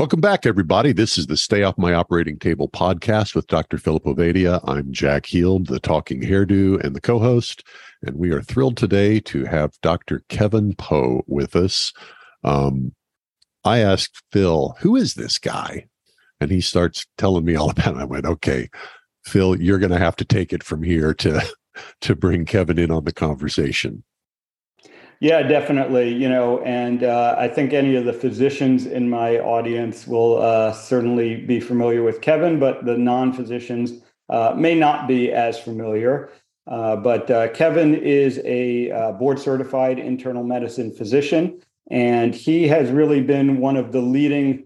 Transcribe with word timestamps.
Welcome 0.00 0.22
back, 0.22 0.46
everybody. 0.46 0.92
This 0.92 1.18
is 1.18 1.26
the 1.26 1.36
Stay 1.36 1.62
Off 1.62 1.76
My 1.76 1.92
Operating 1.92 2.38
Table 2.38 2.70
podcast 2.70 3.34
with 3.34 3.46
Dr. 3.48 3.76
Philip 3.76 4.04
Ovadia. 4.04 4.58
I'm 4.66 4.90
Jack 4.90 5.26
Heald, 5.26 5.66
the 5.66 5.78
talking 5.78 6.22
hairdo 6.22 6.82
and 6.82 6.96
the 6.96 7.02
co 7.02 7.18
host. 7.18 7.62
And 8.00 8.16
we 8.16 8.30
are 8.30 8.40
thrilled 8.40 8.78
today 8.78 9.20
to 9.20 9.44
have 9.44 9.78
Dr. 9.82 10.24
Kevin 10.30 10.74
Pho 10.76 11.22
with 11.26 11.54
us. 11.54 11.92
Um, 12.44 12.94
I 13.62 13.80
asked 13.80 14.22
Phil, 14.32 14.74
who 14.80 14.96
is 14.96 15.16
this 15.16 15.38
guy? 15.38 15.86
And 16.40 16.50
he 16.50 16.62
starts 16.62 17.04
telling 17.18 17.44
me 17.44 17.54
all 17.54 17.68
about 17.70 17.96
it. 17.96 18.00
I 18.00 18.04
went, 18.04 18.24
okay, 18.24 18.70
Phil, 19.26 19.60
you're 19.60 19.78
going 19.78 19.92
to 19.92 19.98
have 19.98 20.16
to 20.16 20.24
take 20.24 20.54
it 20.54 20.64
from 20.64 20.82
here 20.82 21.12
to, 21.12 21.46
to 22.00 22.16
bring 22.16 22.46
Kevin 22.46 22.78
in 22.78 22.90
on 22.90 23.04
the 23.04 23.12
conversation. 23.12 24.02
Yeah, 25.20 25.42
definitely. 25.42 26.14
You 26.14 26.30
know, 26.30 26.60
and 26.62 27.04
uh, 27.04 27.36
I 27.38 27.46
think 27.46 27.74
any 27.74 27.94
of 27.94 28.06
the 28.06 28.12
physicians 28.12 28.86
in 28.86 29.10
my 29.10 29.38
audience 29.38 30.06
will 30.06 30.40
uh, 30.40 30.72
certainly 30.72 31.36
be 31.36 31.60
familiar 31.60 32.02
with 32.02 32.22
Kevin, 32.22 32.58
but 32.58 32.86
the 32.86 32.96
non 32.96 33.34
physicians 33.34 34.02
uh, 34.30 34.54
may 34.56 34.74
not 34.74 35.06
be 35.06 35.30
as 35.30 35.58
familiar. 35.58 36.30
Uh, 36.66 36.96
but 36.96 37.30
uh, 37.30 37.48
Kevin 37.48 37.94
is 37.96 38.40
a 38.44 38.90
uh, 38.90 39.12
board 39.12 39.38
certified 39.38 39.98
internal 39.98 40.42
medicine 40.42 40.90
physician, 40.90 41.60
and 41.90 42.34
he 42.34 42.66
has 42.68 42.90
really 42.90 43.20
been 43.20 43.58
one 43.58 43.76
of 43.76 43.92
the 43.92 44.00
leading 44.00 44.64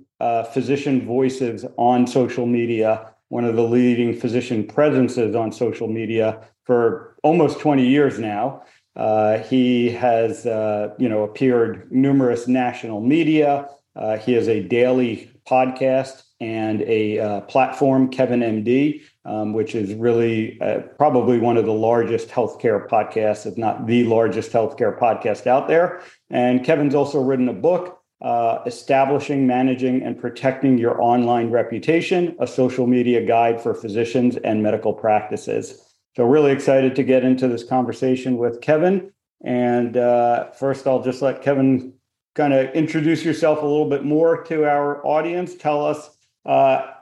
physician 0.52 1.04
voices 1.04 1.66
on 1.76 2.06
social 2.06 2.46
media, 2.46 3.10
one 3.28 3.44
of 3.44 3.56
the 3.56 3.62
leading 3.62 4.18
physician 4.18 4.66
presences 4.66 5.34
on 5.34 5.52
social 5.52 5.86
media 5.86 6.40
for 6.64 7.14
almost 7.22 7.58
20 7.60 7.86
years 7.86 8.18
now. 8.18 8.62
Uh, 8.96 9.38
he 9.38 9.90
has, 9.90 10.46
uh, 10.46 10.94
you 10.98 11.08
know, 11.08 11.22
appeared 11.22 11.90
numerous 11.90 12.46
national 12.46 13.00
media. 13.00 13.68
Uh, 13.96 14.16
he 14.18 14.32
has 14.32 14.48
a 14.48 14.62
daily 14.62 15.30
podcast 15.46 16.22
and 16.40 16.82
a 16.82 17.18
uh, 17.18 17.40
platform, 17.42 18.08
Kevin 18.08 18.40
MD, 18.40 19.02
um, 19.24 19.52
which 19.52 19.74
is 19.74 19.94
really 19.94 20.60
uh, 20.60 20.80
probably 20.98 21.38
one 21.38 21.56
of 21.56 21.64
the 21.64 21.72
largest 21.72 22.28
healthcare 22.28 22.86
podcasts, 22.88 23.46
if 23.46 23.56
not 23.56 23.86
the 23.86 24.04
largest 24.04 24.52
healthcare 24.52 24.98
podcast 24.98 25.46
out 25.46 25.68
there. 25.68 26.02
And 26.30 26.64
Kevin's 26.64 26.94
also 26.94 27.20
written 27.22 27.48
a 27.48 27.52
book, 27.52 28.00
uh, 28.20 28.58
Establishing, 28.66 29.46
Managing, 29.46 30.02
and 30.02 30.18
Protecting 30.18 30.78
Your 30.78 31.00
Online 31.00 31.50
Reputation, 31.50 32.36
a 32.40 32.46
social 32.46 32.86
media 32.86 33.24
guide 33.24 33.60
for 33.60 33.74
physicians 33.74 34.36
and 34.36 34.62
medical 34.62 34.92
practices. 34.92 35.93
So, 36.16 36.24
really 36.24 36.52
excited 36.52 36.94
to 36.96 37.02
get 37.02 37.24
into 37.24 37.48
this 37.48 37.64
conversation 37.64 38.36
with 38.36 38.60
Kevin. 38.60 39.12
And 39.44 39.96
uh, 39.96 40.50
first, 40.52 40.86
I'll 40.86 41.02
just 41.02 41.22
let 41.22 41.42
Kevin 41.42 41.92
kind 42.34 42.52
of 42.52 42.74
introduce 42.74 43.24
yourself 43.24 43.62
a 43.62 43.66
little 43.66 43.88
bit 43.88 44.04
more 44.04 44.42
to 44.44 44.64
our 44.64 45.04
audience. 45.06 45.54
Tell 45.54 45.84
us, 45.84 46.10
uh, 46.46 46.92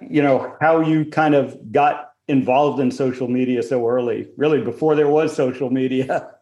you 0.00 0.22
know, 0.22 0.56
how 0.60 0.80
you 0.80 1.04
kind 1.04 1.34
of 1.34 1.72
got 1.72 2.12
involved 2.28 2.80
in 2.80 2.90
social 2.90 3.28
media 3.28 3.62
so 3.62 3.86
early, 3.86 4.28
really 4.36 4.60
before 4.62 4.94
there 4.94 5.08
was 5.08 5.34
social 5.34 5.70
media. 5.70 6.30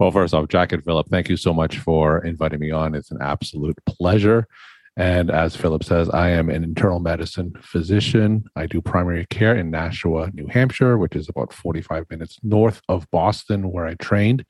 Well, 0.00 0.10
first 0.10 0.34
off, 0.34 0.48
Jack 0.48 0.72
and 0.72 0.82
Philip, 0.84 1.06
thank 1.08 1.28
you 1.28 1.36
so 1.36 1.54
much 1.54 1.78
for 1.78 2.18
inviting 2.24 2.58
me 2.58 2.72
on. 2.72 2.96
It's 2.96 3.12
an 3.12 3.18
absolute 3.20 3.78
pleasure. 3.86 4.48
And 4.96 5.30
as 5.30 5.56
Philip 5.56 5.82
says, 5.82 6.08
I 6.10 6.30
am 6.30 6.48
an 6.48 6.62
internal 6.62 7.00
medicine 7.00 7.52
physician. 7.60 8.44
I 8.54 8.66
do 8.66 8.80
primary 8.80 9.26
care 9.26 9.56
in 9.56 9.70
Nashua, 9.70 10.30
New 10.32 10.46
Hampshire, 10.46 10.98
which 10.98 11.16
is 11.16 11.28
about 11.28 11.52
45 11.52 12.04
minutes 12.10 12.38
north 12.42 12.80
of 12.88 13.10
Boston, 13.10 13.72
where 13.72 13.86
I 13.86 13.94
trained. 13.94 14.44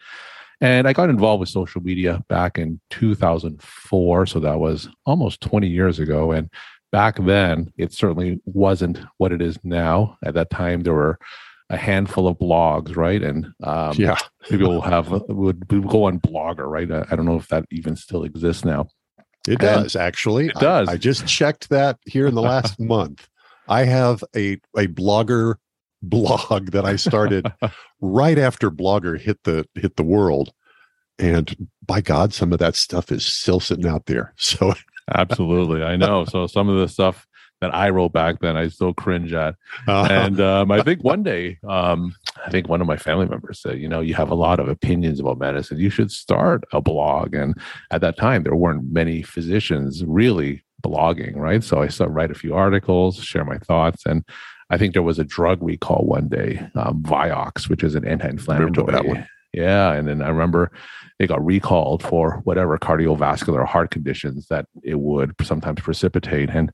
And 0.60 0.86
I 0.86 0.92
got 0.92 1.10
involved 1.10 1.40
with 1.40 1.48
social 1.48 1.80
media 1.80 2.22
back 2.28 2.58
in 2.58 2.80
2004. 2.90 4.26
So 4.26 4.40
that 4.40 4.60
was 4.60 4.88
almost 5.06 5.40
20 5.40 5.66
years 5.66 5.98
ago. 5.98 6.32
And 6.32 6.50
back 6.92 7.16
then, 7.24 7.72
it 7.78 7.92
certainly 7.92 8.40
wasn't 8.44 9.00
what 9.16 9.32
it 9.32 9.40
is 9.40 9.58
now. 9.64 10.18
At 10.24 10.34
that 10.34 10.50
time, 10.50 10.82
there 10.82 10.94
were 10.94 11.18
a 11.70 11.76
handful 11.76 12.28
of 12.28 12.38
blogs, 12.38 12.96
right? 12.96 13.22
And 13.22 13.46
um, 13.62 13.96
yeah, 13.96 14.16
people 14.48 14.82
have 14.82 15.10
would, 15.10 15.72
would 15.72 15.88
go 15.88 16.04
on 16.04 16.20
Blogger, 16.20 16.66
right? 16.66 16.90
I, 16.90 17.06
I 17.10 17.16
don't 17.16 17.26
know 17.26 17.36
if 17.36 17.48
that 17.48 17.64
even 17.70 17.96
still 17.96 18.24
exists 18.24 18.64
now. 18.64 18.88
It 19.46 19.58
does 19.58 19.94
actually. 19.96 20.46
It 20.46 20.54
does. 20.54 20.88
I, 20.88 20.92
I, 20.92 20.96
just 20.96 21.26
checked 21.26 21.68
that 21.68 21.98
here 22.06 22.26
in 22.26 22.34
the 22.34 22.42
last 22.42 22.78
month. 22.80 23.28
I 23.68 23.84
have 23.84 24.24
a 24.34 24.58
a 24.76 24.86
blogger 24.88 25.56
blog 26.02 26.70
that 26.70 26.84
I 26.84 26.96
started 26.96 27.50
right 28.00 28.38
after 28.38 28.70
Blogger 28.70 29.18
hit 29.18 29.42
the 29.44 29.66
hit 29.74 29.96
the 29.96 30.02
world, 30.02 30.52
and 31.18 31.68
by 31.84 32.00
God, 32.00 32.32
some 32.32 32.52
of 32.52 32.58
that 32.58 32.76
stuff 32.76 33.12
is 33.12 33.24
still 33.24 33.60
sitting 33.60 33.86
out 33.86 34.06
there. 34.06 34.32
So 34.36 34.74
absolutely, 35.12 35.82
I 35.82 35.96
know. 35.96 36.24
So 36.24 36.46
some 36.46 36.68
of 36.68 36.78
the 36.78 36.88
stuff 36.88 37.26
that 37.64 37.74
I 37.74 37.88
wrote 37.88 38.12
back 38.12 38.40
then, 38.40 38.58
I 38.58 38.68
still 38.68 38.92
cringe 38.92 39.32
at. 39.32 39.54
Uh-huh. 39.88 40.06
And 40.10 40.38
um, 40.40 40.70
I 40.70 40.82
think 40.82 41.02
one 41.02 41.22
day, 41.22 41.58
um, 41.66 42.14
I 42.44 42.50
think 42.50 42.68
one 42.68 42.82
of 42.82 42.86
my 42.86 42.98
family 42.98 43.26
members 43.26 43.60
said, 43.60 43.80
you 43.80 43.88
know, 43.88 44.00
you 44.00 44.12
have 44.14 44.30
a 44.30 44.34
lot 44.34 44.60
of 44.60 44.68
opinions 44.68 45.18
about 45.18 45.38
medicine. 45.38 45.78
You 45.78 45.88
should 45.88 46.10
start 46.10 46.64
a 46.72 46.82
blog. 46.82 47.34
And 47.34 47.54
at 47.90 48.02
that 48.02 48.18
time, 48.18 48.42
there 48.42 48.54
weren't 48.54 48.92
many 48.92 49.22
physicians 49.22 50.04
really 50.04 50.62
blogging, 50.82 51.36
right? 51.36 51.64
So 51.64 51.80
I 51.80 51.88
started 51.88 52.12
write 52.12 52.30
a 52.30 52.34
few 52.34 52.54
articles, 52.54 53.16
share 53.16 53.46
my 53.46 53.56
thoughts, 53.56 54.04
and 54.04 54.22
I 54.68 54.76
think 54.76 54.92
there 54.92 55.02
was 55.02 55.18
a 55.18 55.24
drug 55.24 55.62
recall 55.62 56.04
one 56.04 56.28
day, 56.28 56.60
um, 56.74 57.02
Vioxx, 57.02 57.68
which 57.68 57.82
is 57.82 57.94
an 57.94 58.06
anti-inflammatory. 58.06 59.26
Yeah, 59.54 59.92
and 59.92 60.08
then 60.08 60.20
I 60.20 60.28
remember 60.28 60.72
it 61.18 61.28
got 61.28 61.44
recalled 61.44 62.02
for 62.02 62.40
whatever 62.44 62.76
cardiovascular 62.76 63.64
heart 63.64 63.90
conditions 63.90 64.48
that 64.48 64.66
it 64.82 64.98
would 64.98 65.34
sometimes 65.42 65.80
precipitate. 65.80 66.50
And 66.50 66.72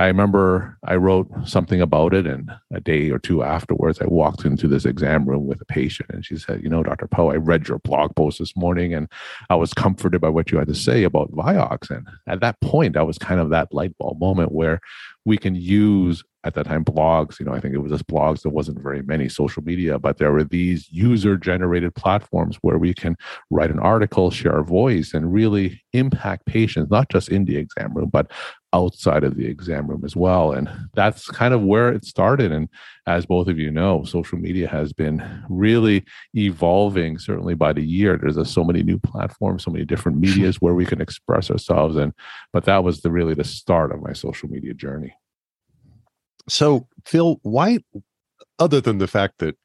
I 0.00 0.06
remember 0.06 0.78
I 0.82 0.96
wrote 0.96 1.28
something 1.44 1.82
about 1.82 2.14
it, 2.14 2.26
and 2.26 2.50
a 2.72 2.80
day 2.80 3.10
or 3.10 3.18
two 3.18 3.42
afterwards, 3.42 4.00
I 4.00 4.06
walked 4.06 4.46
into 4.46 4.66
this 4.66 4.86
exam 4.86 5.26
room 5.28 5.46
with 5.46 5.60
a 5.60 5.66
patient, 5.66 6.08
and 6.10 6.24
she 6.24 6.38
said, 6.38 6.62
"You 6.62 6.70
know, 6.70 6.82
Dr. 6.82 7.06
Pho, 7.14 7.30
I 7.30 7.36
read 7.36 7.68
your 7.68 7.80
blog 7.80 8.16
post 8.16 8.38
this 8.38 8.56
morning, 8.56 8.94
and 8.94 9.08
I 9.50 9.56
was 9.56 9.74
comforted 9.74 10.22
by 10.22 10.30
what 10.30 10.50
you 10.50 10.56
had 10.56 10.68
to 10.68 10.74
say 10.74 11.02
about 11.04 11.32
Vioxx." 11.32 11.90
And 11.90 12.08
at 12.26 12.40
that 12.40 12.58
point, 12.62 12.96
I 12.96 13.02
was 13.02 13.18
kind 13.18 13.40
of 13.42 13.50
that 13.50 13.74
light 13.74 13.92
bulb 13.98 14.18
moment 14.18 14.52
where 14.52 14.80
we 15.26 15.36
can 15.36 15.54
use 15.54 16.24
at 16.44 16.54
that 16.54 16.64
time 16.64 16.84
blogs 16.84 17.38
you 17.38 17.44
know 17.44 17.52
i 17.52 17.60
think 17.60 17.74
it 17.74 17.78
was 17.78 17.92
just 17.92 18.06
blogs 18.06 18.42
there 18.42 18.52
wasn't 18.52 18.80
very 18.80 19.02
many 19.02 19.28
social 19.28 19.62
media 19.62 19.98
but 19.98 20.16
there 20.16 20.32
were 20.32 20.44
these 20.44 20.90
user 20.90 21.36
generated 21.36 21.94
platforms 21.94 22.56
where 22.62 22.78
we 22.78 22.94
can 22.94 23.14
write 23.50 23.70
an 23.70 23.78
article 23.78 24.30
share 24.30 24.54
our 24.54 24.62
voice 24.62 25.12
and 25.12 25.32
really 25.32 25.82
impact 25.92 26.46
patients 26.46 26.90
not 26.90 27.10
just 27.10 27.28
in 27.28 27.44
the 27.44 27.56
exam 27.56 27.92
room 27.92 28.08
but 28.08 28.30
outside 28.72 29.24
of 29.24 29.36
the 29.36 29.46
exam 29.46 29.86
room 29.88 30.04
as 30.04 30.14
well 30.14 30.52
and 30.52 30.70
that's 30.94 31.26
kind 31.28 31.52
of 31.52 31.60
where 31.60 31.92
it 31.92 32.04
started 32.04 32.52
and 32.52 32.68
as 33.06 33.26
both 33.26 33.48
of 33.48 33.58
you 33.58 33.70
know 33.70 34.04
social 34.04 34.38
media 34.38 34.68
has 34.68 34.92
been 34.92 35.44
really 35.48 36.04
evolving 36.34 37.18
certainly 37.18 37.54
by 37.54 37.72
the 37.72 37.82
year. 37.82 38.16
There's 38.16 38.36
a, 38.36 38.44
so 38.44 38.62
many 38.62 38.82
new 38.82 38.98
platforms 38.98 39.64
so 39.64 39.70
many 39.70 39.84
different 39.84 40.18
medias 40.26 40.60
where 40.60 40.74
we 40.74 40.86
can 40.86 41.00
express 41.00 41.50
ourselves 41.50 41.96
and 41.96 42.12
but 42.52 42.64
that 42.64 42.84
was 42.84 43.00
the 43.00 43.10
really 43.10 43.34
the 43.34 43.44
start 43.44 43.92
of 43.92 44.02
my 44.02 44.12
social 44.12 44.48
media 44.48 44.74
journey. 44.74 45.14
So, 46.48 46.88
Phil, 47.04 47.38
why, 47.42 47.78
other 48.58 48.80
than 48.80 48.98
the 48.98 49.06
fact 49.06 49.38
that 49.38 49.56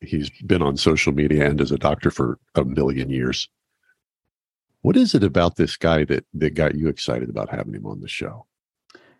he's 0.00 0.30
been 0.46 0.62
on 0.62 0.76
social 0.76 1.12
media 1.12 1.48
and 1.48 1.60
as 1.60 1.72
a 1.72 1.78
doctor 1.78 2.10
for 2.10 2.38
a 2.54 2.64
million 2.64 3.10
years, 3.10 3.48
what 4.82 4.96
is 4.96 5.14
it 5.14 5.24
about 5.24 5.56
this 5.56 5.76
guy 5.76 6.04
that 6.04 6.24
that 6.34 6.54
got 6.54 6.74
you 6.74 6.88
excited 6.88 7.30
about 7.30 7.48
having 7.48 7.74
him 7.74 7.86
on 7.86 8.00
the 8.00 8.08
show? 8.08 8.46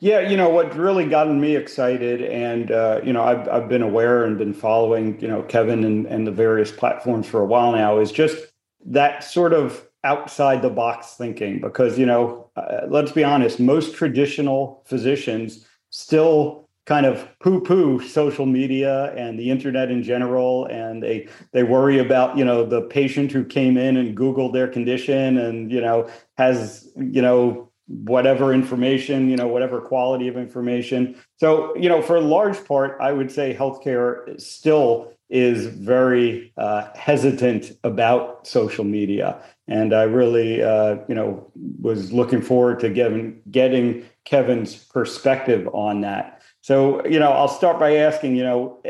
Yeah, 0.00 0.18
you 0.18 0.36
know 0.36 0.48
what 0.48 0.76
really 0.76 1.08
gotten 1.08 1.40
me 1.40 1.54
excited, 1.54 2.22
and 2.22 2.72
uh, 2.72 3.00
you 3.04 3.12
know 3.12 3.22
I've 3.22 3.48
I've 3.48 3.68
been 3.68 3.82
aware 3.82 4.24
and 4.24 4.36
been 4.36 4.52
following 4.52 5.20
you 5.20 5.28
know 5.28 5.42
Kevin 5.42 5.84
and, 5.84 6.06
and 6.06 6.26
the 6.26 6.32
various 6.32 6.72
platforms 6.72 7.26
for 7.26 7.40
a 7.40 7.46
while 7.46 7.72
now 7.72 7.98
is 8.00 8.10
just 8.10 8.36
that 8.84 9.22
sort 9.22 9.52
of 9.52 9.86
outside 10.04 10.60
the 10.60 10.70
box 10.70 11.14
thinking 11.14 11.60
because 11.60 11.98
you 11.98 12.06
know 12.06 12.50
uh, 12.56 12.80
let's 12.88 13.12
be 13.12 13.22
honest, 13.22 13.60
most 13.60 13.94
traditional 13.94 14.82
physicians 14.86 15.64
still 15.90 16.61
kind 16.84 17.06
of 17.06 17.28
poo-poo 17.38 18.00
social 18.00 18.46
media 18.46 19.14
and 19.14 19.38
the 19.38 19.50
internet 19.50 19.90
in 19.90 20.02
general 20.02 20.66
and 20.66 21.02
they 21.02 21.28
they 21.52 21.62
worry 21.62 21.98
about 21.98 22.36
you 22.36 22.44
know 22.44 22.64
the 22.64 22.82
patient 22.82 23.30
who 23.30 23.44
came 23.44 23.76
in 23.76 23.96
and 23.96 24.16
googled 24.16 24.52
their 24.52 24.66
condition 24.66 25.38
and 25.38 25.70
you 25.70 25.80
know 25.80 26.08
has 26.36 26.88
you 26.96 27.22
know 27.22 27.72
whatever 27.86 28.54
information, 28.54 29.28
you 29.28 29.36
know, 29.36 29.48
whatever 29.48 29.80
quality 29.80 30.28
of 30.28 30.36
information. 30.36 31.16
So, 31.36 31.76
you 31.76 31.88
know, 31.88 32.00
for 32.00 32.16
a 32.16 32.20
large 32.20 32.64
part, 32.64 32.96
I 33.00 33.12
would 33.12 33.30
say 33.30 33.54
healthcare 33.54 34.40
still 34.40 35.12
is 35.28 35.66
very 35.66 36.52
uh, 36.58 36.88
hesitant 36.94 37.72
about 37.84 38.46
social 38.46 38.84
media. 38.84 39.42
And 39.66 39.94
I 39.94 40.02
really, 40.02 40.62
uh, 40.62 40.96
you 41.08 41.14
know, 41.14 41.50
was 41.80 42.12
looking 42.12 42.42
forward 42.42 42.80
to 42.80 42.90
getting 42.90 43.40
getting 43.50 44.04
Kevin's 44.24 44.74
perspective 44.74 45.68
on 45.72 46.02
that. 46.02 46.41
So, 46.62 47.04
you 47.06 47.18
know, 47.18 47.32
I'll 47.32 47.48
start 47.48 47.78
by 47.78 47.96
asking, 47.96 48.36
you 48.36 48.44
know, 48.44 48.82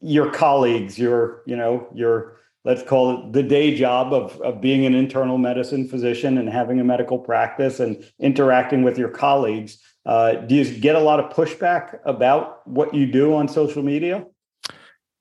your 0.00 0.30
colleagues, 0.30 0.98
your, 0.98 1.42
you 1.46 1.56
know, 1.56 1.88
your 1.94 2.36
let's 2.64 2.82
call 2.82 3.26
it 3.26 3.32
the 3.32 3.42
day 3.42 3.74
job 3.76 4.12
of, 4.12 4.40
of 4.40 4.60
being 4.60 4.86
an 4.86 4.94
internal 4.94 5.38
medicine 5.38 5.88
physician 5.88 6.38
and 6.38 6.48
having 6.48 6.78
a 6.78 6.84
medical 6.84 7.18
practice 7.18 7.80
and 7.80 8.04
interacting 8.20 8.82
with 8.82 8.98
your 8.98 9.08
colleagues. 9.08 9.78
Uh, 10.04 10.34
do 10.34 10.54
you 10.54 10.78
get 10.78 10.96
a 10.96 11.00
lot 11.00 11.20
of 11.20 11.32
pushback 11.32 11.98
about 12.04 12.66
what 12.66 12.92
you 12.94 13.06
do 13.06 13.34
on 13.34 13.48
social 13.48 13.82
media? 13.82 14.24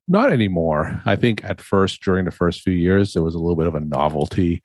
Not 0.08 0.32
anymore. 0.32 1.02
I 1.06 1.16
think 1.16 1.44
at 1.44 1.62
first, 1.62 2.02
during 2.04 2.26
the 2.26 2.32
first 2.32 2.62
few 2.62 2.74
years, 2.74 3.14
there 3.14 3.24
was 3.24 3.36
a 3.36 3.40
little 3.40 3.56
bit 3.56 3.68
of 3.68 3.76
a 3.76 3.80
novelty. 3.80 4.62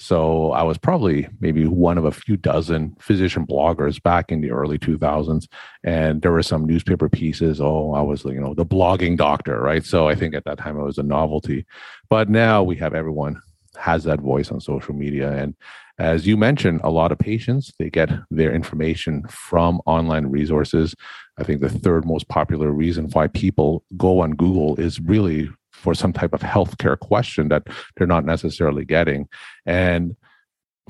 So 0.00 0.52
I 0.52 0.62
was 0.62 0.78
probably 0.78 1.28
maybe 1.40 1.66
one 1.66 1.98
of 1.98 2.06
a 2.06 2.10
few 2.10 2.38
dozen 2.38 2.96
physician 2.98 3.46
bloggers 3.46 4.02
back 4.02 4.32
in 4.32 4.40
the 4.40 4.50
early 4.50 4.78
2000s, 4.78 5.46
and 5.84 6.22
there 6.22 6.32
were 6.32 6.42
some 6.42 6.64
newspaper 6.64 7.10
pieces. 7.10 7.60
Oh, 7.60 7.92
I 7.92 8.00
was 8.00 8.24
you 8.24 8.40
know 8.40 8.54
the 8.54 8.64
blogging 8.64 9.18
doctor, 9.18 9.60
right? 9.60 9.84
So 9.84 10.08
I 10.08 10.14
think 10.14 10.34
at 10.34 10.44
that 10.46 10.56
time 10.56 10.78
it 10.78 10.84
was 10.84 10.96
a 10.96 11.02
novelty, 11.02 11.66
but 12.08 12.30
now 12.30 12.62
we 12.62 12.76
have 12.76 12.94
everyone 12.94 13.42
has 13.78 14.04
that 14.04 14.20
voice 14.20 14.50
on 14.50 14.58
social 14.60 14.94
media, 14.94 15.32
and 15.32 15.54
as 15.98 16.26
you 16.26 16.38
mentioned, 16.38 16.80
a 16.82 16.90
lot 16.90 17.12
of 17.12 17.18
patients 17.18 17.70
they 17.78 17.90
get 17.90 18.08
their 18.30 18.54
information 18.54 19.26
from 19.28 19.82
online 19.84 20.28
resources. 20.28 20.94
I 21.36 21.44
think 21.44 21.60
the 21.60 21.68
third 21.68 22.06
most 22.06 22.26
popular 22.28 22.72
reason 22.72 23.10
why 23.12 23.26
people 23.26 23.84
go 23.98 24.20
on 24.20 24.30
Google 24.30 24.80
is 24.80 24.98
really 24.98 25.50
for 25.80 25.94
some 25.94 26.12
type 26.12 26.32
of 26.32 26.40
healthcare 26.40 26.98
question 26.98 27.48
that 27.48 27.66
they're 27.96 28.06
not 28.06 28.24
necessarily 28.24 28.84
getting. 28.84 29.28
And 29.66 30.16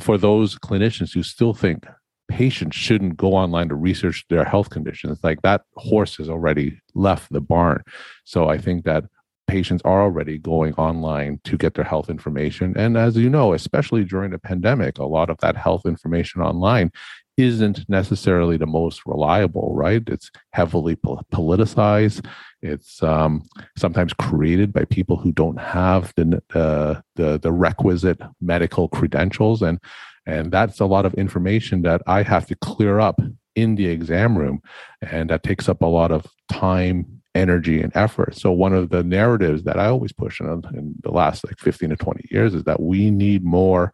for 0.00 0.18
those 0.18 0.58
clinicians 0.58 1.14
who 1.14 1.22
still 1.22 1.54
think 1.54 1.86
patients 2.28 2.76
shouldn't 2.76 3.16
go 3.16 3.34
online 3.34 3.68
to 3.68 3.74
research 3.74 4.24
their 4.28 4.44
health 4.44 4.70
conditions, 4.70 5.18
like 5.22 5.42
that 5.42 5.62
horse 5.76 6.16
has 6.16 6.28
already 6.28 6.80
left 6.94 7.32
the 7.32 7.40
barn. 7.40 7.82
So 8.24 8.48
I 8.48 8.58
think 8.58 8.84
that 8.84 9.04
patients 9.50 9.82
are 9.84 10.02
already 10.02 10.38
going 10.38 10.74
online 10.74 11.40
to 11.44 11.56
get 11.56 11.74
their 11.74 11.84
health 11.84 12.08
information. 12.08 12.76
And 12.76 12.96
as 12.96 13.16
you 13.16 13.28
know, 13.28 13.52
especially 13.52 14.04
during 14.04 14.30
the 14.30 14.38
pandemic, 14.38 14.98
a 14.98 15.04
lot 15.04 15.28
of 15.30 15.38
that 15.38 15.56
health 15.56 15.84
information 15.84 16.40
online 16.40 16.92
isn't 17.36 17.88
necessarily 17.88 18.56
the 18.56 18.66
most 18.66 19.06
reliable, 19.06 19.74
right? 19.74 20.02
It's 20.06 20.30
heavily 20.52 20.96
politicized. 20.96 22.26
It's 22.62 23.02
um, 23.02 23.42
sometimes 23.76 24.12
created 24.12 24.72
by 24.72 24.84
people 24.84 25.16
who 25.16 25.32
don't 25.32 25.58
have 25.58 26.12
the, 26.16 26.42
uh, 26.54 27.00
the 27.16 27.38
the 27.38 27.52
requisite 27.52 28.20
medical 28.40 28.88
credentials, 28.88 29.62
and 29.62 29.78
and 30.26 30.52
that's 30.52 30.80
a 30.80 30.86
lot 30.86 31.06
of 31.06 31.14
information 31.14 31.82
that 31.82 32.02
I 32.06 32.22
have 32.22 32.46
to 32.48 32.54
clear 32.56 33.00
up 33.00 33.18
in 33.56 33.76
the 33.76 33.86
exam 33.86 34.36
room, 34.36 34.60
and 35.00 35.30
that 35.30 35.42
takes 35.42 35.68
up 35.68 35.82
a 35.82 35.86
lot 35.86 36.12
of 36.12 36.26
time, 36.52 37.19
energy, 37.34 37.80
and 37.80 37.94
effort. 37.94 38.36
So 38.36 38.50
one 38.50 38.72
of 38.72 38.90
the 38.90 39.02
narratives 39.02 39.62
that 39.64 39.78
I 39.78 39.86
always 39.86 40.12
push 40.12 40.40
in, 40.40 40.46
in 40.74 40.94
the 41.02 41.10
last 41.10 41.44
like 41.44 41.58
fifteen 41.58 41.90
to 41.90 41.96
twenty 41.96 42.26
years 42.30 42.54
is 42.54 42.64
that 42.64 42.80
we 42.80 43.10
need 43.10 43.44
more 43.44 43.92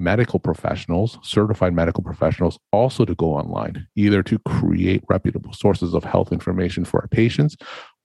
medical 0.00 0.38
professionals, 0.38 1.18
certified 1.22 1.74
medical 1.74 2.02
professionals, 2.02 2.58
also 2.72 3.04
to 3.04 3.14
go 3.14 3.34
online, 3.34 3.86
either 3.96 4.22
to 4.22 4.38
create 4.40 5.04
reputable 5.08 5.52
sources 5.52 5.94
of 5.94 6.04
health 6.04 6.32
information 6.32 6.84
for 6.84 7.00
our 7.02 7.08
patients 7.08 7.56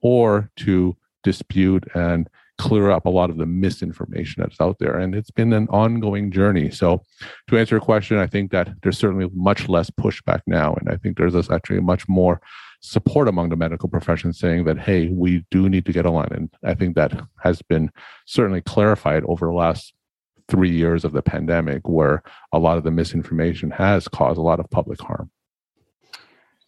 or 0.01 0.51
to 0.57 0.95
dispute 1.23 1.85
and 1.95 2.29
clear 2.57 2.89
up 2.91 3.05
a 3.05 3.09
lot 3.09 3.29
of 3.29 3.37
the 3.37 3.45
misinformation 3.45 4.41
that's 4.41 4.61
out 4.61 4.77
there. 4.79 4.97
And 4.97 5.13
it's 5.15 5.31
been 5.31 5.53
an 5.53 5.67
ongoing 5.69 6.31
journey. 6.31 6.69
So, 6.71 7.01
to 7.49 7.57
answer 7.57 7.75
your 7.75 7.81
question, 7.81 8.17
I 8.17 8.27
think 8.27 8.51
that 8.51 8.69
there's 8.81 8.97
certainly 8.97 9.29
much 9.33 9.67
less 9.67 9.89
pushback 9.89 10.41
now. 10.47 10.75
And 10.75 10.89
I 10.89 10.97
think 10.97 11.17
there's 11.17 11.35
actually 11.49 11.81
much 11.81 12.07
more 12.07 12.41
support 12.81 13.27
among 13.27 13.49
the 13.49 13.55
medical 13.55 13.89
profession 13.89 14.33
saying 14.33 14.65
that, 14.65 14.77
hey, 14.77 15.07
we 15.07 15.45
do 15.51 15.69
need 15.69 15.85
to 15.85 15.93
get 15.93 16.05
online. 16.05 16.29
And 16.31 16.49
I 16.63 16.73
think 16.73 16.95
that 16.95 17.19
has 17.39 17.61
been 17.61 17.91
certainly 18.25 18.61
clarified 18.61 19.23
over 19.25 19.47
the 19.47 19.53
last 19.53 19.93
three 20.47 20.71
years 20.71 21.03
of 21.03 21.13
the 21.13 21.21
pandemic 21.21 21.87
where 21.87 22.23
a 22.51 22.59
lot 22.59 22.77
of 22.77 22.83
the 22.83 22.91
misinformation 22.91 23.71
has 23.71 24.07
caused 24.07 24.37
a 24.37 24.43
lot 24.43 24.59
of 24.59 24.69
public 24.69 25.01
harm. 25.01 25.29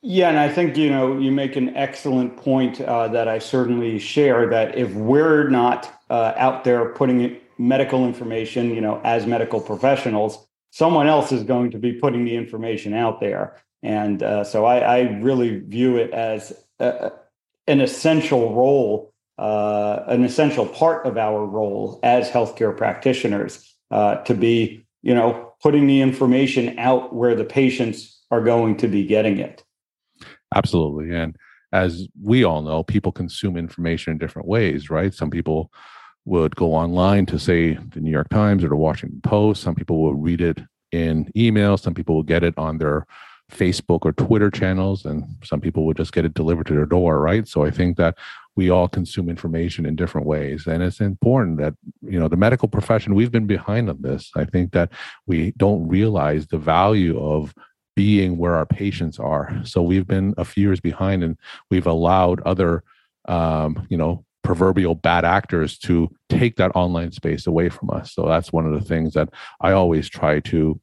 Yeah, 0.01 0.30
and 0.30 0.39
I 0.39 0.48
think 0.48 0.77
you 0.77 0.89
know 0.89 1.18
you 1.18 1.31
make 1.31 1.56
an 1.56 1.75
excellent 1.75 2.38
point 2.38 2.80
uh, 2.80 3.07
that 3.09 3.27
I 3.27 3.39
certainly 3.39 3.98
share. 3.98 4.48
That 4.48 4.77
if 4.77 4.94
we're 4.94 5.50
not 5.50 5.92
uh, 6.09 6.33
out 6.38 6.63
there 6.63 6.89
putting 6.89 7.38
medical 7.57 8.06
information, 8.06 8.74
you 8.74 8.81
know, 8.81 9.01
as 9.04 9.25
medical 9.25 9.59
professionals, 9.59 10.48
someone 10.69 11.07
else 11.07 11.31
is 11.31 11.44
going 11.44 11.71
to 11.71 11.80
be 11.80 11.94
putting 11.94 12.25
the 12.25 12.36
information 12.36 12.94
out 12.94 13.19
there, 13.19 13.57
and 13.84 14.24
uh, 14.24 14.44
so 14.44 14.66
I, 14.66 14.80
I, 14.80 15.00
really 15.20 15.60
view 15.60 15.98
it 15.98 16.12
as 16.12 16.52
a, 16.80 17.12
an 17.68 17.80
essential 17.80 18.54
role 18.56 19.14
uh, 19.38 20.04
an 20.08 20.24
essential 20.24 20.66
part 20.66 21.06
of 21.06 21.18
our 21.18 21.46
role 21.46 22.00
as 22.04 22.30
healthcare 22.30 22.76
practitioners 22.76 23.76
uh, 23.92 24.16
to 24.24 24.34
be, 24.34 24.86
you 25.04 25.14
know, 25.14 25.54
putting 25.62 25.88
the 25.88 26.02
information 26.02 26.78
out 26.80 27.14
where 27.14 27.36
the 27.36 27.44
patients 27.44 28.24
are 28.32 28.42
going 28.42 28.76
to 28.78 28.88
be 28.88 29.06
getting 29.06 29.38
it. 29.38 29.64
Absolutely. 30.56 31.16
And 31.16 31.36
as 31.72 32.08
we 32.22 32.44
all 32.44 32.62
know, 32.62 32.84
people 32.84 33.12
consume 33.12 33.58
information 33.58 34.12
in 34.12 34.18
different 34.18 34.48
ways, 34.48 34.90
right? 34.90 35.14
Some 35.14 35.30
people 35.30 35.72
would 36.26 36.56
go 36.56 36.74
online 36.74 37.26
to 37.28 37.40
say 37.40 37.76
the 37.76 38.00
New 38.00 38.12
York 38.12 38.30
Times 38.30 38.64
or 38.64 38.70
the 38.70 38.76
Washington 38.76 39.22
Post. 39.22 39.62
Some 39.62 39.76
people 39.76 40.02
will 40.02 40.16
read 40.16 40.42
it 40.42 40.60
in 40.92 41.30
email. 41.38 41.78
Some 41.78 41.94
people 41.94 42.16
will 42.16 42.24
get 42.24 42.44
it 42.44 42.58
on 42.58 42.78
their 42.78 43.06
Facebook 43.52 44.00
or 44.04 44.12
Twitter 44.14 44.52
channels, 44.52 45.06
and 45.06 45.26
some 45.44 45.62
people 45.62 45.86
would 45.86 45.98
just 45.98 46.14
get 46.14 46.26
it 46.26 46.34
delivered 46.34 46.68
to 46.68 46.74
their 46.74 46.86
door, 46.86 47.20
right? 47.20 47.48
So 47.48 47.64
I 47.64 47.72
think 47.72 47.98
that 47.98 48.18
we 48.58 48.70
all 48.70 48.88
consume 48.88 49.30
information 49.30 49.86
in 49.86 49.95
different 49.95 50.26
ways 50.26 50.66
and 50.66 50.81
it's 50.81 51.00
important 51.00 51.60
that 51.60 51.76
you 52.02 52.19
know 52.19 52.28
the 52.28 52.36
medical 52.36 52.68
profession 52.68 53.14
we've 53.14 53.31
been 53.31 53.48
behind 53.48 53.90
on 53.90 54.02
this. 54.02 54.31
I 54.36 54.45
think 54.45 54.74
that 54.74 54.92
we 55.28 55.52
don't 55.57 55.88
realize 55.88 56.48
the 56.48 56.57
value 56.57 57.18
of 57.19 57.54
being 57.95 58.38
where 58.38 58.56
our 58.56 58.66
patients 58.66 59.19
are. 59.19 59.62
So 59.64 59.81
we've 59.81 60.07
been 60.07 60.33
a 60.38 60.45
few 60.45 60.64
years 60.64 60.80
behind 60.80 61.24
and 61.24 61.38
we've 61.69 61.88
allowed 61.88 62.42
other 62.42 62.83
um, 63.28 63.86
you 63.90 63.98
know 63.98 64.26
proverbial 64.44 64.95
bad 64.95 65.26
actors 65.26 65.78
to 65.78 66.10
take 66.30 66.56
that 66.56 66.71
online 66.74 67.12
space 67.12 67.48
away 67.48 67.69
from 67.69 67.90
us. 67.92 68.14
So 68.14 68.28
that's 68.28 68.52
one 68.52 68.66
of 68.66 68.74
the 68.80 68.86
things 68.86 69.14
that 69.14 69.30
i 69.62 69.71
always 69.71 70.10
try 70.10 70.40
to 70.40 70.80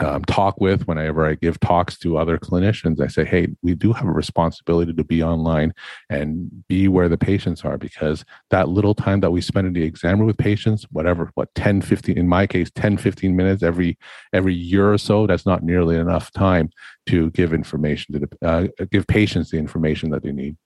um, 0.00 0.24
talk 0.24 0.58
with 0.60 0.88
whenever 0.88 1.26
I 1.26 1.34
give 1.34 1.60
talks 1.60 1.98
to 1.98 2.16
other 2.16 2.38
clinicians. 2.38 3.00
I 3.00 3.08
say, 3.08 3.24
hey, 3.24 3.48
we 3.62 3.74
do 3.74 3.92
have 3.92 4.06
a 4.06 4.12
responsibility 4.12 4.92
to 4.94 5.04
be 5.04 5.22
online 5.22 5.74
and 6.08 6.66
be 6.66 6.88
where 6.88 7.08
the 7.08 7.18
patients 7.18 7.62
are 7.64 7.76
because 7.76 8.24
that 8.50 8.68
little 8.68 8.94
time 8.94 9.20
that 9.20 9.30
we 9.30 9.40
spend 9.40 9.66
in 9.66 9.74
the 9.74 9.82
exam 9.82 10.18
room 10.18 10.26
with 10.26 10.38
patients, 10.38 10.86
whatever, 10.90 11.30
what 11.34 11.54
10, 11.54 11.82
15, 11.82 12.16
in 12.16 12.26
my 12.26 12.46
case, 12.46 12.70
10, 12.74 12.96
15 12.96 13.36
minutes 13.36 13.62
every 13.62 13.98
every 14.32 14.54
year 14.54 14.92
or 14.92 14.98
so, 14.98 15.26
that's 15.26 15.44
not 15.46 15.62
nearly 15.62 15.96
enough 15.96 16.32
time 16.32 16.70
to 17.06 17.30
give 17.32 17.52
information 17.52 18.14
to 18.14 18.26
the, 18.26 18.48
uh, 18.48 18.84
give 18.90 19.06
patients 19.06 19.50
the 19.50 19.58
information 19.58 20.10
that 20.10 20.22
they 20.22 20.32
need. 20.32 20.56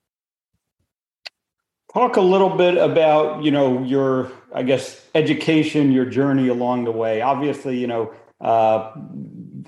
Talk 1.93 2.17
a 2.17 2.21
little 2.21 2.51
bit 2.51 2.77
about, 2.77 3.43
you 3.43 3.51
know, 3.51 3.83
your, 3.83 4.31
I 4.55 4.63
guess, 4.63 5.03
education, 5.15 5.93
your 5.93 6.05
journey 6.05 6.49
along 6.49 6.85
the 6.85 6.93
way. 6.93 7.23
Obviously, 7.23 7.79
you 7.79 7.87
know, 7.87 8.13
uh, 8.41 8.93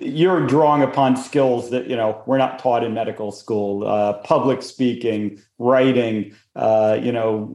you're 0.01 0.47
drawing 0.47 0.83
upon 0.83 1.17
skills 1.17 1.71
that 1.71 1.89
you 1.89 1.97
know 1.97 2.23
we're 2.27 2.39
not 2.39 2.59
taught 2.59 2.85
in 2.85 2.95
medical 2.95 3.33
school. 3.33 3.87
Uh, 3.87 4.15
public 4.25 4.63
speaking 4.63 5.41
writing 5.59 6.35
uh, 6.55 6.99
you 7.03 7.13
know 7.13 7.55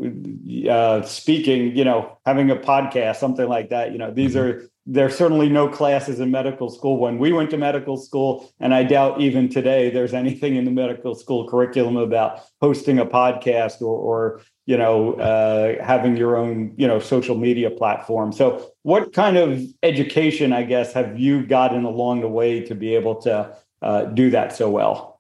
uh, 0.70 1.02
speaking 1.04 1.76
you 1.76 1.86
know 1.86 2.18
having 2.26 2.50
a 2.50 2.56
podcast 2.56 3.18
something 3.18 3.48
like 3.48 3.70
that. 3.70 3.92
You 3.92 3.98
know 3.98 4.12
these 4.12 4.36
mm-hmm. 4.36 4.66
are 4.66 4.70
there's 4.86 5.16
certainly 5.16 5.48
no 5.48 5.70
classes 5.70 6.20
in 6.20 6.32
medical 6.32 6.70
school. 6.70 6.98
When 6.98 7.18
we 7.18 7.32
went 7.32 7.50
to 7.52 7.58
medical 7.58 7.98
school 7.98 8.52
and 8.60 8.74
i 8.74 8.84
doubt 8.84 9.22
even 9.22 9.48
today 9.50 9.90
there's 9.90 10.14
anything 10.14 10.56
in 10.56 10.66
the 10.66 10.72
medical 10.72 11.16
school 11.16 11.48
curriculum 11.48 11.96
about 11.96 12.42
hosting 12.62 13.00
a 13.00 13.06
podcast 13.06 13.82
or, 13.82 13.96
or 13.96 14.42
you 14.66 14.78
know 14.78 15.14
uh, 15.16 15.84
having 15.84 16.16
your 16.16 16.38
own 16.38 16.74
you 16.78 16.88
know 16.88 17.00
social 17.00 17.38
media 17.38 17.70
platform 17.70 18.32
so 18.32 18.72
what 18.84 19.14
kind 19.14 19.38
of 19.38 19.62
education 19.84 20.54
i 20.54 20.64
guess 20.64 20.94
have 20.94 21.20
you 21.20 21.46
gotten 21.46 21.84
along 21.84 22.22
the 22.22 22.28
way 22.28 22.62
to 22.62 22.76
be 22.76 22.96
able 22.96 23.16
to 23.16 23.56
uh, 23.82 24.06
do 24.06 24.30
that 24.30 24.54
so 24.54 24.70
well 24.70 25.14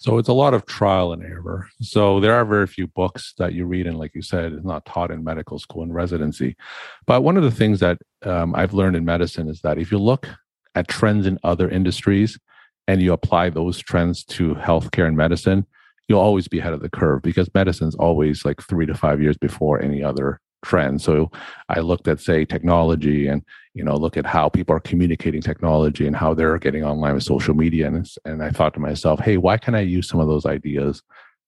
so 0.00 0.16
it's 0.18 0.28
a 0.28 0.32
lot 0.32 0.54
of 0.54 0.64
trial 0.64 1.12
and 1.12 1.24
error. 1.24 1.68
So 1.80 2.20
there 2.20 2.32
are 2.32 2.44
very 2.44 2.68
few 2.68 2.86
books 2.86 3.34
that 3.38 3.52
you 3.52 3.66
read, 3.66 3.88
and 3.88 3.98
like 3.98 4.14
you 4.14 4.22
said, 4.22 4.52
it's 4.52 4.64
not 4.64 4.84
taught 4.84 5.10
in 5.10 5.24
medical 5.24 5.58
school 5.58 5.82
and 5.82 5.92
residency. 5.92 6.56
But 7.04 7.24
one 7.24 7.36
of 7.36 7.42
the 7.42 7.50
things 7.50 7.80
that 7.80 7.98
um, 8.22 8.54
I've 8.54 8.72
learned 8.72 8.94
in 8.94 9.04
medicine 9.04 9.48
is 9.48 9.60
that 9.62 9.76
if 9.76 9.90
you 9.90 9.98
look 9.98 10.28
at 10.76 10.86
trends 10.86 11.26
in 11.26 11.40
other 11.42 11.68
industries 11.68 12.38
and 12.86 13.02
you 13.02 13.12
apply 13.12 13.50
those 13.50 13.80
trends 13.80 14.22
to 14.26 14.54
healthcare 14.54 15.08
and 15.08 15.16
medicine, 15.16 15.66
you'll 16.08 16.20
always 16.20 16.48
be 16.48 16.58
ahead 16.58 16.72
of 16.72 16.80
the 16.80 16.88
curve 16.88 17.22
because 17.22 17.52
medicine's 17.54 17.94
always 17.96 18.44
like 18.44 18.62
three 18.62 18.86
to 18.86 18.94
five 18.94 19.20
years 19.20 19.36
before 19.36 19.80
any 19.80 20.02
other 20.02 20.40
trend. 20.64 21.00
So 21.00 21.30
I 21.68 21.80
looked 21.80 22.08
at, 22.08 22.20
say, 22.20 22.44
technology 22.44 23.28
and, 23.28 23.44
you 23.74 23.84
know, 23.84 23.94
look 23.94 24.16
at 24.16 24.26
how 24.26 24.48
people 24.48 24.74
are 24.74 24.80
communicating 24.80 25.40
technology 25.40 26.06
and 26.06 26.16
how 26.16 26.34
they're 26.34 26.58
getting 26.58 26.82
online 26.82 27.14
with 27.14 27.22
social 27.22 27.54
media. 27.54 27.86
And, 27.86 28.08
and 28.24 28.42
I 28.42 28.50
thought 28.50 28.74
to 28.74 28.80
myself, 28.80 29.20
hey, 29.20 29.36
why 29.36 29.58
can 29.58 29.74
I 29.74 29.80
use 29.80 30.08
some 30.08 30.18
of 30.18 30.26
those 30.26 30.46
ideas 30.46 31.02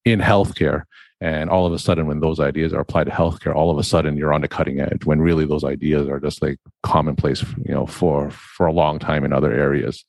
in 0.04 0.20
healthcare? 0.20 0.84
And 1.22 1.50
all 1.50 1.66
of 1.66 1.72
a 1.72 1.78
sudden, 1.78 2.06
when 2.06 2.20
those 2.20 2.40
ideas 2.40 2.72
are 2.72 2.80
applied 2.80 3.04
to 3.04 3.10
healthcare, 3.10 3.54
all 3.54 3.70
of 3.70 3.78
a 3.78 3.82
sudden 3.82 4.16
you're 4.16 4.32
on 4.32 4.40
the 4.40 4.48
cutting 4.48 4.80
edge. 4.80 5.04
When 5.04 5.20
really 5.20 5.44
those 5.44 5.64
ideas 5.64 6.08
are 6.08 6.20
just 6.20 6.40
like 6.40 6.58
commonplace, 6.82 7.42
you 7.64 7.74
know, 7.74 7.84
for 7.84 8.30
for 8.30 8.64
a 8.66 8.72
long 8.72 8.98
time 8.98 9.24
in 9.24 9.32
other 9.32 9.52
areas. 9.52 10.04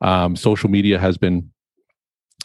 Um, 0.00 0.36
social 0.36 0.70
media 0.70 0.98
has 0.98 1.18
been 1.18 1.50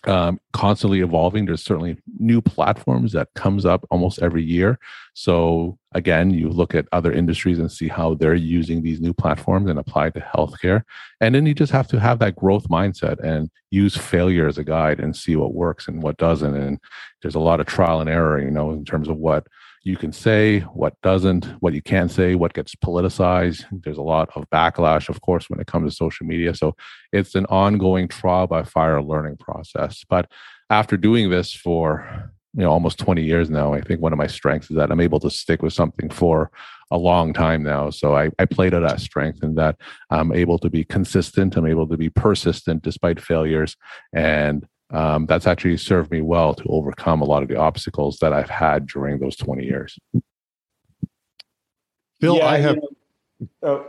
um, 0.06 0.40
constantly 0.54 1.02
evolving. 1.02 1.46
There's 1.46 1.64
certainly 1.64 1.98
new 2.20 2.42
platforms 2.42 3.12
that 3.14 3.34
comes 3.36 3.66
up 3.66 3.86
almost 3.92 4.22
every 4.22 4.44
year. 4.44 4.80
So 5.14 5.78
again, 5.94 6.32
you 6.32 6.50
look 6.50 6.74
at 6.74 6.88
other 6.92 7.12
industries 7.12 7.60
and 7.60 7.72
see 7.72 7.88
how 7.88 8.14
they're 8.14 8.36
using 8.36 8.82
these 8.82 9.02
new 9.02 9.14
platforms 9.14 9.70
and 9.70 9.78
apply 9.78 10.12
to 10.12 10.20
healthcare. 10.22 10.84
And 11.20 11.36
then 11.36 11.46
you 11.46 11.54
just 11.54 11.74
have 11.74 11.88
to 11.90 12.00
have 12.00 12.20
that 12.20 12.36
growth 12.36 12.70
mindset 12.70 13.20
and 13.20 13.50
use 13.72 13.98
failure 13.98 14.48
as 14.48 14.58
a 14.58 14.64
guide 14.64 15.00
and 15.00 15.16
see 15.16 15.36
what 15.36 15.54
works 15.54 15.88
and 15.88 16.02
what 16.02 16.18
doesn't. 16.18 16.56
And 16.56 16.80
there's 17.22 17.36
a 17.36 17.40
lot 17.40 17.60
of 17.60 17.66
trial 17.66 18.00
and 18.00 18.10
error, 18.10 18.42
you 18.42 18.52
know, 18.52 18.72
in 18.72 18.86
terms 18.86 19.10
of 19.10 19.18
what 19.18 19.48
you 19.84 19.98
can 19.98 20.12
say, 20.12 20.60
what 20.60 21.00
doesn't, 21.02 21.46
what 21.62 21.74
you 21.74 21.82
can't 21.82 22.12
say, 22.12 22.36
what 22.36 22.54
gets 22.54 22.76
politicized. 22.76 23.64
There's 23.72 23.98
a 23.98 24.02
lot 24.02 24.30
of 24.36 24.50
backlash, 24.50 25.10
of 25.10 25.22
course, 25.22 25.50
when 25.50 25.60
it 25.60 25.68
comes 25.68 25.92
to 25.92 25.96
social 25.96 26.26
media. 26.26 26.54
So 26.54 26.76
it's 27.12 27.36
an 27.36 27.46
ongoing 27.46 28.08
trial 28.08 28.48
by 28.48 28.64
fire 28.64 29.02
learning 29.02 29.38
process. 29.38 30.04
But 30.08 30.30
after 30.70 30.98
doing 30.98 31.30
this 31.30 31.54
for 31.54 32.32
you 32.56 32.64
know 32.64 32.72
almost 32.72 33.00
20 33.00 33.24
years 33.24 33.50
now, 33.50 33.74
I 33.74 33.82
think 33.82 34.02
one 34.02 34.12
of 34.12 34.18
my 34.18 34.28
strengths 34.28 34.70
is 34.70 34.76
that 34.78 34.92
I'm 34.92 35.00
able 35.00 35.20
to 35.22 35.30
stick 35.30 35.62
with 35.62 35.74
something 35.74 36.10
for 36.10 36.52
a 36.92 36.98
long 36.98 37.34
time 37.34 37.64
now. 37.64 37.90
So 37.90 38.16
I, 38.16 38.32
I 38.40 38.46
play 38.46 38.70
to 38.70 38.80
that 38.80 39.00
strength 39.00 39.44
and 39.44 39.58
that 39.58 39.78
I'm 40.10 40.34
able 40.34 40.58
to 40.60 40.70
be 40.70 40.84
consistent. 40.84 41.56
I'm 41.56 41.68
able 41.68 41.88
to 41.88 41.98
be 41.98 42.10
persistent 42.10 42.82
despite 42.82 43.22
failures. 43.22 43.78
And 44.14 44.68
um, 44.92 45.26
that's 45.26 45.46
actually 45.46 45.78
served 45.78 46.12
me 46.12 46.22
well 46.22 46.54
to 46.56 46.64
overcome 46.68 47.22
a 47.22 47.26
lot 47.26 47.44
of 47.44 47.50
the 47.50 47.58
obstacles 47.58 48.18
that 48.20 48.34
I've 48.34 48.50
had 48.50 48.88
during 48.88 49.20
those 49.20 49.36
20 49.36 49.64
years. 49.64 49.98
Phil, 52.20 52.38
yeah, 52.38 52.46
I 52.46 52.58
have. 52.58 52.76
You 52.76 52.82
know, 52.82 52.90
oh, 53.64 53.86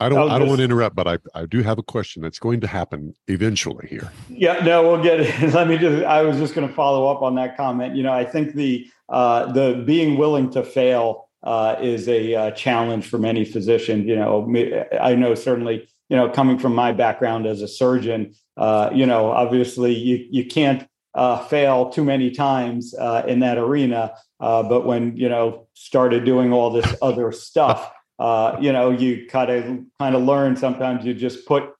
I 0.00 0.08
don't. 0.08 0.30
I 0.30 0.38
don't 0.38 0.40
just, 0.40 0.48
want 0.48 0.58
to 0.58 0.64
interrupt, 0.64 0.96
but 0.96 1.06
I, 1.06 1.18
I 1.34 1.44
do 1.44 1.62
have 1.62 1.78
a 1.78 1.82
question 1.82 2.22
that's 2.22 2.38
going 2.38 2.60
to 2.60 2.66
happen 2.66 3.14
eventually 3.26 3.86
here. 3.88 4.10
Yeah, 4.30 4.64
no, 4.64 4.82
we'll 4.82 5.02
get 5.02 5.20
it. 5.20 5.52
Let 5.54 5.68
me 5.68 5.76
just. 5.76 6.04
I 6.04 6.22
was 6.22 6.38
just 6.38 6.54
going 6.54 6.66
to 6.66 6.74
follow 6.74 7.10
up 7.10 7.20
on 7.20 7.34
that 7.34 7.56
comment. 7.56 7.96
You 7.96 8.02
know, 8.02 8.12
I 8.12 8.24
think 8.24 8.54
the 8.54 8.88
uh, 9.08 9.52
the 9.52 9.82
being 9.84 10.16
willing 10.16 10.50
to 10.52 10.62
fail 10.62 11.28
uh, 11.42 11.76
is 11.80 12.08
a 12.08 12.34
uh, 12.34 12.50
challenge 12.52 13.06
for 13.06 13.18
many 13.18 13.44
physicians. 13.44 14.06
You 14.06 14.16
know, 14.16 14.50
I 14.98 15.14
know 15.14 15.34
certainly. 15.34 15.88
You 16.08 16.16
know, 16.16 16.30
coming 16.30 16.58
from 16.58 16.74
my 16.74 16.92
background 16.92 17.46
as 17.46 17.60
a 17.60 17.68
surgeon, 17.68 18.34
uh, 18.56 18.90
you 18.92 19.06
know, 19.06 19.30
obviously 19.30 19.94
you 19.94 20.26
you 20.30 20.46
can't 20.46 20.88
uh, 21.14 21.44
fail 21.46 21.90
too 21.90 22.04
many 22.04 22.30
times 22.30 22.94
uh, 22.94 23.24
in 23.26 23.40
that 23.40 23.58
arena. 23.58 24.14
Uh, 24.40 24.62
but 24.62 24.86
when 24.86 25.16
you 25.16 25.28
know 25.28 25.66
started 25.74 26.24
doing 26.24 26.52
all 26.52 26.70
this 26.70 26.94
other 27.02 27.32
stuff, 27.32 27.90
uh, 28.18 28.56
you 28.60 28.72
know, 28.72 28.90
you 28.90 29.26
kind 29.28 29.50
of 29.50 29.84
kind 29.98 30.14
of 30.14 30.22
learn. 30.22 30.56
Sometimes 30.56 31.04
you 31.04 31.14
just 31.14 31.46
put 31.46 31.70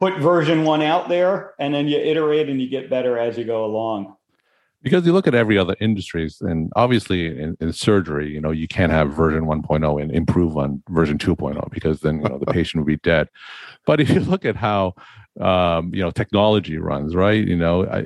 put 0.00 0.18
version 0.18 0.64
one 0.64 0.82
out 0.82 1.08
there, 1.08 1.54
and 1.58 1.74
then 1.74 1.88
you 1.88 1.98
iterate 1.98 2.48
and 2.48 2.60
you 2.60 2.68
get 2.68 2.90
better 2.90 3.18
as 3.18 3.36
you 3.36 3.44
go 3.44 3.64
along 3.64 4.16
because 4.84 5.06
you 5.06 5.12
look 5.14 5.26
at 5.26 5.34
every 5.34 5.56
other 5.58 5.74
industries 5.80 6.40
and 6.42 6.70
obviously 6.76 7.26
in, 7.26 7.56
in, 7.58 7.72
surgery 7.72 8.30
you 8.30 8.40
know 8.40 8.50
you 8.50 8.68
can't 8.68 8.92
have 8.92 9.12
version 9.12 9.44
1.0 9.46 10.02
and 10.02 10.12
improve 10.12 10.56
on 10.56 10.82
version 10.90 11.18
2.0 11.18 11.70
because 11.72 12.00
then 12.00 12.20
you 12.20 12.28
know 12.28 12.38
the 12.38 12.46
patient 12.52 12.80
would 12.82 12.86
be 12.86 12.98
dead. 12.98 13.28
But 13.86 14.00
if 14.00 14.10
you 14.10 14.20
look 14.20 14.44
at 14.44 14.54
how 14.54 14.94
um, 15.40 15.92
you 15.92 16.02
know 16.02 16.12
technology 16.12 16.78
runs 16.78 17.16
right? 17.16 17.44
You 17.44 17.56
know 17.56 17.86
I, 17.86 18.00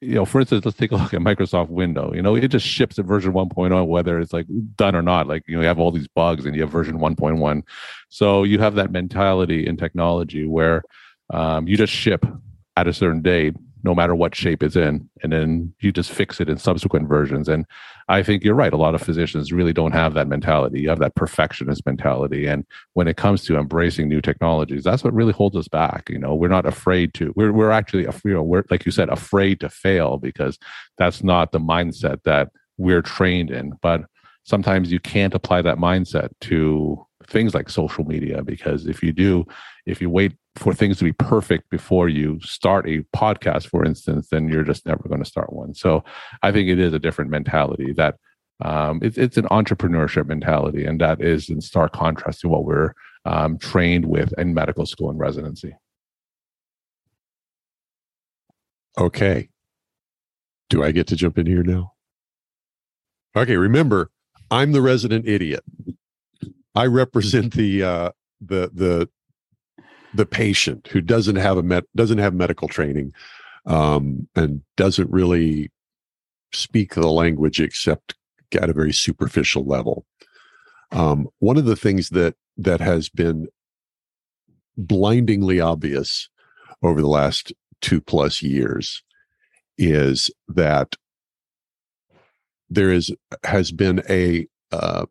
you 0.00 0.14
know 0.14 0.24
for 0.24 0.40
instance 0.40 0.64
let's 0.64 0.78
take 0.78 0.92
a 0.92 0.96
look 0.96 1.12
at 1.12 1.20
microsoft 1.20 1.70
window 1.70 2.14
you 2.14 2.22
know 2.22 2.36
it 2.36 2.46
just 2.48 2.64
ships 2.64 3.00
at 3.00 3.04
version 3.04 3.32
1.0 3.32 3.86
whether 3.86 4.20
it's 4.20 4.32
like 4.32 4.46
done 4.76 4.94
or 4.94 5.02
not. 5.02 5.26
Like 5.26 5.42
you 5.48 5.56
know 5.56 5.62
you 5.62 5.68
have 5.68 5.80
all 5.80 5.90
these 5.90 6.08
bugs 6.08 6.46
and 6.46 6.54
you 6.54 6.62
have 6.62 6.70
version 6.70 6.98
1.1 6.98 7.62
so 8.08 8.44
you 8.44 8.58
have 8.60 8.76
that 8.76 8.92
mentality 8.92 9.66
in 9.66 9.76
technology 9.76 10.46
where 10.46 10.82
um, 11.30 11.66
you 11.68 11.76
just 11.76 11.92
ship 11.92 12.24
at 12.76 12.86
a 12.86 12.92
certain 12.92 13.20
date 13.20 13.56
no 13.88 13.94
matter 13.94 14.14
what 14.14 14.34
shape 14.34 14.62
it's 14.62 14.76
in 14.76 15.08
and 15.22 15.32
then 15.32 15.72
you 15.80 15.90
just 15.90 16.12
fix 16.12 16.40
it 16.40 16.48
in 16.48 16.58
subsequent 16.58 17.08
versions. 17.08 17.48
And 17.48 17.64
i 18.16 18.22
think 18.22 18.42
you're 18.42 18.62
right 18.62 18.72
a 18.72 18.84
lot 18.86 18.94
of 18.94 19.02
physicians 19.08 19.52
really 19.58 19.74
don't 19.80 19.98
have 20.02 20.14
that 20.14 20.28
mentality 20.34 20.80
you 20.82 20.88
have 20.88 21.04
that 21.04 21.14
perfectionist 21.22 21.84
mentality. 21.90 22.42
And 22.52 22.64
when 22.92 23.08
it 23.08 23.16
comes 23.24 23.44
to 23.44 23.56
embracing 23.56 24.06
new 24.08 24.22
technologies 24.30 24.84
that's 24.84 25.04
what 25.04 25.18
really 25.20 25.36
holds 25.40 25.56
us 25.56 25.68
back 25.68 26.02
you 26.10 26.18
know? 26.18 26.34
We're 26.34 26.56
not 26.58 26.66
afraid 26.66 27.14
to 27.14 27.24
we're, 27.36 27.52
we're 27.58 27.76
actually 27.80 28.06
you 28.24 28.34
know 28.36 28.42
we're 28.42 28.64
like 28.70 28.84
you 28.86 28.92
said 28.92 29.08
afraid 29.08 29.56
to 29.60 29.68
fail 29.68 30.18
because 30.18 30.58
that's 30.98 31.22
not 31.22 31.52
the 31.52 31.60
mindset 31.60 32.22
that 32.24 32.48
we're 32.78 33.02
trained 33.02 33.50
in. 33.50 33.72
But 33.82 34.02
sometimes 34.44 34.90
you 34.90 35.00
can't 35.00 35.34
apply 35.34 35.62
that 35.62 35.76
mindset 35.76 36.30
to 36.42 37.04
things 37.26 37.54
like 37.54 37.68
social 37.68 38.04
media 38.04 38.42
because 38.42 38.86
if 38.86 39.02
you 39.02 39.12
do 39.12 39.44
if 39.88 40.00
you 40.00 40.10
wait 40.10 40.36
for 40.56 40.74
things 40.74 40.98
to 40.98 41.04
be 41.04 41.12
perfect 41.12 41.70
before 41.70 42.08
you 42.08 42.38
start 42.42 42.88
a 42.88 43.04
podcast, 43.16 43.68
for 43.68 43.84
instance, 43.84 44.28
then 44.30 44.48
you're 44.48 44.64
just 44.64 44.86
never 44.86 45.08
going 45.08 45.22
to 45.22 45.28
start 45.28 45.52
one. 45.52 45.74
So 45.74 46.04
I 46.42 46.52
think 46.52 46.68
it 46.68 46.78
is 46.78 46.92
a 46.92 46.98
different 46.98 47.30
mentality 47.30 47.92
that 47.94 48.16
um, 48.64 49.00
it, 49.02 49.16
it's 49.16 49.36
an 49.36 49.44
entrepreneurship 49.44 50.26
mentality, 50.26 50.84
and 50.84 51.00
that 51.00 51.22
is 51.22 51.48
in 51.48 51.60
stark 51.60 51.92
contrast 51.92 52.40
to 52.40 52.48
what 52.48 52.64
we're 52.64 52.92
um, 53.24 53.56
trained 53.58 54.06
with 54.06 54.32
in 54.38 54.52
medical 54.52 54.84
school 54.84 55.10
and 55.10 55.18
residency. 55.18 55.74
Okay. 58.98 59.48
Do 60.70 60.82
I 60.82 60.90
get 60.90 61.06
to 61.06 61.16
jump 61.16 61.38
in 61.38 61.46
here 61.46 61.62
now? 61.62 61.92
Okay, 63.36 63.56
remember, 63.56 64.10
I'm 64.50 64.72
the 64.72 64.82
resident 64.82 65.28
idiot. 65.28 65.62
I 66.74 66.86
represent 66.86 67.54
the 67.54 67.82
uh, 67.82 68.10
the 68.40 68.70
the 68.72 69.08
the 70.14 70.26
patient 70.26 70.88
who 70.88 71.00
doesn't 71.00 71.36
have 71.36 71.58
a 71.58 71.82
doesn't 71.94 72.18
have 72.18 72.34
medical 72.34 72.68
training 72.68 73.12
um, 73.66 74.28
and 74.34 74.62
doesn't 74.76 75.10
really 75.10 75.70
speak 76.52 76.94
the 76.94 77.10
language 77.10 77.60
except 77.60 78.14
at 78.54 78.70
a 78.70 78.72
very 78.72 78.92
superficial 78.92 79.64
level. 79.64 80.06
Um, 80.90 81.28
one 81.38 81.58
of 81.58 81.66
the 81.66 81.76
things 81.76 82.10
that 82.10 82.34
that 82.56 82.80
has 82.80 83.08
been 83.08 83.48
blindingly 84.76 85.60
obvious 85.60 86.28
over 86.82 87.00
the 87.00 87.08
last 87.08 87.52
two 87.80 88.00
plus 88.00 88.42
years 88.42 89.02
is 89.76 90.30
that 90.48 90.94
there 92.70 92.90
is 92.90 93.10
has 93.44 93.70
been 93.72 94.02
a 94.08 94.46
uh, 94.72 95.06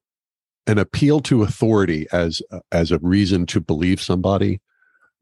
an 0.65 0.77
appeal 0.77 1.19
to 1.21 1.43
authority 1.43 2.07
as 2.11 2.41
as 2.71 2.91
a 2.91 2.99
reason 2.99 3.45
to 3.45 3.61
believe 3.61 4.01
somebody 4.01 4.59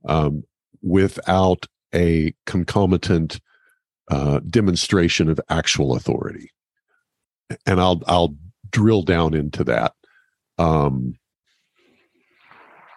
um, 0.08 0.44
without 0.82 1.66
a 1.94 2.34
concomitant 2.46 3.40
uh, 4.12 4.40
demonstration 4.50 5.30
of 5.30 5.40
actual 5.50 5.96
authority. 5.96 6.52
And 7.66 7.80
I'll 7.80 8.02
I'll 8.08 8.36
drill 8.72 9.04
down 9.04 9.34
into 9.34 9.64
that. 9.66 9.94
Um, 10.58 11.18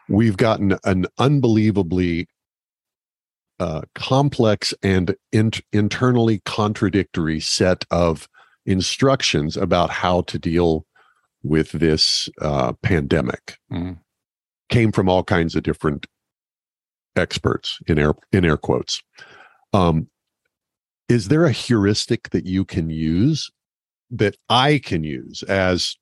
we've 0.08 0.36
gotten 0.36 0.78
an 0.84 1.06
unbelievably 1.18 2.28
uh, 3.60 3.82
complex 3.94 4.72
and 4.82 5.16
in- 5.32 5.52
internally 5.72 6.40
contradictory 6.44 7.40
set 7.40 7.84
of 7.90 8.28
instructions 8.66 9.56
about 9.56 9.90
how 9.90 10.22
to 10.22 10.38
deal 10.38 10.86
with 11.42 11.72
this 11.72 12.28
uh, 12.40 12.72
pandemic. 12.82 13.58
Mm. 13.72 13.98
Came 14.68 14.92
from 14.92 15.08
all 15.08 15.24
kinds 15.24 15.56
of 15.56 15.62
different 15.62 16.06
experts 17.18 17.78
in 17.86 17.98
air 17.98 18.14
in 18.32 18.44
air 18.44 18.56
quotes. 18.56 19.02
Um, 19.72 20.08
is 21.08 21.28
there 21.28 21.44
a 21.44 21.52
heuristic 21.52 22.30
that 22.30 22.46
you 22.46 22.64
can 22.64 22.90
use 22.90 23.50
that 24.10 24.36
I 24.48 24.78
can 24.78 25.04
use 25.04 25.42
as 25.42 25.96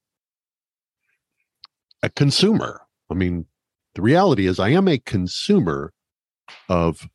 a 2.03 2.11
consumer? 2.11 2.83
I 3.11 3.15
mean, 3.15 3.47
the 3.95 4.03
reality 4.03 4.47
is 4.47 4.61
I 4.61 4.71
am 4.71 4.89
a 4.89 4.99
consumer 4.99 5.93
of 6.69 7.09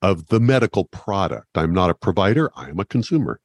of 0.00 0.28
the 0.28 0.40
medical 0.40 0.84
product. 0.86 1.48
I'm 1.54 1.74
not 1.74 1.90
a 1.90 1.94
provider, 1.94 2.50
I 2.56 2.70
am 2.70 2.80
a 2.80 2.84
consumer. 2.84 3.40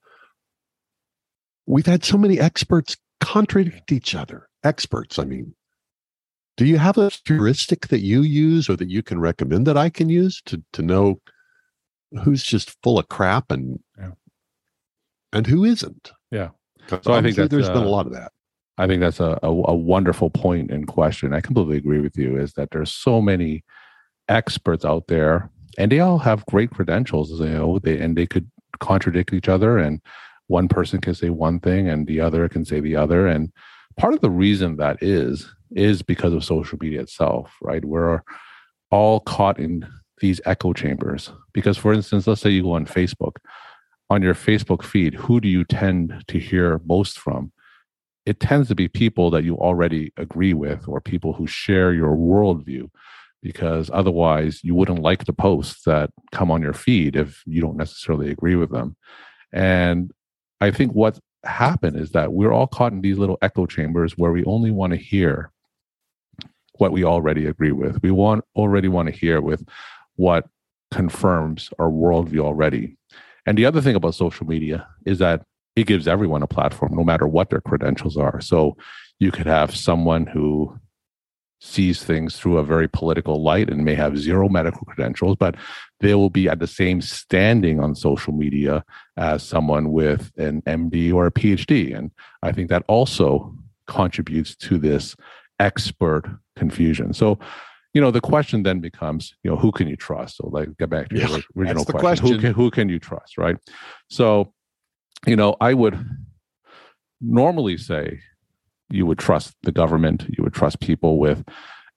We've 1.65 1.85
had 1.85 2.05
so 2.05 2.17
many 2.17 2.39
experts 2.39 2.95
contradict 3.19 3.91
each 3.91 4.15
other. 4.15 4.47
Experts, 4.63 5.19
I 5.19 5.25
mean, 5.25 5.53
Do 6.57 6.65
you 6.65 6.79
have 6.79 6.97
a 6.97 7.11
heuristic 7.25 7.87
that 7.87 7.99
you 7.99 8.21
use 8.21 8.67
or 8.67 8.75
that 8.75 8.89
you 8.89 9.03
can 9.03 9.19
recommend 9.19 9.67
that 9.67 9.77
I 9.77 9.89
can 9.89 10.09
use 10.09 10.41
to 10.47 10.61
to 10.73 10.81
know 10.81 11.21
who's 12.23 12.43
just 12.43 12.75
full 12.83 12.99
of 12.99 13.07
crap 13.09 13.51
and 13.51 13.79
yeah. 13.97 14.11
and 15.31 15.47
who 15.47 15.63
isn't? 15.63 16.11
Yeah. 16.31 16.49
So 17.01 17.13
I 17.13 17.21
think 17.21 17.35
that 17.35 17.51
there's 17.51 17.69
uh, 17.69 17.73
been 17.73 17.83
a 17.83 17.89
lot 17.89 18.07
of 18.07 18.13
that. 18.13 18.31
I 18.77 18.87
think 18.87 19.01
that's 19.01 19.19
a, 19.19 19.37
a, 19.43 19.49
a 19.49 19.75
wonderful 19.75 20.29
point 20.29 20.71
in 20.71 20.85
question. 20.85 21.33
I 21.33 21.41
completely 21.41 21.77
agree 21.77 21.99
with 21.99 22.17
you. 22.17 22.37
Is 22.37 22.53
that 22.53 22.71
there's 22.71 22.93
so 22.93 23.21
many 23.21 23.63
experts 24.29 24.85
out 24.85 25.07
there, 25.07 25.49
and 25.77 25.91
they 25.91 25.99
all 25.99 26.19
have 26.19 26.45
great 26.45 26.71
credentials. 26.71 27.39
You 27.39 27.49
know, 27.49 27.79
they 27.79 27.99
and 27.99 28.17
they 28.17 28.25
could 28.25 28.49
contradict 28.79 29.33
each 29.33 29.49
other, 29.49 29.77
and 29.77 30.01
one 30.47 30.67
person 30.67 31.01
can 31.01 31.13
say 31.13 31.29
one 31.29 31.59
thing, 31.59 31.89
and 31.89 32.07
the 32.07 32.21
other 32.21 32.47
can 32.49 32.65
say 32.65 32.79
the 32.79 32.95
other. 32.95 33.27
And 33.27 33.51
part 33.97 34.13
of 34.13 34.21
the 34.21 34.29
reason 34.29 34.77
that 34.77 34.97
is 35.01 35.53
is 35.71 36.01
because 36.01 36.33
of 36.33 36.43
social 36.43 36.77
media 36.81 37.01
itself, 37.01 37.55
right? 37.61 37.83
We're 37.83 38.21
all 38.91 39.19
caught 39.19 39.59
in 39.59 39.87
these 40.19 40.41
echo 40.45 40.73
chambers. 40.73 41.31
Because, 41.53 41.77
for 41.77 41.93
instance, 41.93 42.27
let's 42.27 42.41
say 42.41 42.49
you 42.49 42.63
go 42.63 42.73
on 42.73 42.85
Facebook. 42.85 43.37
On 44.09 44.21
your 44.21 44.33
Facebook 44.33 44.83
feed, 44.83 45.13
who 45.13 45.41
do 45.41 45.47
you 45.47 45.65
tend 45.65 46.23
to 46.27 46.39
hear 46.39 46.79
most 46.85 47.19
from? 47.19 47.51
It 48.25 48.39
tends 48.39 48.67
to 48.69 48.75
be 48.75 48.87
people 48.87 49.29
that 49.31 49.43
you 49.43 49.55
already 49.57 50.13
agree 50.17 50.53
with 50.53 50.87
or 50.87 51.01
people 51.01 51.33
who 51.33 51.47
share 51.47 51.93
your 51.93 52.15
worldview, 52.15 52.89
because 53.43 53.89
otherwise 53.93 54.61
you 54.63 54.75
wouldn't 54.75 55.01
like 55.01 55.25
the 55.25 55.33
posts 55.33 55.83
that 55.83 56.09
come 56.31 56.49
on 56.51 56.61
your 56.61 56.73
feed 56.73 57.15
if 57.15 57.43
you 57.45 57.61
don't 57.61 57.77
necessarily 57.77 58.31
agree 58.31 58.55
with 58.55 58.71
them. 58.71 58.95
And 59.51 60.11
I 60.59 60.71
think 60.71 60.93
what 60.93 61.19
happened 61.43 61.97
is 61.97 62.11
that 62.11 62.33
we're 62.33 62.51
all 62.51 62.67
caught 62.67 62.91
in 62.91 63.01
these 63.01 63.17
little 63.17 63.37
echo 63.41 63.65
chambers 63.65 64.17
where 64.17 64.31
we 64.31 64.43
only 64.45 64.71
want 64.71 64.91
to 64.91 64.97
hear 64.97 65.51
what 66.79 66.91
we 66.91 67.03
already 67.03 67.45
agree 67.45 67.71
with. 67.71 68.01
We 68.01 68.11
want 68.11 68.45
already 68.55 68.87
want 68.87 69.07
to 69.07 69.15
hear 69.15 69.41
with 69.41 69.67
what 70.15 70.45
confirms 70.91 71.69
our 71.79 71.89
worldview 71.89 72.39
already. 72.39 72.97
And 73.45 73.57
the 73.57 73.65
other 73.65 73.81
thing 73.81 73.95
about 73.95 74.15
social 74.15 74.45
media 74.45 74.87
is 75.05 75.19
that 75.19 75.43
it 75.75 75.87
gives 75.87 76.07
everyone 76.07 76.43
a 76.43 76.47
platform, 76.47 76.95
no 76.95 77.03
matter 77.03 77.27
what 77.27 77.49
their 77.49 77.61
credentials 77.61 78.17
are. 78.17 78.41
So 78.41 78.77
you 79.19 79.31
could 79.31 79.45
have 79.45 79.75
someone 79.75 80.25
who 80.25 80.77
sees 81.59 82.03
things 82.03 82.37
through 82.37 82.57
a 82.57 82.63
very 82.63 82.87
political 82.87 83.41
light 83.41 83.69
and 83.69 83.83
may 83.83 83.95
have 83.95 84.17
zero 84.17 84.47
medical 84.47 84.81
credentials, 84.85 85.35
but 85.39 85.55
they 85.99 86.13
will 86.13 86.29
be 86.29 86.47
at 86.47 86.59
the 86.59 86.67
same 86.67 87.01
standing 87.01 87.79
on 87.79 87.95
social 87.95 88.33
media 88.33 88.83
as 89.17 89.43
someone 89.43 89.91
with 89.91 90.31
an 90.37 90.61
MD 90.63 91.11
or 91.13 91.25
a 91.25 91.31
PhD. 91.31 91.97
And 91.97 92.11
I 92.43 92.51
think 92.51 92.69
that 92.69 92.83
also 92.87 93.55
contributes 93.87 94.55
to 94.55 94.77
this 94.77 95.15
expert 95.59 96.23
confusion. 96.55 97.13
So, 97.13 97.39
you 97.93 98.01
know, 98.01 98.11
the 98.11 98.21
question 98.21 98.63
then 98.63 98.79
becomes, 98.79 99.33
you 99.43 99.49
know, 99.49 99.57
who 99.57 99.71
can 99.71 99.87
you 99.87 99.95
trust? 99.95 100.37
So, 100.37 100.47
like, 100.47 100.75
get 100.77 100.89
back 100.89 101.09
to 101.09 101.17
yeah, 101.17 101.27
your 101.27 101.39
original 101.57 101.85
question. 101.85 101.99
question. 101.99 102.27
Who 102.27 102.39
can 102.39 102.53
who 102.53 102.71
can 102.71 102.89
you 102.89 102.99
trust, 102.99 103.37
right? 103.37 103.57
So, 104.09 104.53
you 105.25 105.35
know, 105.35 105.55
I 105.59 105.73
would 105.73 105.97
normally 107.21 107.77
say 107.77 108.19
you 108.89 109.05
would 109.05 109.19
trust 109.19 109.55
the 109.63 109.71
government, 109.71 110.25
you 110.29 110.43
would 110.43 110.53
trust 110.53 110.79
people 110.79 111.17
with 111.17 111.43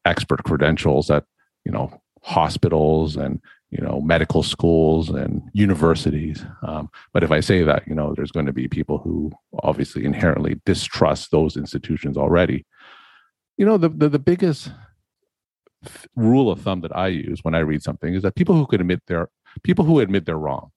expert 0.04 0.42
credentials 0.44 1.10
at, 1.10 1.24
you 1.64 1.72
know, 1.72 2.00
hospitals 2.22 3.16
and 3.16 3.40
you 3.70 3.82
know 3.82 4.00
medical 4.00 4.42
schools 4.42 5.08
and 5.08 5.42
universities 5.52 6.44
um, 6.62 6.90
but 7.12 7.22
if 7.22 7.30
i 7.30 7.40
say 7.40 7.62
that 7.62 7.82
you 7.86 7.94
know 7.94 8.12
there's 8.14 8.32
going 8.32 8.46
to 8.46 8.52
be 8.52 8.68
people 8.68 8.98
who 8.98 9.30
obviously 9.62 10.04
inherently 10.04 10.60
distrust 10.66 11.30
those 11.30 11.56
institutions 11.56 12.16
already 12.16 12.66
you 13.60 13.66
know 13.66 13.76
the, 13.76 13.90
the, 13.90 14.08
the 14.08 14.18
biggest 14.18 14.72
rule 16.16 16.50
of 16.50 16.62
thumb 16.62 16.80
that 16.80 16.96
I 16.96 17.08
use 17.08 17.40
when 17.44 17.54
I 17.54 17.58
read 17.58 17.82
something 17.82 18.14
is 18.14 18.22
that 18.22 18.34
people 18.34 18.54
who 18.54 18.66
could 18.66 18.80
admit 18.80 19.02
they're 19.06 19.28
people 19.62 19.84
who 19.84 20.00
admit 20.00 20.24
they're 20.24 20.38
wrong. 20.38 20.70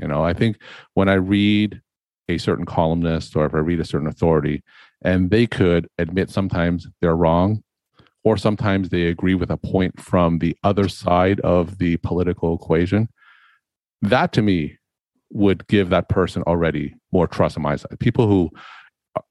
You 0.00 0.06
know, 0.06 0.22
I 0.22 0.34
think 0.34 0.60
when 0.94 1.08
I 1.08 1.14
read 1.14 1.82
a 2.28 2.38
certain 2.38 2.64
columnist 2.64 3.34
or 3.34 3.44
if 3.44 3.54
I 3.54 3.58
read 3.58 3.80
a 3.80 3.84
certain 3.84 4.06
authority 4.06 4.62
and 5.02 5.30
they 5.30 5.48
could 5.48 5.88
admit 5.98 6.30
sometimes 6.30 6.86
they're 7.00 7.16
wrong 7.16 7.64
or 8.22 8.36
sometimes 8.36 8.90
they 8.90 9.06
agree 9.06 9.34
with 9.34 9.50
a 9.50 9.56
point 9.56 10.00
from 10.00 10.38
the 10.38 10.56
other 10.62 10.88
side 10.88 11.40
of 11.40 11.78
the 11.78 11.96
political 11.96 12.54
equation, 12.54 13.08
that 14.00 14.32
to 14.34 14.42
me 14.42 14.78
would 15.32 15.66
give 15.66 15.90
that 15.90 16.08
person 16.08 16.44
already 16.44 16.94
more 17.10 17.26
trust 17.26 17.56
on 17.56 17.64
my 17.64 17.74
side. 17.74 17.98
People 17.98 18.28
who 18.28 18.48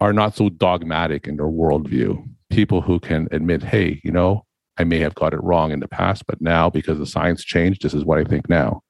are 0.02 0.12
not 0.12 0.36
so 0.36 0.50
dogmatic 0.50 1.26
in 1.26 1.38
their 1.38 1.46
worldview 1.46 2.28
people 2.50 2.82
who 2.82 3.00
can 3.00 3.28
admit, 3.32 3.64
hey, 3.64 4.02
you 4.04 4.12
know, 4.12 4.46
I 4.78 4.84
may 4.84 5.00
have 5.00 5.16
got 5.16 5.34
it 5.34 5.44
wrong 5.44 5.72
in 5.72 5.80
the 5.80 5.88
past, 5.88 6.26
but 6.28 6.42
now 6.42 6.70
because 6.70 7.00
the 7.00 7.06
science 7.06 7.44
changed, 7.44 7.82
this 7.82 7.94
is 7.94 8.06
what 8.06 8.20
I 8.20 8.24
think 8.24 8.48
now. 8.48 8.82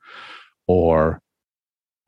Or, 0.68 1.22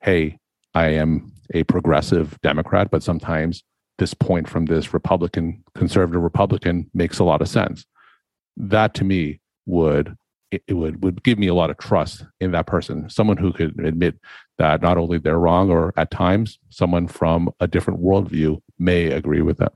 hey, 0.01 0.37
I 0.73 0.87
am 0.89 1.31
a 1.53 1.63
progressive 1.63 2.37
Democrat, 2.41 2.91
but 2.91 3.03
sometimes 3.03 3.63
this 3.97 4.13
point 4.13 4.49
from 4.49 4.65
this 4.65 4.93
Republican, 4.93 5.63
conservative 5.75 6.21
Republican 6.21 6.89
makes 6.93 7.19
a 7.19 7.23
lot 7.23 7.41
of 7.41 7.47
sense. 7.47 7.85
That 8.57 8.93
to 8.95 9.03
me 9.03 9.39
would 9.65 10.15
it, 10.51 10.63
it 10.67 10.73
would 10.73 11.03
would 11.03 11.23
give 11.23 11.37
me 11.37 11.47
a 11.47 11.53
lot 11.53 11.69
of 11.69 11.77
trust 11.77 12.25
in 12.39 12.51
that 12.51 12.67
person, 12.67 13.09
someone 13.09 13.37
who 13.37 13.53
could 13.53 13.79
admit 13.83 14.15
that 14.57 14.81
not 14.81 14.97
only 14.97 15.17
they're 15.17 15.39
wrong, 15.39 15.69
or 15.69 15.93
at 15.97 16.11
times 16.11 16.59
someone 16.69 17.07
from 17.07 17.49
a 17.59 17.67
different 17.67 18.01
worldview 18.01 18.59
may 18.77 19.11
agree 19.11 19.41
with 19.41 19.57
them, 19.57 19.71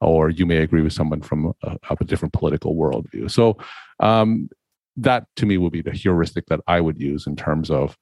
or 0.00 0.30
you 0.30 0.46
may 0.46 0.58
agree 0.58 0.82
with 0.82 0.92
someone 0.92 1.22
from 1.22 1.52
a, 1.62 1.76
a 2.00 2.04
different 2.04 2.32
political 2.32 2.74
worldview. 2.74 3.30
So 3.30 3.56
um, 4.00 4.48
that 4.96 5.24
to 5.36 5.46
me 5.46 5.58
would 5.58 5.72
be 5.72 5.82
the 5.82 5.92
heuristic 5.92 6.46
that 6.46 6.60
I 6.66 6.80
would 6.80 7.00
use 7.00 7.26
in 7.26 7.36
terms 7.36 7.70
of 7.70 7.96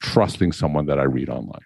trusting 0.00 0.52
someone 0.52 0.86
that 0.86 0.98
I 0.98 1.04
read 1.04 1.28
online. 1.28 1.64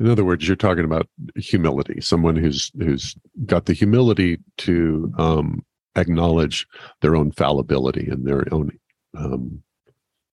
In 0.00 0.08
other 0.08 0.24
words, 0.24 0.46
you're 0.46 0.56
talking 0.56 0.84
about 0.84 1.08
humility. 1.36 2.00
Someone 2.00 2.36
who's 2.36 2.70
who's 2.78 3.16
got 3.46 3.66
the 3.66 3.72
humility 3.72 4.38
to 4.58 5.12
um, 5.18 5.64
acknowledge 5.96 6.66
their 7.00 7.16
own 7.16 7.32
fallibility 7.32 8.08
and 8.08 8.26
their 8.26 8.44
own 8.52 8.70
um, 9.16 9.62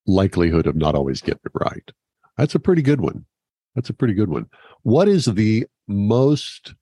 likelihood 0.08 0.68
of 0.68 0.76
not 0.76 0.96
always 0.96 1.22
getting 1.22 1.40
it 1.46 1.52
right. 1.54 1.92
That's 2.38 2.56
a 2.56 2.60
pretty 2.60 2.82
good 2.82 3.02
one. 3.02 3.26
That's 3.76 3.90
a 3.90 3.94
pretty 3.94 4.14
good 4.14 4.30
one. 4.30 4.48
What 4.84 5.08
is 5.08 5.26
the 5.26 5.66
most 5.88 6.76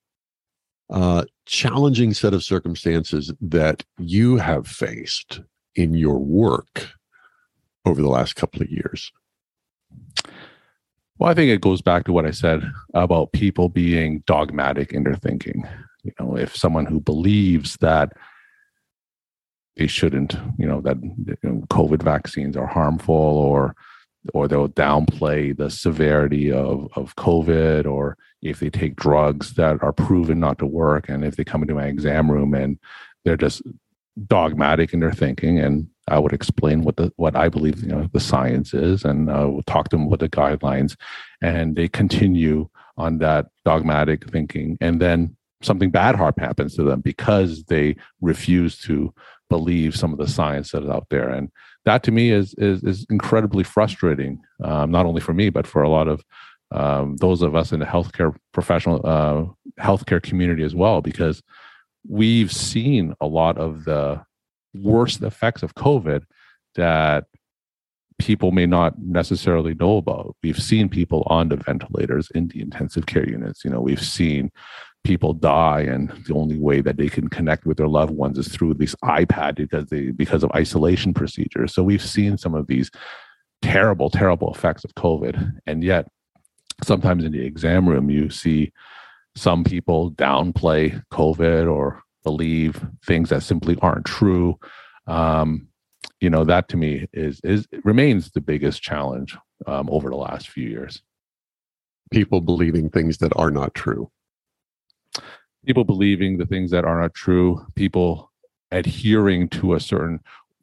uh, 0.89 1.25
challenging 1.45 2.13
set 2.13 2.33
of 2.33 2.43
circumstances 2.43 3.33
that 3.41 3.83
you 3.97 4.37
have 4.37 4.67
faced 4.67 5.41
in 5.75 5.93
your 5.95 6.19
work 6.19 6.89
over 7.85 8.01
the 8.01 8.09
last 8.09 8.35
couple 8.35 8.61
of 8.61 8.69
years? 8.69 9.11
Well, 11.17 11.29
I 11.29 11.33
think 11.33 11.51
it 11.51 11.61
goes 11.61 11.81
back 11.81 12.05
to 12.05 12.13
what 12.13 12.25
I 12.25 12.31
said 12.31 12.63
about 12.93 13.31
people 13.33 13.69
being 13.69 14.23
dogmatic 14.25 14.91
in 14.93 15.03
their 15.03 15.15
thinking. 15.15 15.67
You 16.03 16.11
know, 16.19 16.35
if 16.35 16.55
someone 16.55 16.85
who 16.85 16.99
believes 16.99 17.77
that 17.77 18.13
they 19.75 19.87
shouldn't, 19.87 20.35
you 20.57 20.67
know, 20.67 20.81
that 20.81 20.97
COVID 21.69 22.03
vaccines 22.03 22.55
are 22.55 22.67
harmful 22.67 23.15
or 23.15 23.75
or 24.33 24.47
they'll 24.47 24.69
downplay 24.69 25.55
the 25.55 25.69
severity 25.69 26.51
of, 26.51 26.87
of 26.95 27.15
COVID, 27.17 27.85
or 27.85 28.17
if 28.41 28.59
they 28.59 28.69
take 28.69 28.95
drugs 28.95 29.55
that 29.55 29.83
are 29.83 29.91
proven 29.91 30.39
not 30.39 30.59
to 30.59 30.65
work, 30.65 31.09
and 31.09 31.25
if 31.25 31.35
they 31.35 31.43
come 31.43 31.61
into 31.61 31.73
my 31.73 31.87
exam 31.87 32.31
room 32.31 32.53
and 32.53 32.79
they're 33.25 33.35
just 33.35 33.61
dogmatic 34.27 34.93
in 34.93 34.99
their 34.99 35.11
thinking, 35.11 35.59
and 35.59 35.87
I 36.07 36.19
would 36.19 36.33
explain 36.33 36.83
what 36.83 36.97
the 36.97 37.11
what 37.17 37.35
I 37.35 37.49
believe 37.49 37.81
you 37.81 37.89
know 37.89 38.09
the 38.13 38.19
science 38.19 38.73
is, 38.73 39.03
and 39.03 39.29
uh, 39.29 39.47
we'll 39.49 39.63
talk 39.63 39.89
to 39.89 39.97
them 39.97 40.09
what 40.09 40.19
the 40.19 40.29
guidelines, 40.29 40.95
and 41.41 41.75
they 41.75 41.87
continue 41.87 42.69
on 42.95 43.17
that 43.17 43.47
dogmatic 43.65 44.29
thinking, 44.29 44.77
and 44.79 45.01
then 45.01 45.35
something 45.61 45.89
bad 45.89 46.15
happens 46.15 46.75
to 46.75 46.83
them 46.83 47.01
because 47.01 47.63
they 47.65 47.95
refuse 48.21 48.77
to 48.79 49.13
believe 49.49 49.95
some 49.95 50.11
of 50.11 50.19
the 50.19 50.27
science 50.27 50.71
that 50.71 50.83
is 50.83 50.89
out 50.89 51.07
there. 51.09 51.29
And 51.29 51.49
that 51.85 52.03
to 52.03 52.11
me 52.11 52.31
is 52.31 52.53
is, 52.55 52.83
is 52.83 53.05
incredibly 53.09 53.63
frustrating 53.63 54.41
um, 54.63 54.91
not 54.91 55.05
only 55.05 55.21
for 55.21 55.33
me 55.33 55.49
but 55.49 55.67
for 55.67 55.81
a 55.81 55.89
lot 55.89 56.07
of 56.07 56.23
um, 56.71 57.17
those 57.17 57.41
of 57.41 57.55
us 57.55 57.71
in 57.71 57.79
the 57.79 57.85
healthcare 57.85 58.35
professional 58.51 59.01
uh, 59.03 59.45
healthcare 59.81 60.21
community 60.21 60.63
as 60.63 60.75
well 60.75 61.01
because 61.01 61.41
we've 62.07 62.51
seen 62.51 63.13
a 63.21 63.27
lot 63.27 63.57
of 63.57 63.85
the 63.85 64.21
worst 64.73 65.21
effects 65.21 65.61
of 65.63 65.75
covid 65.75 66.23
that 66.75 67.25
people 68.19 68.51
may 68.51 68.65
not 68.65 68.97
necessarily 68.99 69.73
know 69.75 69.97
about. 69.97 70.35
We've 70.43 70.61
seen 70.61 70.87
people 70.87 71.23
on 71.27 71.49
the 71.49 71.57
ventilators 71.57 72.29
in 72.33 72.47
the 72.47 72.61
intensive 72.61 73.05
care 73.05 73.27
units. 73.27 73.63
You 73.63 73.71
know 73.71 73.81
we've 73.81 74.03
seen 74.03 74.51
people 75.03 75.33
die 75.33 75.81
and 75.81 76.09
the 76.27 76.33
only 76.33 76.57
way 76.57 76.81
that 76.81 76.97
they 76.97 77.09
can 77.09 77.27
connect 77.27 77.65
with 77.65 77.77
their 77.77 77.87
loved 77.87 78.13
ones 78.13 78.37
is 78.37 78.47
through 78.47 78.73
this 78.73 78.95
ipad 79.03 79.55
because 79.55 79.87
they 79.87 80.11
because 80.11 80.43
of 80.43 80.51
isolation 80.55 81.13
procedures 81.13 81.73
so 81.73 81.83
we've 81.83 82.01
seen 82.01 82.37
some 82.37 82.55
of 82.55 82.67
these 82.67 82.89
terrible 83.61 84.09
terrible 84.09 84.53
effects 84.53 84.83
of 84.85 84.95
covid 84.95 85.53
and 85.67 85.83
yet 85.83 86.07
sometimes 86.83 87.23
in 87.25 87.31
the 87.31 87.45
exam 87.45 87.87
room 87.87 88.09
you 88.09 88.29
see 88.29 88.71
some 89.35 89.63
people 89.63 90.11
downplay 90.11 91.01
covid 91.11 91.69
or 91.69 92.03
believe 92.23 92.83
things 93.05 93.29
that 93.29 93.43
simply 93.43 93.77
aren't 93.81 94.05
true. 94.05 94.57
Um, 95.07 95.67
you 96.19 96.29
know, 96.29 96.45
that 96.45 96.69
to 96.69 96.77
me 96.77 97.07
is 97.13 97.39
is 97.43 97.67
remains 97.83 98.31
the 98.31 98.41
biggest 98.41 98.81
challenge 98.81 99.37
um, 99.67 99.89
over 99.91 100.09
the 100.09 100.15
last 100.15 100.49
few 100.49 100.67
years. 100.67 101.01
People 102.11 102.41
believing 102.41 102.89
things 102.89 103.17
that 103.17 103.33
are 103.35 103.51
not 103.51 103.73
true. 103.73 104.09
People 105.65 105.83
believing 105.83 106.37
the 106.37 106.45
things 106.45 106.71
that 106.71 106.85
are 106.85 107.01
not 107.01 107.13
true. 107.13 107.65
People 107.75 108.31
adhering 108.71 109.47
to 109.49 109.73
a 109.73 109.79
certain 109.79 110.19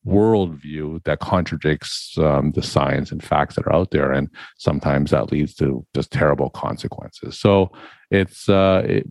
worldview 0.06 1.02
that 1.04 1.20
contradicts 1.20 2.16
um, 2.18 2.52
the 2.52 2.62
science 2.62 3.12
and 3.12 3.22
facts 3.22 3.54
that 3.54 3.66
are 3.66 3.72
out 3.72 3.90
there, 3.90 4.12
and 4.12 4.28
sometimes 4.56 5.10
that 5.10 5.30
leads 5.30 5.54
to 5.54 5.86
just 5.94 6.10
terrible 6.10 6.50
consequences. 6.50 7.38
So 7.38 7.70
it's 8.10 8.48
uh, 8.48 8.82
it, 8.84 9.06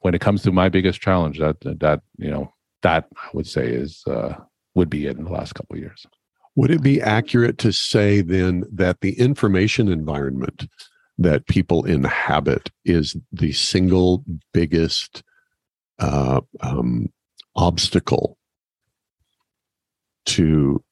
when 0.00 0.14
it 0.14 0.20
comes 0.20 0.42
to 0.42 0.52
my 0.52 0.68
biggest 0.68 1.00
challenge, 1.00 1.38
that 1.38 1.60
that 1.80 2.00
you 2.18 2.30
know 2.30 2.52
that 2.82 3.06
I 3.16 3.28
would 3.32 3.46
say 3.46 3.66
is 3.68 4.02
uh, 4.06 4.34
would 4.74 4.90
be 4.90 5.06
it 5.06 5.16
in 5.16 5.24
the 5.24 5.32
last 5.32 5.54
couple 5.54 5.76
of 5.76 5.80
years. 5.80 6.06
Would 6.54 6.70
it 6.70 6.82
be 6.82 7.02
accurate 7.02 7.58
to 7.58 7.72
say 7.72 8.22
then 8.22 8.64
that 8.72 9.02
the 9.02 9.18
information 9.18 9.88
environment 9.88 10.68
that 11.18 11.46
people 11.46 11.84
inhabit 11.84 12.70
is 12.84 13.16
the 13.32 13.52
single 13.52 14.24
biggest 14.52 15.22
uh, 15.98 16.40
um, 16.60 17.08
obstacle 17.54 18.36
to 20.26 20.82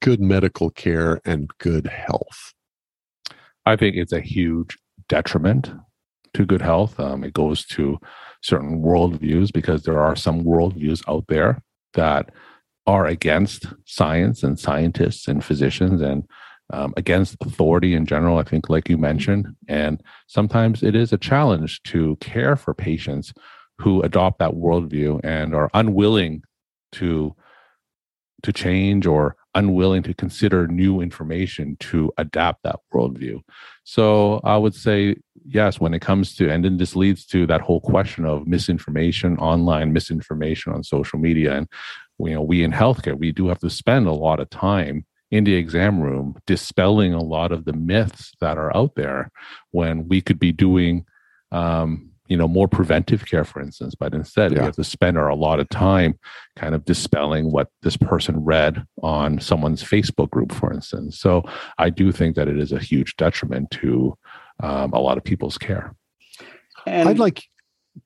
good 0.00 0.20
medical 0.20 0.70
care 0.70 1.20
and 1.24 1.50
good 1.58 1.86
health? 1.86 2.52
I 3.66 3.76
think 3.76 3.96
it's 3.96 4.12
a 4.12 4.20
huge 4.20 4.78
detriment 5.08 5.72
to 6.34 6.46
good 6.46 6.62
health. 6.62 6.98
Um, 7.00 7.24
it 7.24 7.32
goes 7.32 7.64
to 7.66 7.98
certain 8.42 8.82
worldviews 8.82 9.52
because 9.52 9.82
there 9.82 10.00
are 10.00 10.16
some 10.16 10.42
worldviews 10.42 11.02
out 11.08 11.24
there 11.28 11.62
that 11.94 12.30
are 12.86 13.06
against 13.06 13.66
science 13.84 14.42
and 14.42 14.58
scientists 14.58 15.28
and 15.28 15.44
physicians 15.44 16.00
and 16.00 16.24
um, 16.72 16.94
against 16.96 17.36
authority 17.40 17.94
in 17.94 18.06
general, 18.06 18.38
I 18.38 18.42
think, 18.44 18.68
like 18.68 18.88
you 18.88 18.98
mentioned. 18.98 19.54
And 19.68 20.02
sometimes 20.26 20.82
it 20.82 20.94
is 20.94 21.12
a 21.12 21.18
challenge 21.18 21.82
to 21.84 22.16
care 22.16 22.56
for 22.56 22.74
patients 22.74 23.32
who 23.78 24.02
adopt 24.02 24.38
that 24.38 24.52
worldview 24.52 25.20
and 25.24 25.54
are 25.54 25.70
unwilling 25.74 26.42
to 26.92 27.34
to 28.42 28.52
change 28.52 29.06
or 29.06 29.36
unwilling 29.54 30.02
to 30.02 30.14
consider 30.14 30.66
new 30.66 31.00
information 31.00 31.76
to 31.80 32.10
adapt 32.16 32.62
that 32.62 32.76
worldview. 32.94 33.42
So 33.84 34.40
I 34.44 34.56
would 34.56 34.74
say, 34.74 35.16
yes, 35.44 35.80
when 35.80 35.92
it 35.92 36.00
comes 36.00 36.34
to, 36.36 36.50
and 36.50 36.64
then 36.64 36.76
this 36.78 36.96
leads 36.96 37.26
to 37.26 37.46
that 37.46 37.60
whole 37.60 37.80
question 37.80 38.24
of 38.24 38.46
misinformation, 38.46 39.36
online 39.38 39.92
misinformation 39.92 40.72
on 40.72 40.84
social 40.84 41.18
media. 41.18 41.54
And, 41.56 41.68
you 42.18 42.34
know, 42.34 42.42
we 42.42 42.62
in 42.62 42.72
healthcare, 42.72 43.18
we 43.18 43.32
do 43.32 43.48
have 43.48 43.58
to 43.58 43.70
spend 43.70 44.06
a 44.06 44.12
lot 44.12 44.40
of 44.40 44.48
time 44.50 45.04
in 45.30 45.44
the 45.44 45.54
exam 45.54 46.00
room 46.00 46.36
dispelling 46.46 47.14
a 47.14 47.22
lot 47.22 47.52
of 47.52 47.64
the 47.64 47.72
myths 47.72 48.32
that 48.40 48.58
are 48.58 48.76
out 48.76 48.94
there 48.96 49.30
when 49.70 50.08
we 50.08 50.20
could 50.20 50.38
be 50.38 50.52
doing 50.52 51.04
um, 51.52 52.10
you 52.28 52.36
know 52.36 52.48
more 52.48 52.68
preventive 52.68 53.26
care 53.26 53.44
for 53.44 53.60
instance. 53.60 53.94
But 53.94 54.14
instead 54.14 54.52
yeah. 54.52 54.58
we 54.58 54.64
have 54.64 54.76
to 54.76 54.84
spend 54.84 55.18
our 55.18 55.28
a 55.28 55.34
lot 55.34 55.60
of 55.60 55.68
time 55.68 56.18
kind 56.56 56.74
of 56.74 56.84
dispelling 56.84 57.50
what 57.50 57.68
this 57.82 57.96
person 57.96 58.44
read 58.44 58.84
on 59.02 59.40
someone's 59.40 59.82
facebook 59.82 60.30
group 60.30 60.52
for 60.52 60.72
instance. 60.72 61.18
So 61.18 61.44
i 61.78 61.90
do 61.90 62.12
think 62.12 62.36
that 62.36 62.48
it 62.48 62.58
is 62.58 62.72
a 62.72 62.78
huge 62.78 63.16
detriment 63.16 63.70
to 63.72 64.16
um, 64.62 64.92
a 64.92 65.00
lot 65.00 65.18
of 65.18 65.24
people's 65.24 65.58
care. 65.58 65.94
And 66.86 67.08
i'd 67.08 67.18
like 67.18 67.44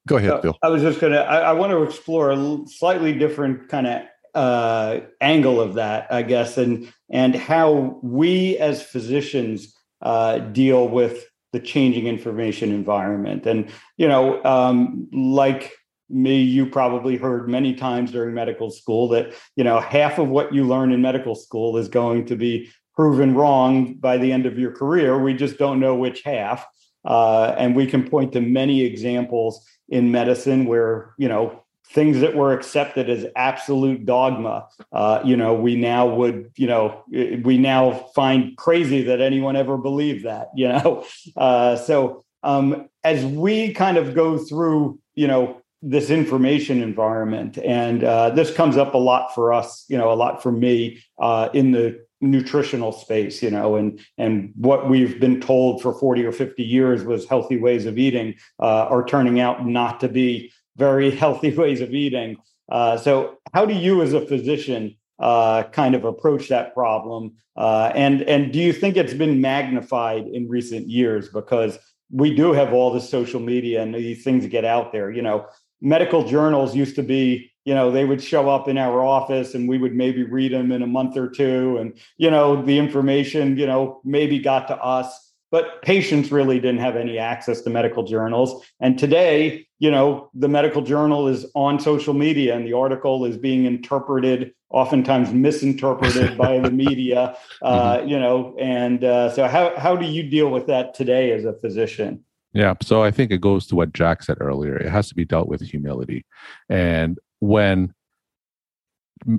go 0.09 0.17
ahead 0.17 0.43
Phil. 0.43 0.59
I 0.63 0.69
was 0.69 0.83
just 0.83 1.01
gonna 1.01 1.19
I, 1.19 1.41
I 1.41 1.53
want 1.53 1.71
to 1.73 1.83
explore 1.83 2.31
a 2.31 2.59
slightly 2.67 3.13
different 3.13 3.69
kind 3.69 3.87
of 3.87 4.03
uh, 4.35 5.01
angle 5.21 5.61
of 5.61 5.75
that 5.75 6.07
i 6.11 6.23
guess 6.23 6.59
and 6.59 6.93
and 7.11 7.35
how 7.35 7.99
we 8.03 8.59
as 8.59 8.83
physicians 8.83 9.75
uh, 10.03 10.39
deal 10.39 10.89
with 10.89 11.27
the 11.55 11.61
changing 11.61 12.09
information 12.09 12.71
environment. 12.71 13.47
And, 13.47 13.71
you 13.97 14.09
know, 14.09 14.43
um, 14.45 15.09
like 15.13 15.73
me, 16.11 16.43
you 16.43 16.67
probably 16.67 17.17
heard 17.17 17.49
many 17.49 17.75
times 17.75 18.11
during 18.11 18.35
medical 18.35 18.71
school 18.71 19.09
that, 19.11 19.33
you 19.55 19.63
know, 19.63 19.79
half 19.81 20.19
of 20.19 20.29
what 20.29 20.53
you 20.53 20.65
learn 20.65 20.91
in 20.91 21.01
medical 21.01 21.37
school 21.37 21.77
is 21.77 21.89
going 21.89 22.27
to 22.27 22.37
be 22.37 22.69
proven 22.97 23.35
wrong 23.35 23.95
by 23.95 24.19
the 24.19 24.33
end 24.33 24.47
of 24.47 24.59
your 24.59 24.73
career. 24.73 25.17
We 25.17 25.33
just 25.33 25.57
don't 25.57 25.79
know 25.79 25.95
which 25.95 26.23
half. 26.23 26.67
Uh, 27.05 27.55
and 27.57 27.77
we 27.77 27.87
can 27.87 28.09
point 28.09 28.33
to 28.33 28.41
many 28.41 28.83
examples 28.83 29.65
in 29.89 30.11
medicine 30.11 30.65
where, 30.67 31.15
you 31.19 31.29
know, 31.29 31.64
things 31.89 32.21
that 32.21 32.35
were 32.35 32.53
accepted 32.53 33.11
as 33.11 33.27
absolute 33.37 34.05
dogma 34.07 34.67
uh, 34.93 35.21
you 35.25 35.37
know 35.37 35.55
we 35.55 35.77
now 35.77 36.07
would 36.07 36.51
you 36.57 36.67
know 36.67 37.03
we 37.09 37.59
now 37.59 37.93
find 38.15 38.57
crazy 38.57 39.03
that 39.03 39.21
anyone 39.21 39.57
ever 39.57 39.77
believed 39.77 40.25
that 40.25 40.49
you 40.55 40.69
know? 40.69 41.05
Uh, 41.37 41.75
so 41.77 42.25
um, 42.43 42.89
as 43.03 43.25
we 43.25 43.73
kind 43.73 43.97
of 43.97 44.15
go 44.15 44.39
through 44.39 44.99
you 45.15 45.27
know 45.27 45.61
this 45.83 46.09
information 46.09 46.83
environment 46.83 47.59
and 47.59 48.03
uh, 48.05 48.31
this 48.31 48.53
comes 48.53 48.77
up 48.77 48.95
a 48.95 48.99
lot 48.99 49.35
for 49.35 49.53
us 49.53 49.85
you 49.89 49.99
know 49.99 50.11
a 50.11 50.15
lot 50.15 50.43
for 50.43 50.51
me 50.51 51.03
uh, 51.19 51.49
in 51.53 51.73
the 51.73 52.03
nutritional 52.21 52.91
space 52.91 53.43
you 53.43 53.51
know 53.51 53.77
and 53.77 54.01
and 54.17 54.53
what 54.57 54.89
we've 54.89 55.21
been 55.21 55.41
told 55.41 55.83
for 55.83 55.93
40 55.93 56.25
or 56.25 56.33
50 56.33 56.63
years 56.63 57.05
was 57.05 57.29
healthy 57.29 57.59
ways 57.59 57.85
of 57.85 57.99
eating 57.99 58.35
uh, 58.61 58.87
are 58.87 59.05
turning 59.05 59.41
out 59.41 59.67
not 59.67 60.01
to 60.01 60.09
be 60.09 60.51
very 60.77 61.11
healthy 61.23 61.55
ways 61.55 61.81
of 61.81 61.95
eating. 61.95 62.37
Uh, 62.71 62.97
so, 62.97 63.39
how 63.53 63.65
do 63.67 63.75
you, 63.75 64.03
as 64.03 64.13
a 64.13 64.27
physician, 64.27 64.97
uh, 65.19 65.65
kind 65.65 65.95
of 65.95 66.05
approach 66.05 66.49
that 66.49 66.75
problem? 66.75 67.33
Uh, 67.57 67.93
and 67.95 68.23
and 68.23 68.53
do 68.53 68.59
you 68.59 68.73
think 68.73 68.97
it's 68.97 69.15
been 69.15 69.41
magnified 69.41 70.27
in 70.27 70.49
recent 70.49 70.89
years 70.89 71.29
because 71.29 71.79
we 72.11 72.35
do 72.35 72.53
have 72.53 72.73
all 72.73 72.93
this 72.93 73.09
social 73.09 73.41
media 73.41 73.83
and 73.83 73.95
these 73.95 74.25
things 74.25 74.47
get 74.47 74.65
out 74.65 74.93
there? 74.93 75.11
You 75.11 75.23
know, 75.23 75.47
medical 75.81 76.25
journals 76.25 76.75
used 76.75 76.97
to 76.97 77.03
be 77.03 77.53
you 77.65 77.75
know 77.75 77.91
they 77.91 78.05
would 78.05 78.23
show 78.23 78.49
up 78.49 78.69
in 78.69 78.79
our 78.79 79.05
office 79.05 79.55
and 79.55 79.69
we 79.69 79.79
would 79.79 79.95
maybe 79.95 80.23
read 80.23 80.53
them 80.53 80.73
in 80.73 80.83
a 80.83 80.87
month 80.87 81.17
or 81.17 81.29
two 81.29 81.77
and 81.79 81.99
you 82.17 82.31
know 82.31 82.63
the 82.65 82.79
information 82.79 83.57
you 83.57 83.67
know 83.67 84.01
maybe 84.05 84.39
got 84.39 84.69
to 84.69 84.77
us 84.77 85.33
but 85.55 85.83
patients 85.83 86.33
really 86.33 86.59
didn't 86.59 86.81
have 86.81 86.97
any 86.97 87.17
access 87.17 87.61
to 87.61 87.71
medical 87.71 88.03
journals. 88.03 88.67
And 88.81 88.99
today, 88.99 89.65
you 89.79 89.89
know, 89.89 90.29
the 90.35 90.49
medical 90.49 90.83
journal 90.83 91.29
is 91.29 91.47
on 91.55 91.79
social 91.79 92.13
media 92.13 92.57
and 92.57 92.67
the 92.67 92.73
article 92.73 93.25
is 93.25 93.37
being 93.37 93.65
interpreted, 93.65 94.53
oftentimes 94.71 95.33
misinterpreted 95.33 96.37
by 96.45 96.59
the 96.59 96.73
media, 96.73 97.37
uh, 97.63 97.99
mm-hmm. 97.99 98.09
you 98.09 98.19
know. 98.19 98.57
And 98.59 99.05
uh, 99.05 99.31
so, 99.31 99.47
how, 99.47 99.73
how 99.79 99.95
do 99.95 100.07
you 100.07 100.25
deal 100.29 100.51
with 100.51 100.67
that 100.67 100.93
today 100.93 101.31
as 101.31 101.45
a 101.45 101.53
physician? 101.53 102.25
Yeah. 102.53 102.75
So, 102.83 103.05
I 103.05 103.13
think 103.13 103.31
it 103.31 103.41
goes 103.41 103.69
to 103.69 103.77
what 103.77 103.93
Jack 103.93 104.25
said 104.25 104.39
earlier. 104.41 104.77
It 104.77 104.89
has 104.89 105.09
to 105.11 105.15
be 105.15 105.25
dealt 105.25 105.47
with 105.47 105.63
humility. 105.63 106.27
And 106.69 107.17
when 107.39 107.95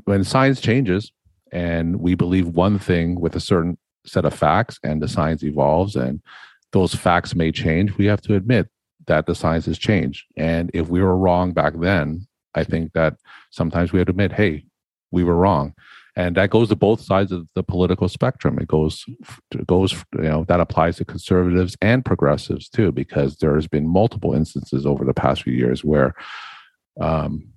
when 0.06 0.23
science 0.23 0.62
changes 0.62 1.12
and 1.51 1.99
we 1.99 2.15
believe 2.15 2.47
one 2.47 2.80
thing 2.80 3.19
with 3.19 3.36
a 3.36 3.41
certain 3.41 3.78
set 4.05 4.25
of 4.25 4.33
facts 4.33 4.79
and 4.83 5.01
the 5.01 5.07
science 5.07 5.43
evolves 5.43 5.95
and 5.95 6.21
those 6.71 6.93
facts 6.93 7.35
may 7.35 7.51
change, 7.51 7.97
we 7.97 8.05
have 8.05 8.21
to 8.21 8.35
admit 8.35 8.67
that 9.07 9.25
the 9.25 9.35
science 9.35 9.65
has 9.65 9.77
changed. 9.77 10.25
And 10.35 10.71
if 10.73 10.87
we 10.87 11.01
were 11.01 11.17
wrong 11.17 11.51
back 11.53 11.73
then, 11.77 12.27
I 12.53 12.63
think 12.63 12.93
that 12.93 13.15
sometimes 13.51 13.91
we 13.91 13.99
have 13.99 14.07
to 14.07 14.11
admit, 14.11 14.31
hey, 14.31 14.65
we 15.11 15.23
were 15.23 15.35
wrong. 15.35 15.73
And 16.17 16.35
that 16.37 16.49
goes 16.49 16.69
to 16.69 16.75
both 16.75 17.01
sides 17.01 17.31
of 17.33 17.45
the 17.55 17.63
political 17.63 18.07
spectrum. 18.07 18.57
It 18.59 18.67
goes, 18.67 19.05
it 19.51 19.67
goes, 19.67 19.93
you 20.13 20.21
know, 20.21 20.45
that 20.47 20.61
applies 20.61 20.95
to 20.97 21.05
conservatives 21.05 21.75
and 21.81 22.05
progressives 22.05 22.69
too, 22.69 22.93
because 22.93 23.37
there 23.37 23.55
has 23.55 23.67
been 23.67 23.87
multiple 23.87 24.33
instances 24.33 24.85
over 24.85 25.03
the 25.03 25.13
past 25.13 25.43
few 25.43 25.53
years 25.53 25.83
where, 25.83 26.15
um, 27.01 27.49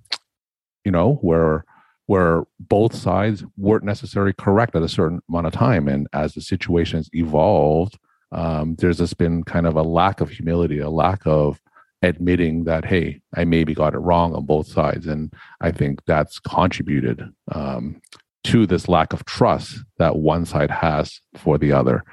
you 0.83 0.91
know, 0.91 1.15
where 1.21 1.63
where 2.09 2.43
both 2.59 2.95
sides 2.95 3.43
weren't 3.55 3.83
necessarily 3.83 4.33
correct 4.33 4.75
at 4.75 4.81
a 4.81 4.89
certain 4.89 5.21
amount 5.29 5.45
of 5.45 5.53
time. 5.53 5.87
And 5.87 6.07
as 6.11 6.33
the 6.33 6.41
situations 6.41 7.07
evolved, 7.13 7.99
um, 8.31 8.73
there's 8.79 8.97
just 8.97 9.19
been 9.19 9.43
kind 9.43 9.67
of 9.67 9.75
a 9.75 9.83
lack 9.83 10.19
of 10.19 10.31
humility, 10.31 10.79
a 10.79 10.89
lack 10.89 11.21
of 11.27 11.61
admitting 12.01 12.63
that, 12.63 12.83
hey, 12.83 13.21
I 13.35 13.45
maybe 13.45 13.75
got 13.75 13.93
it 13.93 13.99
wrong 13.99 14.33
on 14.33 14.47
both 14.47 14.65
sides. 14.65 15.05
And 15.05 15.31
I 15.61 15.69
think 15.69 16.03
that's 16.07 16.39
contributed 16.39 17.31
um, 17.51 18.01
to 18.45 18.65
this 18.65 18.87
lack 18.87 19.13
of 19.13 19.23
trust 19.25 19.77
that 19.99 20.15
one 20.15 20.47
side 20.47 20.71
has 20.71 21.21
for 21.37 21.59
the 21.59 21.73
other. 21.73 22.03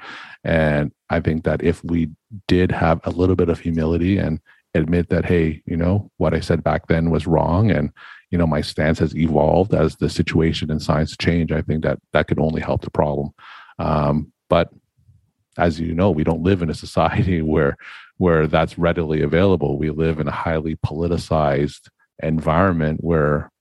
And 0.43 0.91
I 1.09 1.21
think 1.21 1.43
that 1.45 1.63
if 1.63 1.83
we 1.83 2.11
did 2.47 2.71
have 2.71 3.01
a 3.03 3.09
little 3.09 3.35
bit 3.35 3.49
of 3.49 3.61
humility 3.61 4.19
and 4.19 4.41
admit 4.75 5.09
that, 5.09 5.25
hey, 5.25 5.63
you 5.65 5.75
know, 5.75 6.11
what 6.17 6.35
I 6.35 6.39
said 6.39 6.63
back 6.63 6.85
then 6.85 7.09
was 7.09 7.25
wrong 7.25 7.71
and 7.71 7.91
you 8.31 8.37
know 8.37 8.47
my 8.47 8.61
stance 8.61 8.99
has 8.99 9.15
evolved 9.15 9.73
as 9.73 9.95
the 9.97 10.09
situation 10.09 10.71
and 10.71 10.81
science 10.81 11.15
change 11.17 11.51
i 11.51 11.61
think 11.61 11.83
that 11.83 11.99
that 12.13 12.27
could 12.27 12.39
only 12.39 12.61
help 12.61 12.81
the 12.81 12.91
problem 12.91 13.29
um, 13.79 14.31
but 14.49 14.69
as 15.57 15.79
you 15.79 15.93
know 15.93 16.11
we 16.11 16.23
don't 16.23 16.43
live 16.43 16.61
in 16.61 16.69
a 16.69 16.75
society 16.75 17.41
where 17.53 17.77
where 18.17 18.47
that's 18.47 18.77
readily 18.77 19.21
available 19.21 19.77
we 19.77 19.89
live 19.89 20.19
in 20.19 20.27
a 20.27 20.31
highly 20.31 20.75
politicized 20.77 21.89
environment 22.23 22.99
where 23.03 23.51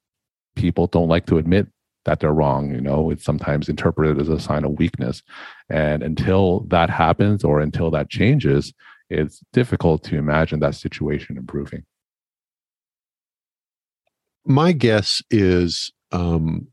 people 0.55 0.87
don't 0.87 1.09
like 1.09 1.27
to 1.27 1.39
admit 1.39 1.69
that 2.07 2.21
they're 2.21 2.33
wrong. 2.33 2.75
You 2.75 2.81
know, 2.81 3.11
it's 3.11 3.25
sometimes 3.25 3.69
interpreted 3.69 4.19
as 4.19 4.29
a 4.29 4.41
sign 4.41 4.65
of 4.65 4.79
weakness. 4.79 5.23
And 5.69 6.03
until 6.03 6.61
that 6.69 6.89
happens 6.89 7.45
or 7.45 7.61
until 7.61 7.91
that 7.91 8.09
changes, 8.09 8.73
it's 9.11 9.41
difficult 9.53 10.03
to 10.05 10.17
imagine 10.17 10.61
that 10.61 10.75
situation 10.75 11.37
improving. 11.37 11.85
My 14.47 14.73
guess 14.73 15.23
is 15.31 15.93
um, 16.13 16.69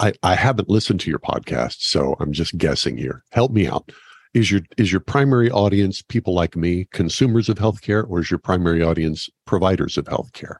I, 0.00 0.12
I 0.22 0.34
haven't 0.34 0.68
listened 0.68 1.00
to 1.00 1.10
your 1.10 1.20
podcast, 1.20 1.76
so 1.78 2.16
I'm 2.20 2.32
just 2.32 2.58
guessing 2.58 2.96
here. 2.96 3.22
Help 3.30 3.52
me 3.52 3.66
out. 3.66 3.90
Is 4.34 4.50
your 4.50 4.62
is 4.76 4.90
your 4.90 5.00
primary 5.00 5.48
audience 5.50 6.02
people 6.02 6.34
like 6.34 6.56
me, 6.56 6.88
consumers 6.92 7.48
of 7.48 7.56
healthcare, 7.56 8.04
or 8.08 8.18
is 8.18 8.30
your 8.32 8.38
primary 8.38 8.82
audience 8.82 9.30
providers 9.46 9.96
of 9.96 10.06
healthcare? 10.06 10.56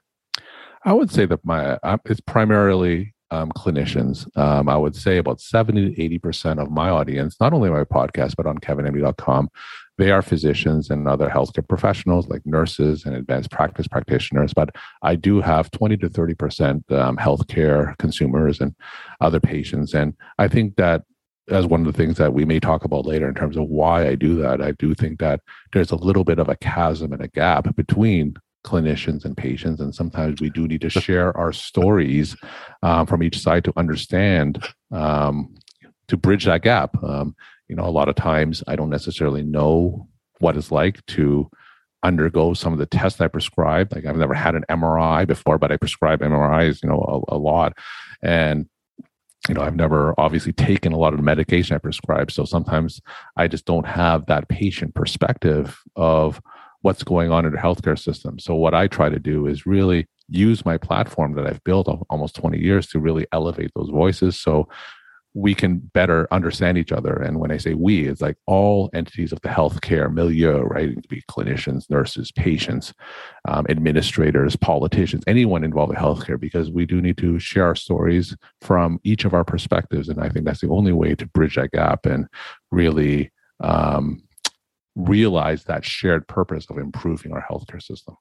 I 0.85 0.93
would 0.93 1.11
say 1.11 1.27
that 1.27 1.45
my 1.45 1.77
it's 2.05 2.21
primarily 2.21 3.13
um, 3.33 3.51
clinicians. 3.53 4.27
Um, 4.39 4.69
I 4.69 4.77
would 4.77 4.95
say 4.95 5.19
about 5.19 5.41
70 5.41 5.95
to 5.95 6.19
80% 6.21 6.63
of 6.63 6.71
my 6.71 6.89
audience, 6.89 7.37
not 7.41 7.53
only 7.53 7.69
my 7.69 7.83
podcast, 7.85 8.37
but 8.37 8.47
on 8.47 8.59
kevinmd.com, 8.59 9.49
they 9.99 10.11
are 10.11 10.23
physicians 10.23 10.91
and 10.91 11.07
other 11.07 11.29
healthcare 11.29 11.67
professionals 11.67 12.29
like 12.29 12.43
nurses 12.45 13.05
and 13.05 13.15
advanced 13.15 13.51
practice 13.51 13.87
practitioners. 13.87 14.53
But 14.53 14.75
I 15.03 15.15
do 15.15 15.41
have 15.41 15.71
20 15.71 15.97
to 15.99 16.09
30% 16.09 16.93
um, 16.93 17.17
healthcare 17.17 17.97
consumers 17.99 18.61
and 18.61 18.75
other 19.21 19.41
patients. 19.41 19.95
And 19.95 20.15
I 20.39 20.49
think 20.49 20.77
that 20.77 21.03
as 21.51 21.67
one 21.67 21.87
of 21.87 21.87
the 21.87 21.97
things 21.97 22.17
that 22.17 22.33
we 22.33 22.45
may 22.45 22.59
talk 22.59 22.85
about 22.85 23.07
later 23.07 23.29
in 23.29 23.35
terms 23.35 23.57
of 23.57 23.65
why 23.65 24.09
I 24.09 24.15
do 24.15 24.37
that, 24.37 24.63
I 24.63 24.73
do 24.73 24.95
think 24.95 25.21
that 25.21 25.41
there's 25.73 25.91
a 25.91 25.97
little 25.97 26.25
bit 26.25 26.39
of 26.39 26.49
a 26.49 26.57
chasm 26.57 27.13
and 27.13 27.23
a 27.23 27.29
gap 27.29 27.75
between 27.77 28.35
clinicians 28.65 29.25
and 29.25 29.37
patients. 29.37 29.81
And 29.81 29.95
sometimes 29.95 30.41
we 30.41 30.49
do 30.49 30.67
need 30.67 30.81
to 30.81 30.91
share 30.91 31.37
our 31.37 31.53
stories 31.53 32.35
um, 32.83 33.07
from 33.07 33.23
each 33.23 33.39
side 33.39 33.65
to 33.65 33.73
understand, 33.77 34.67
um, 34.91 35.55
to 36.09 36.17
bridge 36.17 36.47
that 36.47 36.63
gap. 36.63 36.97
Um, 37.05 37.37
you 37.69 37.77
know, 37.77 37.85
a 37.85 37.91
lot 37.91 38.09
of 38.09 38.15
times 38.15 38.63
I 38.67 38.77
don't 38.77 38.91
necessarily 38.91 39.43
know 39.43 40.09
what 40.39 40.57
it's 40.57 40.71
like 40.71 41.05
to 41.07 41.51
undergo 42.03 42.53
some 42.53 42.73
of 42.73 42.79
the 42.79 42.87
tests 42.87 43.21
I 43.21 43.29
prescribe. 43.29 43.93
Like 43.93 44.05
I've 44.05 44.17
never 44.17 44.35
had 44.35 44.55
an 44.55 44.65
MRI 44.71 45.27
before, 45.27 45.59
but 45.59 45.73
I 45.73 45.77
prescribe 45.77 46.21
MRIs, 46.21 46.83
you 46.83 46.89
know, 46.89 47.25
a, 47.29 47.37
a 47.37 47.39
lot. 47.39 47.73
And 48.23 48.67
you 49.49 49.55
know, 49.55 49.63
I've 49.63 49.77
never 49.77 50.15
obviously 50.19 50.53
taken 50.53 50.93
a 50.93 50.97
lot 50.99 51.13
of 51.13 51.19
the 51.19 51.25
medication 51.25 51.75
I 51.75 51.79
prescribe. 51.79 52.31
So 52.31 52.45
sometimes 52.45 53.01
I 53.37 53.47
just 53.47 53.67
don't 53.67 53.87
have 53.87 54.27
that 54.27 54.49
patient 54.49 54.95
perspective 54.95 55.83
of 55.97 56.41
what's 56.81 57.03
going 57.03 57.31
on 57.31 57.45
in 57.45 57.53
the 57.53 57.59
healthcare 57.59 57.99
system. 57.99 58.39
So 58.39 58.55
what 58.55 58.75
I 58.75 58.87
try 58.87 59.09
to 59.09 59.19
do 59.19 59.47
is 59.47 59.67
really 59.67 60.07
use 60.29 60.65
my 60.65 60.79
platform 60.79 61.35
that 61.35 61.47
I've 61.47 61.63
built 61.65 61.89
almost 62.09 62.37
20 62.37 62.59
years 62.59 62.87
to 62.89 62.99
really 62.99 63.27
elevate 63.33 63.71
those 63.75 63.91
voices 63.91 64.41
so 64.41 64.69
we 65.35 65.55
can 65.55 65.79
better 65.79 66.29
understand 66.31 66.79
each 66.79 66.93
other. 66.93 67.15
And 67.15 67.41
when 67.41 67.51
I 67.51 67.57
say 67.57 67.75
we, 67.75 68.07
it's 68.07 68.21
like 68.21 68.37
all 68.47 68.89
entities 68.95 69.33
of 69.33 69.41
the 69.41 69.49
healthcare 69.49 70.13
milieu, 70.13 70.61
right? 70.61 70.91
It 70.91 70.95
could 70.95 71.09
be 71.09 71.23
clinicians, 71.29 71.91
nurses, 71.91 72.31
patients, 72.33 72.95
um, 73.47 73.67
administrators, 73.69 74.55
politicians, 74.55 75.25
anyone 75.27 75.65
involved 75.65 75.93
in 75.93 75.99
healthcare, 75.99 76.39
because 76.39 76.71
we 76.71 76.87
do 76.87 77.01
need 77.03 77.19
to 77.19 77.39
share 77.41 77.67
our 77.67 77.75
stories 77.75 78.37
from 78.61 79.01
each 79.03 79.25
of 79.25 79.35
our 79.35 79.45
perspectives. 79.45 80.09
And 80.09 80.21
I 80.21 80.29
think 80.29 80.45
that's 80.47 80.61
the 80.61 80.71
only 80.71 80.93
way 80.93 81.15
to 81.17 81.27
bridge 81.27 81.57
that 81.57 81.73
gap 81.73 82.07
and 82.07 82.29
really 82.71 83.33
um, 83.61 84.23
realize 84.97 85.65
that 85.65 85.85
shared 85.85 86.29
purpose 86.29 86.67
of 86.71 86.79
improving 86.79 87.33
our 87.33 87.45
healthcare 87.51 87.83
system? 87.83 88.17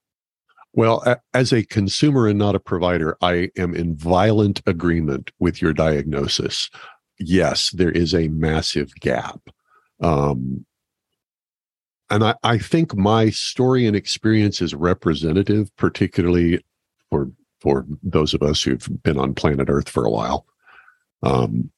Well, 0.75 1.03
as 1.35 1.53
a 1.53 1.63
consumer 1.63 2.27
and 2.27 2.39
not 2.39 2.55
a 2.55 2.59
provider, 2.59 3.15
I 3.21 3.51
am 3.57 3.75
in 3.75 3.95
violent 3.95 4.61
agreement 4.65 5.29
with 5.39 5.61
your 5.61 5.71
diagnosis. 5.71 6.71
Yes, 7.19 7.71
there 7.71 7.91
is 7.91 8.13
a 8.13 8.27
massive 8.29 8.93
gap. 8.95 9.39
Um, 10.01 10.65
and 12.09 12.23
I, 12.23 12.35
I 12.43 12.57
think 12.57 12.95
my 12.95 13.29
story 13.29 13.87
and 13.87 13.95
experience 13.95 14.61
is 14.61 14.75
representative, 14.75 15.75
particularly 15.77 16.63
for 17.09 17.31
for 17.59 17.85
those 18.03 18.33
of 18.33 18.43
us 18.43 18.61
who've 18.61 18.87
been 19.03 19.17
on 19.17 19.33
planet 19.33 19.69
Earth 19.69 19.87
for 19.87 20.03
a 20.03 20.11
while. 20.11 20.45
Um, 21.23 21.71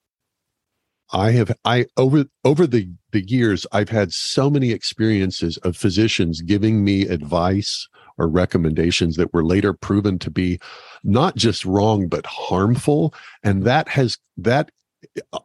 I 1.14 1.32
have 1.32 1.56
I 1.64 1.86
over 1.98 2.26
over 2.44 2.66
the 2.66 2.90
the 3.12 3.22
years 3.22 3.68
I've 3.72 3.90
had 3.90 4.12
so 4.12 4.50
many 4.50 4.72
experiences 4.72 5.58
of 5.58 5.78
physicians 5.78 6.42
giving 6.42 6.84
me 6.84 7.04
advice 7.04 7.88
or 8.18 8.28
recommendations 8.28 9.16
that 9.18 9.34
were 9.34 9.46
later 9.46 9.74
proven 9.74 10.18
to 10.20 10.32
be 10.32 10.60
not 11.04 11.36
just 11.36 11.64
wrong 11.66 12.08
but 12.08 12.26
harmful 12.26 13.14
and 13.44 13.64
that 13.64 13.88
has 13.90 14.18
that 14.38 14.72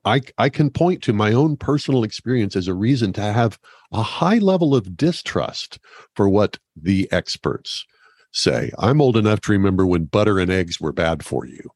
I 0.05 0.21
I 0.39 0.49
can 0.49 0.71
point 0.71 1.03
to 1.03 1.13
my 1.13 1.33
own 1.33 1.57
personal 1.57 2.05
experience 2.05 2.57
as 2.57 2.69
a 2.69 2.75
reason 2.75 3.13
to 3.15 3.21
have 3.21 3.59
a 3.93 4.03
high 4.03 4.39
level 4.39 4.75
of 4.75 4.97
distrust 4.97 5.79
for 6.15 6.29
what 6.29 6.59
the 6.81 7.09
experts 7.13 7.85
say. 8.33 8.71
I'm 8.79 9.01
old 9.01 9.17
enough 9.17 9.41
to 9.43 9.53
remember 9.53 9.87
when 9.87 10.05
butter 10.05 10.39
and 10.39 10.51
eggs 10.51 10.81
were 10.81 10.93
bad 10.93 11.25
for 11.25 11.47
you 11.47 11.71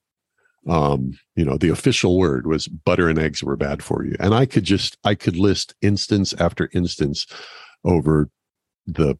um, 0.68 1.18
you 1.36 1.44
know, 1.44 1.58
the 1.58 1.68
official 1.68 2.18
word 2.18 2.46
was 2.46 2.68
butter 2.68 3.08
and 3.08 3.18
eggs 3.18 3.42
were 3.42 3.56
bad 3.56 3.82
for 3.82 4.04
you. 4.04 4.16
And 4.18 4.34
I 4.34 4.46
could 4.46 4.64
just, 4.64 4.96
I 5.04 5.14
could 5.14 5.36
list 5.36 5.74
instance 5.82 6.32
after 6.38 6.70
instance 6.72 7.26
over 7.84 8.30
the, 8.86 9.18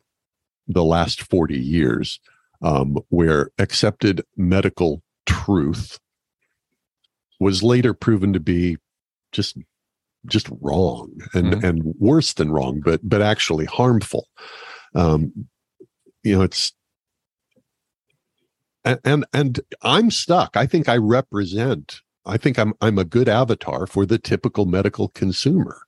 the 0.67 0.85
last 0.85 1.23
40 1.23 1.59
years 1.59 2.19
um, 2.63 2.99
where 3.11 3.51
accepted 3.59 4.25
medical 4.37 5.03
truth 5.27 5.99
was 7.45 7.63
later 7.63 7.93
proven 7.93 8.33
to 8.33 8.41
be 8.41 8.79
just 9.33 9.59
just 10.27 10.49
wrong 10.63 11.11
and 11.35 11.53
mm-hmm. 11.53 11.65
and 11.65 11.95
worse 11.99 12.33
than 12.33 12.51
wrong 12.51 12.81
but 12.83 13.01
but 13.03 13.21
actually 13.21 13.67
harmful. 13.67 14.27
Um 14.95 15.47
you 16.23 16.37
know 16.37 16.43
it's 16.43 16.73
and, 18.85 18.99
and 19.05 19.27
and 19.35 19.61
i'm 19.83 20.11
stuck. 20.11 20.57
I 20.57 20.67
think 20.67 20.89
i 20.89 20.97
represent 20.97 22.01
i 22.25 22.39
think 22.39 22.59
i'm 22.59 22.73
i'm 22.81 22.99
a 22.99 23.05
good 23.05 23.29
avatar 23.29 23.87
for 23.87 24.07
the 24.07 24.19
typical 24.19 24.65
medical 24.65 25.09
consumer. 25.09 25.83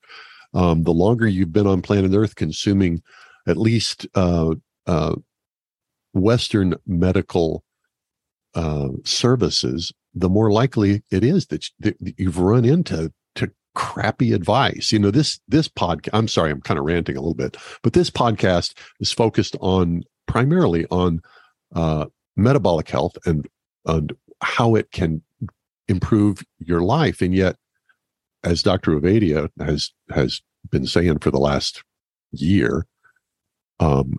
Um, 0.53 0.85
the 0.85 0.93
longer 0.93 1.27
you've 1.27 1.53
been 1.53 1.67
on 1.67 1.83
planet 1.83 2.15
earth 2.15 2.35
consuming 2.35 3.03
at 3.47 3.57
least 3.57 4.07
uh, 4.15 4.55
uh, 4.87 5.17
western 6.13 6.75
medical 6.87 7.63
uh, 8.55 8.89
services 9.05 9.93
the 10.17 10.31
more 10.31 10.51
likely 10.51 11.03
it 11.11 11.23
is 11.23 11.47
that, 11.47 11.65
that 11.79 11.97
you've 12.01 12.39
run 12.39 12.65
into 12.65 13.13
to 13.37 13.53
crappy 13.75 14.33
advice. 14.33 14.91
You 14.91 14.99
know 14.99 15.11
this 15.11 15.39
this 15.47 15.69
podcast 15.69 16.09
i'm 16.15 16.27
sorry 16.27 16.51
i'm 16.51 16.63
kind 16.63 16.79
of 16.79 16.87
ranting 16.87 17.17
a 17.17 17.21
little 17.21 17.35
bit 17.35 17.57
but 17.83 17.93
this 17.93 18.11
podcast 18.11 18.75
is 18.99 19.13
focused 19.13 19.55
on 19.61 20.03
primarily 20.27 20.87
on 20.91 21.21
uh, 21.75 22.07
metabolic 22.37 22.89
health 22.89 23.17
and 23.27 23.47
and 23.85 24.15
how 24.43 24.75
it 24.75 24.91
can 24.91 25.23
improve 25.89 26.43
your 26.59 26.81
life. 26.81 27.21
And 27.21 27.35
yet 27.35 27.57
as 28.43 28.63
dr 28.63 28.91
ovadia 28.91 29.51
has 29.61 29.93
has 30.11 30.41
been 30.71 30.87
saying 30.87 31.19
for 31.19 31.31
the 31.31 31.39
last 31.39 31.83
year 32.33 32.87
um 33.81 34.15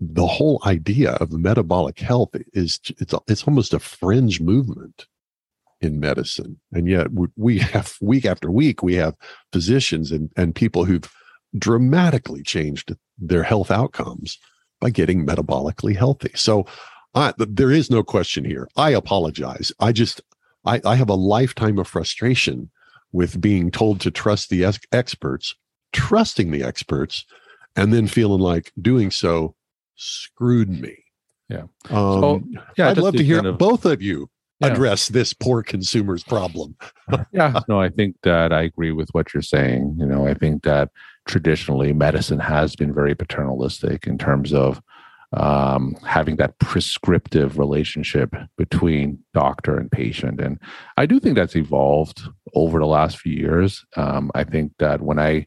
the 0.00 0.26
whole 0.26 0.60
idea 0.66 1.12
of 1.12 1.32
metabolic 1.32 1.98
health 2.00 2.30
is 2.52 2.80
it's 2.98 3.14
it's 3.26 3.44
almost 3.44 3.74
a 3.74 3.78
fringe 3.78 4.40
movement 4.40 5.06
in 5.80 6.00
medicine 6.00 6.58
and 6.72 6.88
yet 6.88 7.06
we 7.36 7.58
have 7.58 7.96
week 8.00 8.24
after 8.24 8.50
week 8.50 8.82
we 8.82 8.94
have 8.94 9.14
physicians 9.52 10.10
and, 10.10 10.30
and 10.36 10.54
people 10.54 10.84
who've 10.84 11.08
dramatically 11.56 12.42
changed 12.42 12.94
their 13.18 13.42
health 13.42 13.70
outcomes 13.70 14.38
by 14.80 14.90
getting 14.90 15.26
metabolically 15.26 15.96
healthy. 15.96 16.30
So 16.34 16.66
I, 17.14 17.32
there 17.38 17.70
is 17.70 17.90
no 17.90 18.02
question 18.02 18.44
here. 18.44 18.68
I 18.76 18.90
apologize. 18.90 19.72
I 19.80 19.92
just, 19.92 20.20
I, 20.64 20.80
I 20.84 20.96
have 20.96 21.08
a 21.08 21.14
lifetime 21.14 21.78
of 21.78 21.88
frustration 21.88 22.70
with 23.12 23.40
being 23.40 23.70
told 23.70 24.00
to 24.00 24.10
trust 24.10 24.50
the 24.50 24.64
ex- 24.64 24.78
experts, 24.92 25.54
trusting 25.92 26.50
the 26.50 26.62
experts, 26.62 27.24
and 27.74 27.92
then 27.92 28.06
feeling 28.06 28.40
like 28.40 28.72
doing 28.80 29.10
so 29.10 29.54
screwed 29.98 30.70
me. 30.70 30.96
Yeah. 31.48 31.64
Um, 31.90 32.20
so, 32.20 32.42
yeah. 32.76 32.88
I'd 32.88 32.98
love 32.98 33.16
to 33.16 33.24
hear 33.24 33.36
kind 33.36 33.48
of, 33.48 33.58
both 33.58 33.84
of 33.84 34.00
you 34.02 34.30
yeah. 34.60 34.68
address 34.68 35.08
this 35.08 35.32
poor 35.32 35.62
consumer's 35.62 36.22
problem. 36.22 36.76
yeah. 37.32 37.60
No, 37.68 37.80
I 37.80 37.88
think 37.88 38.16
that 38.22 38.52
I 38.52 38.62
agree 38.62 38.92
with 38.92 39.10
what 39.10 39.34
you're 39.34 39.42
saying. 39.42 39.96
You 39.98 40.06
know, 40.06 40.26
I 40.26 40.34
think 40.34 40.62
that 40.64 40.90
traditionally 41.26 41.92
medicine 41.92 42.40
has 42.40 42.74
been 42.76 42.94
very 42.94 43.14
paternalistic 43.14 44.06
in 44.06 44.18
terms 44.18 44.52
of 44.52 44.80
um, 45.32 45.94
having 46.06 46.36
that 46.36 46.58
prescriptive 46.58 47.58
relationship 47.58 48.34
between 48.56 49.18
doctor 49.34 49.76
and 49.76 49.90
patient. 49.90 50.40
And 50.40 50.58
I 50.96 51.04
do 51.04 51.20
think 51.20 51.36
that's 51.36 51.56
evolved 51.56 52.22
over 52.54 52.78
the 52.78 52.86
last 52.86 53.18
few 53.18 53.34
years. 53.34 53.84
Um, 53.96 54.30
I 54.34 54.44
think 54.44 54.72
that 54.78 55.02
when 55.02 55.18
I 55.18 55.46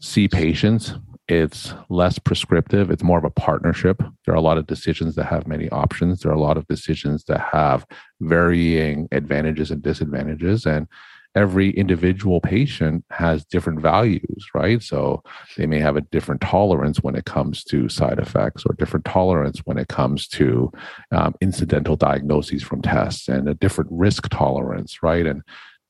see 0.00 0.26
patients, 0.26 0.94
it's 1.28 1.72
less 1.88 2.18
prescriptive. 2.18 2.90
It's 2.90 3.02
more 3.02 3.18
of 3.18 3.24
a 3.24 3.30
partnership. 3.30 4.02
There 4.24 4.34
are 4.34 4.38
a 4.38 4.42
lot 4.42 4.58
of 4.58 4.66
decisions 4.66 5.14
that 5.14 5.26
have 5.26 5.46
many 5.46 5.68
options. 5.70 6.20
There 6.20 6.30
are 6.30 6.36
a 6.36 6.40
lot 6.40 6.56
of 6.56 6.66
decisions 6.66 7.24
that 7.24 7.40
have 7.40 7.86
varying 8.20 9.08
advantages 9.10 9.70
and 9.70 9.82
disadvantages. 9.82 10.66
And 10.66 10.86
every 11.34 11.70
individual 11.70 12.40
patient 12.40 13.04
has 13.10 13.44
different 13.44 13.80
values, 13.80 14.46
right? 14.54 14.82
So 14.82 15.22
they 15.56 15.66
may 15.66 15.80
have 15.80 15.96
a 15.96 16.02
different 16.02 16.40
tolerance 16.40 16.98
when 17.02 17.16
it 17.16 17.24
comes 17.24 17.64
to 17.64 17.88
side 17.88 18.18
effects 18.18 18.64
or 18.64 18.74
different 18.74 19.04
tolerance 19.04 19.60
when 19.64 19.78
it 19.78 19.88
comes 19.88 20.28
to 20.28 20.70
um, 21.10 21.34
incidental 21.40 21.96
diagnoses 21.96 22.62
from 22.62 22.82
tests 22.82 23.28
and 23.28 23.48
a 23.48 23.54
different 23.54 23.90
risk 23.92 24.28
tolerance, 24.28 25.02
right? 25.02 25.26
And 25.26 25.42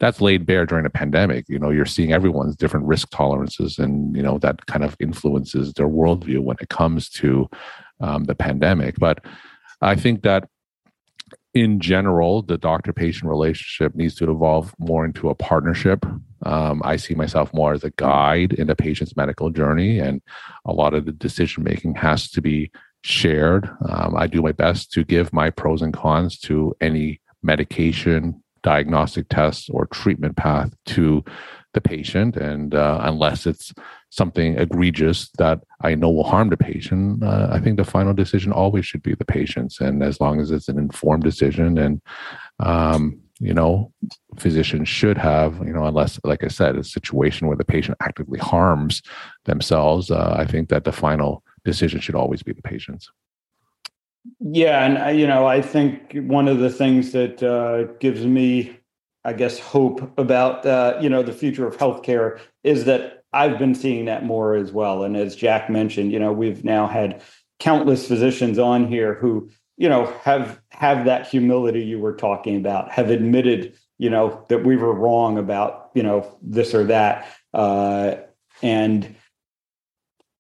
that's 0.05 0.21
laid 0.21 0.45
bare 0.45 0.67
during 0.67 0.85
a 0.85 0.91
pandemic. 0.91 1.49
You 1.49 1.59
know, 1.59 1.71
you're 1.71 1.87
seeing 1.87 2.13
everyone's 2.13 2.57
different 2.57 2.85
risk 2.85 3.09
tolerances, 3.09 3.79
and 3.79 4.15
you 4.15 4.23
know 4.23 4.37
that 4.39 4.67
kind 4.67 4.85
of 4.85 4.95
influences 5.01 5.73
their 5.73 5.89
worldview 5.89 6.41
when 6.41 6.59
it 6.61 6.69
comes 6.69 7.09
to 7.21 7.49
um, 8.01 8.25
the 8.25 8.35
pandemic. 8.35 8.97
But 8.99 9.25
I 9.81 9.95
think 9.95 10.21
that 10.23 10.47
in 11.55 11.81
general, 11.81 12.43
the 12.43 12.59
doctor 12.59 12.93
patient 12.93 13.31
relationship 13.31 13.95
needs 13.95 14.15
to 14.17 14.31
evolve 14.31 14.75
more 14.79 15.07
into 15.07 15.31
a 15.31 15.35
partnership. 15.35 16.05
Um, 16.45 16.83
I 16.85 16.97
see 16.97 17.15
myself 17.15 17.55
more 17.55 17.73
as 17.73 17.83
a 17.83 17.91
guide 17.93 18.53
in 18.53 18.67
the 18.67 18.77
patient's 18.77 19.17
medical 19.17 19.49
journey, 19.49 20.01
and 20.01 20.21
a 20.67 20.75
lot 20.75 20.93
of 20.93 21.07
the 21.07 21.13
decision 21.13 21.65
making 21.65 21.95
has 21.95 22.31
to 22.33 22.43
be 22.43 22.71
shared. 23.01 23.71
Um, 23.89 24.17
I 24.19 24.27
do 24.27 24.43
my 24.43 24.53
best 24.53 24.93
to 24.93 25.03
give 25.03 25.33
my 25.33 25.49
pros 25.49 25.81
and 25.81 25.95
cons 25.95 26.39
to 26.41 26.77
any 26.83 27.23
medication, 27.43 28.44
diagnostic 28.65 29.29
tests, 29.29 29.69
or 29.71 29.87
treatment 29.87 30.37
path 30.37 30.75
to 30.87 31.23
the 31.75 31.81
patient. 31.81 32.37
And 32.37 32.75
uh, 32.75 32.99
unless 33.03 33.47
it's 33.47 33.73
something 34.11 34.59
egregious 34.59 35.29
that 35.39 35.61
I 35.83 35.95
know 35.95 36.11
will 36.11 36.25
harm 36.25 36.49
the 36.49 36.57
patient, 36.57 37.23
uh, 37.23 37.49
I 37.53 37.61
think 37.61 37.77
the 37.77 37.85
final 37.85 38.15
decision 38.15 38.53
always 38.53 38.87
should 38.87 39.03
be 39.03 39.15
the 39.15 39.25
patient's. 39.25 39.81
And 39.81 40.03
as 40.03 40.21
long 40.21 40.41
as 40.41 40.51
it's 40.51 40.69
an 40.69 40.79
informed 40.79 41.25
decision 41.25 41.79
and, 41.79 42.01
um, 42.61 43.21
you 43.41 43.53
know, 43.53 43.93
physicians 44.39 44.89
should 44.89 45.19
have, 45.19 45.59
you 45.59 45.73
know, 45.73 45.85
unless, 45.85 46.19
like 46.25 46.45
I 46.45 46.49
said, 46.49 46.77
a 46.77 46.85
situation 46.85 47.49
where 47.49 47.57
the 47.57 47.65
patient 47.65 47.99
actively 48.01 48.39
harms 48.39 49.03
themselves, 49.45 50.11
uh, 50.11 50.35
I 50.39 50.47
think 50.47 50.69
that 50.69 50.85
the 50.85 50.93
final 50.93 51.43
decision 51.65 52.01
should 52.01 52.15
always 52.15 52.43
be 52.43 52.53
the 52.53 52.63
patient's. 52.63 53.11
Yeah, 54.47 54.85
and 54.85 54.99
uh, 54.99 55.09
you 55.09 55.27
know, 55.27 55.47
I 55.47 55.63
think 55.63 56.13
one 56.15 56.49
of 56.49 56.59
the 56.59 56.69
things 56.71 57.13
that 57.13 57.43
uh, 57.43 57.85
gives 57.99 58.27
me, 58.27 58.79
I 59.25 59.33
guess, 59.33 59.59
hope 59.59 60.13
about 60.19 60.67
uh, 60.67 60.99
you 61.01 61.09
know 61.09 61.23
the 61.23 61.33
future 61.33 61.67
of 61.67 61.79
healthcare 61.79 62.39
is 62.63 62.85
that 62.85 63.25
I've 63.33 63.59
been 63.59 63.75
seeing 63.75 64.05
that 64.05 64.25
more 64.27 64.55
as 64.55 64.71
well. 64.71 65.03
And 65.03 65.17
as 65.17 65.35
Jack 65.35 65.71
mentioned, 65.71 66.13
you 66.13 66.19
know, 66.19 66.31
we've 66.33 66.63
now 66.63 66.87
had 66.87 67.23
countless 67.59 68.07
physicians 68.07 68.59
on 68.59 68.87
here 68.87 69.15
who, 69.15 69.49
you 69.79 69.89
know, 69.89 70.07
have 70.25 70.61
have 70.73 71.07
that 71.07 71.27
humility 71.27 71.83
you 71.83 71.99
were 71.99 72.15
talking 72.15 72.57
about, 72.57 72.93
have 72.93 73.09
admitted, 73.11 73.75
you 73.97 74.11
know, 74.11 74.45
that 74.51 74.63
we 74.63 74.77
were 74.77 74.93
wrong 74.93 75.39
about, 75.39 75.91
you 75.95 76.03
know, 76.03 76.37
this 76.43 76.75
or 76.75 76.85
that, 76.85 77.27
uh, 77.55 78.17
and 78.63 79.17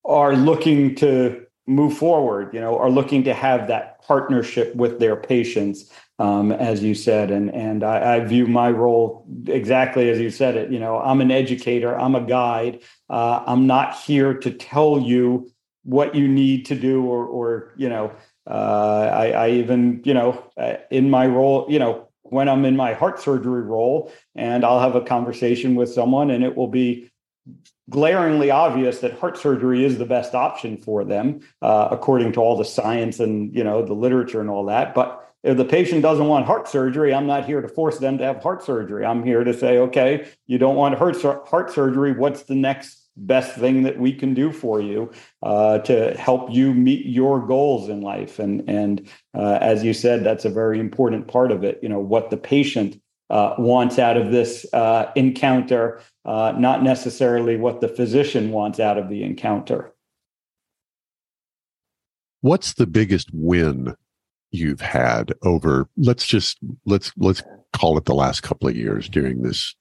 are 0.04 0.36
looking 0.36 0.94
to 0.96 1.43
move 1.66 1.96
forward, 1.96 2.52
you 2.52 2.60
know, 2.60 2.78
are 2.78 2.90
looking 2.90 3.24
to 3.24 3.34
have 3.34 3.68
that 3.68 4.02
partnership 4.02 4.74
with 4.76 4.98
their 4.98 5.16
patients 5.16 5.90
um, 6.18 6.52
as 6.52 6.82
you 6.82 6.94
said, 6.94 7.30
and 7.30 7.52
and 7.52 7.82
I, 7.82 8.16
I, 8.16 8.20
view 8.20 8.46
my 8.46 8.70
role 8.70 9.26
exactly 9.46 10.10
as 10.10 10.20
you 10.20 10.30
said 10.30 10.56
it. 10.56 10.70
You 10.70 10.78
know, 10.78 10.98
I'm 10.98 11.20
an 11.20 11.32
educator, 11.32 11.98
I'm 11.98 12.14
a 12.14 12.20
guide. 12.20 12.82
Uh, 13.10 13.42
I'm 13.46 13.66
not 13.66 13.96
here 13.96 14.34
to 14.34 14.50
tell 14.52 15.00
you 15.00 15.50
what 15.82 16.14
you 16.14 16.28
need 16.28 16.66
to 16.66 16.76
do, 16.76 17.04
or 17.04 17.26
or 17.26 17.74
you 17.76 17.88
know, 17.88 18.12
uh, 18.48 19.10
I, 19.12 19.30
I 19.30 19.50
even 19.50 20.02
you 20.04 20.14
know, 20.14 20.44
uh, 20.56 20.74
in 20.90 21.10
my 21.10 21.26
role, 21.26 21.66
you 21.68 21.80
know, 21.80 22.08
when 22.22 22.48
I'm 22.48 22.64
in 22.64 22.76
my 22.76 22.94
heart 22.94 23.18
surgery 23.18 23.62
role, 23.62 24.12
and 24.36 24.64
I'll 24.64 24.80
have 24.80 24.94
a 24.94 25.00
conversation 25.00 25.74
with 25.74 25.92
someone, 25.92 26.30
and 26.30 26.44
it 26.44 26.54
will 26.54 26.68
be 26.68 27.10
glaringly 27.90 28.50
obvious 28.50 29.00
that 29.00 29.18
heart 29.18 29.36
surgery 29.36 29.84
is 29.84 29.98
the 29.98 30.06
best 30.06 30.34
option 30.34 30.76
for 30.76 31.04
them, 31.04 31.40
uh, 31.62 31.88
according 31.90 32.32
to 32.32 32.40
all 32.40 32.56
the 32.56 32.64
science 32.64 33.20
and 33.20 33.54
you 33.54 33.64
know 33.64 33.84
the 33.84 33.94
literature 33.94 34.40
and 34.40 34.50
all 34.50 34.64
that, 34.66 34.94
but 34.94 35.24
if 35.44 35.58
the 35.58 35.64
patient 35.64 36.00
doesn't 36.00 36.26
want 36.26 36.46
heart 36.46 36.66
surgery, 36.66 37.12
I'm 37.12 37.26
not 37.26 37.44
here 37.44 37.60
to 37.60 37.68
force 37.68 37.98
them 37.98 38.16
to 38.16 38.24
have 38.24 38.42
heart 38.42 38.64
surgery. 38.64 39.04
I'm 39.04 39.22
here 39.22 39.44
to 39.44 39.52
say, 39.52 39.76
okay, 39.76 40.26
you 40.46 40.56
don't 40.56 40.74
want 40.74 40.96
heart, 40.96 41.20
heart 41.46 41.70
surgery. 41.70 42.12
What's 42.12 42.44
the 42.44 42.54
next 42.54 43.02
best 43.16 43.54
thing 43.56 43.82
that 43.82 43.98
we 43.98 44.12
can 44.12 44.32
do 44.32 44.50
for 44.50 44.80
you 44.80 45.12
uh, 45.42 45.78
to 45.80 46.16
help 46.16 46.50
you 46.50 46.72
meet 46.72 47.04
your 47.04 47.46
goals 47.46 47.90
in 47.90 48.00
life? 48.00 48.38
And 48.38 48.68
and 48.68 49.06
uh, 49.34 49.58
as 49.60 49.84
you 49.84 49.92
said, 49.92 50.24
that's 50.24 50.46
a 50.46 50.50
very 50.50 50.80
important 50.80 51.28
part 51.28 51.52
of 51.52 51.62
it. 51.62 51.78
You 51.82 51.90
know 51.90 52.00
what 52.00 52.30
the 52.30 52.38
patient 52.38 52.98
uh, 53.28 53.54
wants 53.58 53.98
out 53.98 54.16
of 54.16 54.30
this 54.30 54.64
uh, 54.72 55.12
encounter, 55.14 56.00
uh, 56.24 56.54
not 56.56 56.82
necessarily 56.82 57.56
what 57.56 57.80
the 57.80 57.88
physician 57.88 58.50
wants 58.50 58.80
out 58.80 58.98
of 58.98 59.08
the 59.08 59.22
encounter. 59.22 59.92
What's 62.40 62.74
the 62.74 62.86
biggest 62.86 63.30
win 63.32 63.96
you've 64.50 64.80
had 64.80 65.32
over 65.42 65.88
let's 65.96 66.24
just 66.24 66.58
let's 66.86 67.12
let's 67.16 67.42
call 67.72 67.98
it 67.98 68.04
the 68.04 68.14
last 68.14 68.42
couple 68.42 68.68
of 68.68 68.76
years 68.76 69.08
during 69.08 69.42
this 69.42 69.74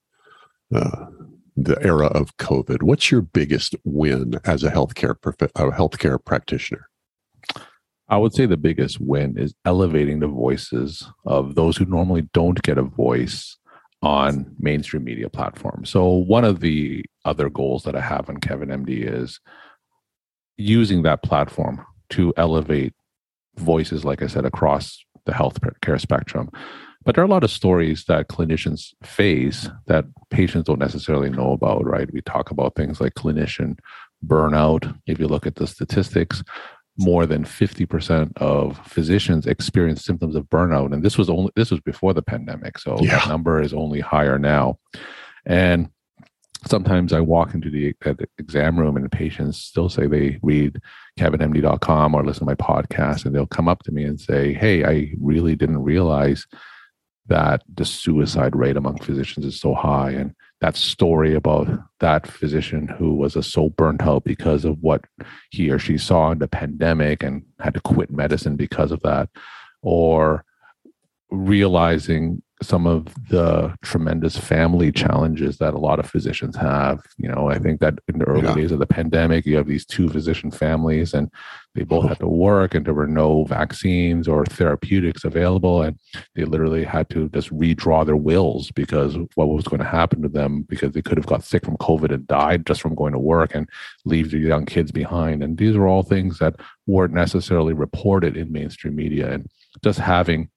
uh, 0.73 1.05
the 1.55 1.77
era 1.85 2.07
of 2.07 2.35
COVID. 2.37 2.81
What's 2.81 3.11
your 3.11 3.21
biggest 3.21 3.75
win 3.83 4.39
as 4.45 4.63
a 4.63 4.71
healthcare 4.71 5.11
a 5.11 5.71
healthcare 5.71 6.23
practitioner? 6.23 6.89
I 8.09 8.17
would 8.17 8.33
say 8.33 8.45
the 8.45 8.57
biggest 8.57 8.99
win 8.99 9.37
is 9.37 9.53
elevating 9.65 10.19
the 10.19 10.27
voices 10.27 11.07
of 11.25 11.55
those 11.55 11.77
who 11.77 11.85
normally 11.85 12.27
don't 12.33 12.61
get 12.63 12.77
a 12.77 12.83
voice 12.83 13.57
on 14.03 14.53
mainstream 14.59 15.05
media 15.05 15.29
platforms. 15.29 15.89
So 15.89 16.07
one 16.07 16.43
of 16.43 16.59
the 16.59 17.05
other 17.23 17.49
goals 17.49 17.83
that 17.83 17.95
I 17.95 18.01
have 18.01 18.29
on 18.29 18.37
Kevin 18.37 18.67
MD 18.67 19.09
is 19.09 19.39
using 20.57 21.03
that 21.03 21.23
platform 21.23 21.83
to 22.09 22.33
elevate 22.35 22.93
voices, 23.55 24.03
like 24.03 24.21
I 24.21 24.27
said, 24.27 24.45
across 24.45 25.03
the 25.25 25.31
healthcare 25.31 25.99
spectrum. 25.99 26.51
But 27.05 27.15
there 27.15 27.23
are 27.23 27.27
a 27.27 27.29
lot 27.29 27.45
of 27.45 27.51
stories 27.51 28.03
that 28.09 28.27
clinicians 28.27 28.93
face 29.03 29.69
that 29.87 30.05
patients 30.29 30.65
don't 30.65 30.79
necessarily 30.79 31.29
know 31.29 31.53
about, 31.53 31.85
right? 31.85 32.11
We 32.11 32.21
talk 32.21 32.51
about 32.51 32.75
things 32.75 32.99
like 32.99 33.13
clinician 33.13 33.77
burnout. 34.25 34.97
If 35.07 35.17
you 35.17 35.27
look 35.27 35.47
at 35.47 35.55
the 35.55 35.67
statistics, 35.67 36.43
more 36.97 37.25
than 37.25 37.43
50% 37.43 38.37
of 38.37 38.77
physicians 38.87 39.47
experience 39.47 40.05
symptoms 40.05 40.35
of 40.35 40.45
burnout. 40.45 40.93
And 40.93 41.03
this 41.03 41.17
was 41.17 41.29
only 41.29 41.51
this 41.55 41.71
was 41.71 41.79
before 41.81 42.13
the 42.13 42.21
pandemic. 42.21 42.77
So 42.77 42.97
yeah. 42.99 43.19
that 43.19 43.27
number 43.27 43.61
is 43.61 43.73
only 43.73 43.99
higher 43.99 44.37
now. 44.37 44.77
And 45.45 45.89
sometimes 46.67 47.13
I 47.13 47.19
walk 47.19 47.53
into 47.53 47.69
the, 47.69 47.95
uh, 48.05 48.13
the 48.13 48.27
exam 48.37 48.79
room 48.79 48.95
and 48.95 49.05
the 49.05 49.09
patients 49.09 49.57
still 49.57 49.89
say 49.89 50.07
they 50.07 50.39
read 50.41 50.79
kevinmd.com 51.19 52.15
or 52.15 52.23
listen 52.23 52.41
to 52.41 52.45
my 52.45 52.55
podcast 52.55 53.25
and 53.25 53.35
they'll 53.35 53.45
come 53.45 53.67
up 53.67 53.83
to 53.83 53.91
me 53.91 54.03
and 54.03 54.19
say 54.19 54.53
hey 54.53 54.83
i 54.83 55.11
really 55.19 55.55
didn't 55.55 55.83
realize 55.83 56.47
that 57.27 57.63
the 57.73 57.85
suicide 57.85 58.55
rate 58.55 58.77
among 58.77 58.97
physicians 58.99 59.45
is 59.45 59.59
so 59.59 59.73
high 59.73 60.11
and 60.11 60.33
that 60.63 60.77
story 60.77 61.35
about 61.35 61.67
that 61.99 62.25
physician 62.25 62.87
who 62.87 63.13
was 63.13 63.35
a 63.35 63.43
so 63.43 63.67
burnt 63.71 64.01
out 64.01 64.23
because 64.23 64.63
of 64.63 64.77
what 64.79 65.03
he 65.51 65.69
or 65.69 65.77
she 65.77 65.97
saw 65.97 66.31
in 66.31 66.39
the 66.39 66.47
pandemic 66.47 67.21
and 67.21 67.43
had 67.59 67.73
to 67.73 67.81
quit 67.81 68.09
medicine 68.09 68.55
because 68.55 68.89
of 68.89 69.01
that 69.01 69.27
or 69.81 70.45
realizing 71.29 72.41
some 72.61 72.87
of 72.87 73.07
the 73.29 73.75
tremendous 73.81 74.37
family 74.37 74.91
challenges 74.91 75.57
that 75.57 75.73
a 75.73 75.79
lot 75.79 75.99
of 75.99 76.09
physicians 76.09 76.55
have. 76.55 77.01
You 77.17 77.29
know, 77.29 77.49
I 77.49 77.59
think 77.59 77.79
that 77.81 77.99
in 78.07 78.19
the 78.19 78.25
early 78.25 78.47
yeah. 78.47 78.55
days 78.55 78.71
of 78.71 78.79
the 78.79 78.85
pandemic, 78.85 79.45
you 79.45 79.57
have 79.57 79.67
these 79.67 79.85
two 79.85 80.07
physician 80.07 80.51
families 80.51 81.13
and 81.13 81.29
they 81.75 81.83
both 81.83 82.07
had 82.07 82.19
to 82.19 82.27
work 82.27 82.75
and 82.75 82.85
there 82.85 82.93
were 82.93 83.07
no 83.07 83.45
vaccines 83.45 84.27
or 84.27 84.45
therapeutics 84.45 85.23
available. 85.23 85.81
And 85.81 85.97
they 86.35 86.45
literally 86.45 86.83
had 86.83 87.09
to 87.09 87.27
just 87.29 87.49
redraw 87.49 88.05
their 88.05 88.15
wills 88.15 88.71
because 88.71 89.17
what 89.35 89.49
was 89.49 89.65
going 89.65 89.81
to 89.81 89.87
happen 89.87 90.21
to 90.21 90.29
them 90.29 90.61
because 90.69 90.91
they 90.93 91.01
could 91.01 91.17
have 91.17 91.25
got 91.25 91.43
sick 91.43 91.65
from 91.65 91.77
COVID 91.77 92.13
and 92.13 92.27
died 92.27 92.65
just 92.65 92.81
from 92.81 92.95
going 92.95 93.13
to 93.13 93.19
work 93.19 93.55
and 93.55 93.67
leave 94.05 94.31
their 94.31 94.39
young 94.39 94.65
kids 94.65 94.91
behind. 94.91 95.43
And 95.43 95.57
these 95.57 95.75
are 95.75 95.87
all 95.87 96.03
things 96.03 96.39
that 96.39 96.55
weren't 96.85 97.13
necessarily 97.13 97.73
reported 97.73 98.37
in 98.37 98.51
mainstream 98.51 98.95
media. 98.95 99.31
And 99.31 99.49
just 99.83 99.99
having 99.99 100.49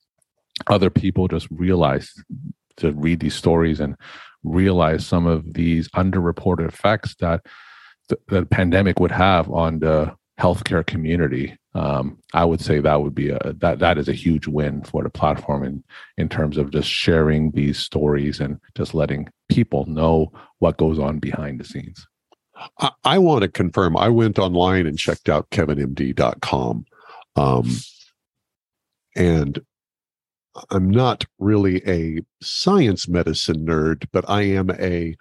other 0.69 0.91
people 0.91 1.29
just 1.29 1.49
realize 1.51 2.13
to 2.79 2.93
read 2.93 3.21
these 3.21 3.35
stories 3.35 3.81
and 3.81 3.97
realize 4.45 5.07
some 5.07 5.27
of 5.27 5.55
these 5.55 5.89
underreported 5.91 6.69
effects 6.69 7.15
that 7.21 7.45
the, 8.09 8.19
the 8.29 8.47
pandemic 8.47 9.01
would 9.01 9.11
have 9.11 9.51
on 9.51 9.81
the 9.81 10.15
healthcare 10.39 10.87
community. 10.87 11.57
Um, 11.75 12.19
I 12.33 12.45
would 12.45 12.61
say 12.61 12.81
that 12.81 13.03
would 13.03 13.15
be 13.15 13.31
a 13.31 13.39
that 13.59 13.81
that 13.81 13.99
is 13.99 14.09
a 14.09 14.13
huge 14.13 14.47
win 14.47 14.83
for 14.83 15.03
the 15.03 15.11
platform 15.11 15.65
in 15.65 15.85
in 16.17 16.29
terms 16.29 16.57
of 16.57 16.71
just 16.71 16.89
sharing 16.89 17.51
these 17.51 17.79
stories 17.79 18.41
and 18.41 18.59
just 18.77 18.95
letting 18.95 19.29
people 19.49 19.85
know 19.87 20.33
what 20.59 20.79
goes 20.79 20.99
on 20.99 21.19
behind 21.19 21.61
the 21.61 21.65
scenes. 21.65 22.07
I, 22.79 22.91
I 23.05 23.19
want 23.19 23.43
to 23.43 23.49
confirm. 23.49 23.97
I 23.97 24.09
went 24.09 24.39
online 24.39 24.87
and 24.87 24.99
checked 24.99 25.29
out 25.29 25.51
kevinmd.com. 25.51 26.87
Um, 27.37 27.71
and 29.15 29.61
I'm 30.71 30.91
not 30.91 31.25
really 31.39 31.83
a 31.87 32.21
science 32.43 33.09
medicine 33.09 33.67
nerd, 33.67 34.07
but 34.13 34.29
I 34.29 34.43
am 34.43 34.71
a 34.71 35.17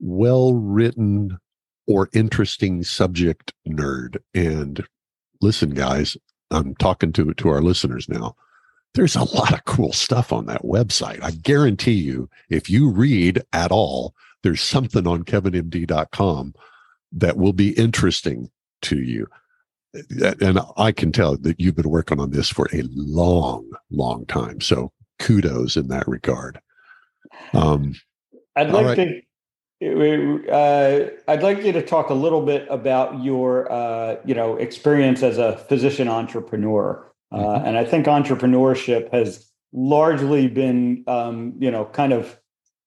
well 0.00 0.54
written 0.54 1.38
or 1.86 2.08
interesting 2.12 2.82
subject 2.82 3.52
nerd. 3.66 4.16
And 4.34 4.86
listen, 5.40 5.70
guys, 5.70 6.16
I'm 6.50 6.74
talking 6.76 7.12
to 7.14 7.34
to 7.34 7.48
our 7.48 7.62
listeners 7.62 8.08
now. 8.08 8.36
There's 8.94 9.16
a 9.16 9.24
lot 9.24 9.52
of 9.52 9.64
cool 9.64 9.92
stuff 9.92 10.32
on 10.32 10.46
that 10.46 10.62
website. 10.62 11.22
I 11.22 11.32
guarantee 11.32 11.92
you, 11.92 12.28
if 12.48 12.70
you 12.70 12.90
read 12.90 13.42
at 13.52 13.72
all, 13.72 14.14
there's 14.42 14.60
something 14.60 15.06
on 15.06 15.24
kevinmd.com 15.24 16.54
that 17.12 17.36
will 17.36 17.52
be 17.52 17.72
interesting 17.72 18.50
to 18.82 19.00
you. 19.00 19.26
And 20.40 20.60
I 20.76 20.92
can 20.92 21.12
tell 21.12 21.36
that 21.36 21.60
you've 21.60 21.76
been 21.76 21.90
working 21.90 22.20
on 22.20 22.30
this 22.30 22.48
for 22.48 22.68
a 22.72 22.82
long, 22.94 23.70
long 23.90 24.26
time. 24.26 24.60
So 24.60 24.92
kudos 25.18 25.76
in 25.76 25.88
that 25.88 26.08
regard. 26.08 26.60
Um, 27.52 27.94
I'd 28.56 28.70
like 28.70 28.86
right. 28.86 28.96
to 28.96 29.20
uh, 29.82 31.10
I'd 31.28 31.42
like 31.42 31.62
you 31.62 31.72
to 31.72 31.82
talk 31.82 32.10
a 32.10 32.14
little 32.14 32.42
bit 32.42 32.66
about 32.70 33.22
your, 33.22 33.70
uh, 33.70 34.16
you 34.24 34.34
know, 34.34 34.56
experience 34.56 35.22
as 35.22 35.38
a 35.38 35.56
physician 35.56 36.08
entrepreneur, 36.08 37.12
uh, 37.32 37.36
mm-hmm. 37.36 37.66
and 37.66 37.78
I 37.78 37.84
think 37.84 38.06
entrepreneurship 38.06 39.12
has 39.12 39.50
largely 39.72 40.48
been, 40.48 41.04
um, 41.06 41.54
you 41.58 41.70
know, 41.70 41.84
kind 41.86 42.12
of 42.12 42.38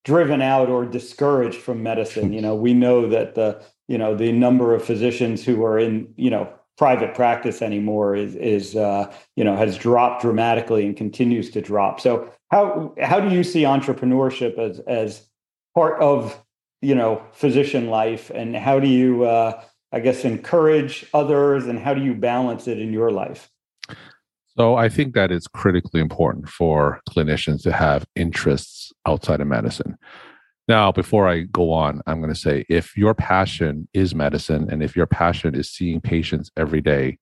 driven 0.05 0.41
out 0.41 0.69
or 0.69 0.85
discouraged 0.85 1.57
from 1.57 1.83
medicine. 1.83 2.33
you 2.37 2.41
know, 2.41 2.55
we 2.55 2.73
know 2.73 3.07
that 3.09 3.35
the, 3.35 3.61
you 3.87 3.97
know, 3.97 4.15
the 4.15 4.31
number 4.31 4.73
of 4.73 4.83
physicians 4.83 5.43
who 5.45 5.63
are 5.63 5.77
in, 5.77 6.13
you 6.15 6.29
know, 6.29 6.51
private 6.77 7.15
practice 7.15 7.61
anymore 7.61 8.15
is 8.15 8.35
is 8.35 8.75
uh, 8.75 9.11
you 9.35 9.43
know 9.43 9.55
has 9.55 9.77
dropped 9.77 10.21
dramatically 10.21 10.85
and 10.85 10.95
continues 10.95 11.49
to 11.51 11.61
drop. 11.61 11.99
So 11.99 12.31
how 12.49 12.93
how 13.01 13.19
do 13.19 13.33
you 13.33 13.43
see 13.43 13.63
entrepreneurship 13.63 14.57
as 14.57 14.79
as 14.81 15.27
part 15.75 15.99
of 16.01 16.41
you 16.81 16.95
know 16.95 17.21
physician 17.33 17.89
life, 17.89 18.29
and 18.33 18.55
how 18.55 18.79
do 18.79 18.87
you 18.87 19.25
uh, 19.25 19.61
I 19.91 19.99
guess 19.99 20.23
encourage 20.23 21.05
others, 21.13 21.65
and 21.65 21.79
how 21.79 21.93
do 21.93 22.03
you 22.03 22.13
balance 22.13 22.67
it 22.67 22.79
in 22.79 22.93
your 22.93 23.11
life? 23.11 23.49
So 24.57 24.75
I 24.75 24.89
think 24.89 25.13
that 25.13 25.31
it's 25.31 25.47
critically 25.47 26.01
important 26.01 26.49
for 26.49 26.99
clinicians 27.07 27.61
to 27.63 27.71
have 27.71 28.05
interests 28.15 28.91
outside 29.05 29.39
of 29.39 29.47
medicine. 29.47 29.97
Now, 30.67 30.91
before 30.91 31.27
I 31.27 31.41
go 31.41 31.71
on, 31.71 32.01
I'm 32.07 32.19
going 32.19 32.33
to 32.33 32.39
say 32.39 32.65
if 32.67 32.97
your 32.97 33.13
passion 33.13 33.87
is 33.93 34.13
medicine 34.13 34.67
and 34.69 34.83
if 34.83 34.95
your 34.95 35.05
passion 35.05 35.55
is 35.55 35.69
seeing 35.69 36.01
patients 36.01 36.51
every 36.57 36.81
day, 36.81 37.17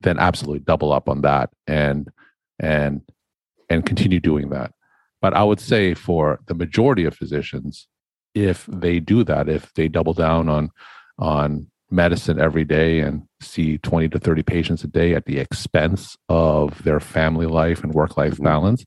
then 0.00 0.18
absolutely 0.18 0.60
double 0.60 0.92
up 0.92 1.08
on 1.08 1.22
that 1.22 1.50
and 1.66 2.08
and 2.58 3.02
and 3.68 3.86
continue 3.86 4.20
doing 4.20 4.48
that. 4.50 4.72
But 5.20 5.34
I 5.34 5.44
would 5.44 5.60
say 5.60 5.94
for 5.94 6.40
the 6.46 6.54
majority 6.54 7.04
of 7.04 7.14
physicians, 7.14 7.86
if 8.34 8.66
they 8.66 9.00
do 9.00 9.24
that, 9.24 9.48
if 9.48 9.72
they 9.74 9.88
double 9.88 10.14
down 10.14 10.48
on 10.48 10.70
on 11.18 11.68
medicine 11.90 12.40
every 12.40 12.64
day 12.64 13.00
and 13.00 13.22
see 13.40 13.78
20 13.78 14.10
to 14.10 14.18
30 14.18 14.42
patients 14.42 14.84
a 14.84 14.86
day 14.86 15.14
at 15.14 15.24
the 15.24 15.38
expense 15.38 16.16
of 16.28 16.82
their 16.82 17.00
family 17.00 17.46
life 17.46 17.82
and 17.82 17.94
work 17.94 18.16
life 18.16 18.34
mm-hmm. 18.34 18.44
balance, 18.44 18.84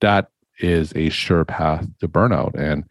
that 0.00 0.28
is 0.60 0.92
a 0.94 1.08
sure 1.08 1.44
path 1.44 1.86
to 1.98 2.08
burnout. 2.08 2.54
And 2.54 2.84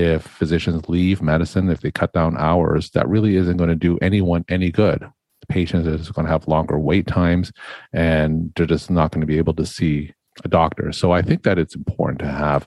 if 0.00 0.22
physicians 0.22 0.88
leave 0.88 1.22
medicine, 1.22 1.70
if 1.70 1.80
they 1.80 1.90
cut 1.90 2.12
down 2.12 2.36
hours, 2.36 2.90
that 2.90 3.08
really 3.08 3.36
isn't 3.36 3.56
going 3.56 3.70
to 3.70 3.76
do 3.76 3.98
anyone 3.98 4.44
any 4.48 4.70
good. 4.70 5.00
The 5.00 5.46
patient 5.48 5.86
is 5.86 6.10
going 6.10 6.26
to 6.26 6.32
have 6.32 6.48
longer 6.48 6.78
wait 6.78 7.06
times 7.06 7.52
and 7.92 8.52
they're 8.56 8.66
just 8.66 8.90
not 8.90 9.12
going 9.12 9.20
to 9.20 9.26
be 9.26 9.38
able 9.38 9.54
to 9.54 9.66
see 9.66 10.12
a 10.44 10.48
doctor. 10.48 10.92
So 10.92 11.12
I 11.12 11.22
think 11.22 11.42
that 11.42 11.58
it's 11.58 11.74
important 11.74 12.18
to 12.20 12.28
have 12.28 12.66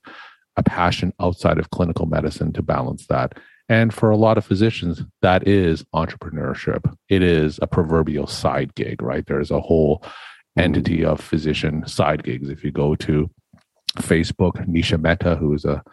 a 0.55 0.63
passion 0.63 1.13
outside 1.19 1.57
of 1.57 1.71
clinical 1.71 2.05
medicine 2.05 2.53
to 2.53 2.61
balance 2.61 3.07
that. 3.07 3.38
And 3.69 3.93
for 3.93 4.11
a 4.11 4.17
lot 4.17 4.38
of 4.38 4.45
physicians, 4.45 5.01
that 5.21 5.47
is 5.47 5.84
entrepreneurship. 5.95 6.93
It 7.09 7.23
is 7.23 7.59
a 7.61 7.67
proverbial 7.67 8.27
side 8.27 8.75
gig, 8.75 9.01
right? 9.01 9.25
There's 9.25 9.51
a 9.51 9.61
whole 9.61 10.03
entity 10.57 11.03
of 11.03 11.21
physician 11.21 11.88
side 11.88 12.23
gigs. 12.23 12.49
If 12.49 12.63
you 12.63 12.71
go 12.71 12.95
to 12.95 13.29
Facebook, 13.99 14.67
Nisha 14.67 14.99
Mehta, 15.01 15.36
who 15.36 15.53
is 15.53 15.65
a 15.65 15.84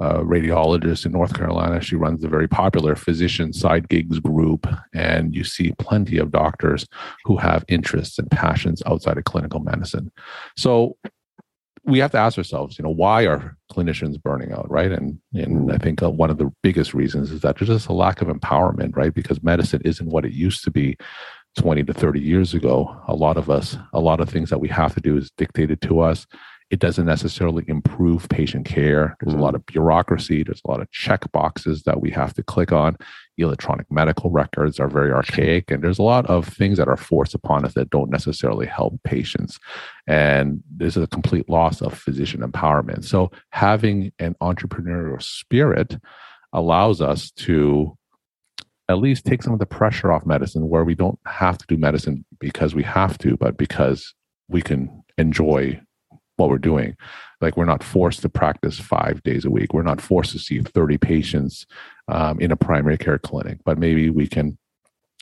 uh, 0.00 0.18
radiologist 0.18 1.06
in 1.06 1.12
North 1.12 1.34
Carolina. 1.34 1.80
She 1.80 1.96
runs 1.96 2.22
a 2.22 2.28
very 2.28 2.48
popular 2.48 2.96
physician 2.96 3.52
side 3.52 3.88
gigs 3.88 4.18
group, 4.18 4.66
and 4.94 5.34
you 5.34 5.44
see 5.44 5.72
plenty 5.78 6.18
of 6.18 6.30
doctors 6.30 6.86
who 7.24 7.36
have 7.36 7.64
interests 7.68 8.18
and 8.18 8.30
passions 8.30 8.82
outside 8.86 9.18
of 9.18 9.24
clinical 9.24 9.60
medicine. 9.60 10.12
So 10.56 10.96
we 11.84 12.00
have 12.00 12.10
to 12.10 12.18
ask 12.18 12.36
ourselves, 12.36 12.78
you 12.78 12.82
know, 12.82 12.90
why 12.90 13.26
are 13.26 13.56
clinicians 13.72 14.20
burning 14.20 14.52
out, 14.52 14.70
right? 14.70 14.92
And 14.92 15.18
and 15.32 15.72
I 15.72 15.78
think 15.78 16.02
uh, 16.02 16.10
one 16.10 16.30
of 16.30 16.38
the 16.38 16.52
biggest 16.62 16.92
reasons 16.92 17.30
is 17.30 17.40
that 17.40 17.56
there's 17.58 17.68
just 17.68 17.88
a 17.88 17.92
lack 17.92 18.20
of 18.20 18.28
empowerment, 18.28 18.96
right? 18.96 19.14
Because 19.14 19.42
medicine 19.42 19.82
isn't 19.84 20.10
what 20.10 20.24
it 20.24 20.32
used 20.32 20.64
to 20.64 20.70
be 20.70 20.96
20 21.56 21.84
to 21.84 21.94
30 21.94 22.20
years 22.20 22.54
ago. 22.54 22.94
A 23.08 23.14
lot 23.14 23.36
of 23.36 23.48
us, 23.48 23.76
a 23.92 24.00
lot 24.00 24.20
of 24.20 24.28
things 24.28 24.50
that 24.50 24.60
we 24.60 24.68
have 24.68 24.94
to 24.94 25.00
do 25.00 25.16
is 25.16 25.30
dictated 25.38 25.80
to 25.82 26.00
us 26.00 26.26
it 26.70 26.80
doesn't 26.80 27.06
necessarily 27.06 27.64
improve 27.68 28.28
patient 28.28 28.66
care. 28.66 29.16
There's 29.20 29.32
mm-hmm. 29.32 29.40
a 29.40 29.44
lot 29.44 29.54
of 29.54 29.64
bureaucracy. 29.66 30.42
There's 30.42 30.62
a 30.64 30.70
lot 30.70 30.80
of 30.80 30.90
check 30.90 31.30
boxes 31.30 31.84
that 31.84 32.00
we 32.00 32.10
have 32.10 32.34
to 32.34 32.42
click 32.42 32.72
on. 32.72 32.96
Electronic 33.38 33.90
medical 33.90 34.30
records 34.30 34.80
are 34.80 34.88
very 34.88 35.12
archaic, 35.12 35.70
and 35.70 35.84
there's 35.84 35.98
a 35.98 36.02
lot 36.02 36.26
of 36.26 36.48
things 36.48 36.78
that 36.78 36.88
are 36.88 36.96
forced 36.96 37.34
upon 37.34 37.64
us 37.64 37.74
that 37.74 37.90
don't 37.90 38.10
necessarily 38.10 38.66
help 38.66 39.00
patients. 39.04 39.60
And 40.08 40.60
there's 40.74 40.96
a 40.96 41.06
complete 41.06 41.48
loss 41.48 41.82
of 41.82 41.96
physician 41.96 42.40
empowerment. 42.40 43.04
So, 43.04 43.30
having 43.50 44.12
an 44.18 44.34
entrepreneurial 44.42 45.22
spirit 45.22 45.98
allows 46.52 47.00
us 47.00 47.30
to 47.32 47.96
at 48.88 48.98
least 48.98 49.24
take 49.24 49.42
some 49.42 49.52
of 49.52 49.58
the 49.58 49.66
pressure 49.66 50.10
off 50.10 50.26
medicine 50.26 50.68
where 50.68 50.84
we 50.84 50.94
don't 50.94 51.18
have 51.26 51.58
to 51.58 51.66
do 51.66 51.76
medicine 51.76 52.24
because 52.40 52.74
we 52.74 52.82
have 52.82 53.18
to, 53.18 53.36
but 53.36 53.56
because 53.56 54.14
we 54.48 54.62
can 54.62 55.02
enjoy 55.18 55.80
what 56.36 56.48
we're 56.48 56.58
doing. 56.58 56.96
Like 57.40 57.56
we're 57.56 57.64
not 57.64 57.82
forced 57.82 58.22
to 58.22 58.28
practice 58.28 58.78
five 58.78 59.22
days 59.22 59.44
a 59.44 59.50
week. 59.50 59.74
We're 59.74 59.82
not 59.82 60.00
forced 60.00 60.32
to 60.32 60.38
see 60.38 60.60
30 60.60 60.98
patients 60.98 61.66
um, 62.08 62.40
in 62.40 62.52
a 62.52 62.56
primary 62.56 62.98
care 62.98 63.18
clinic, 63.18 63.58
but 63.64 63.78
maybe 63.78 64.10
we 64.10 64.26
can 64.26 64.58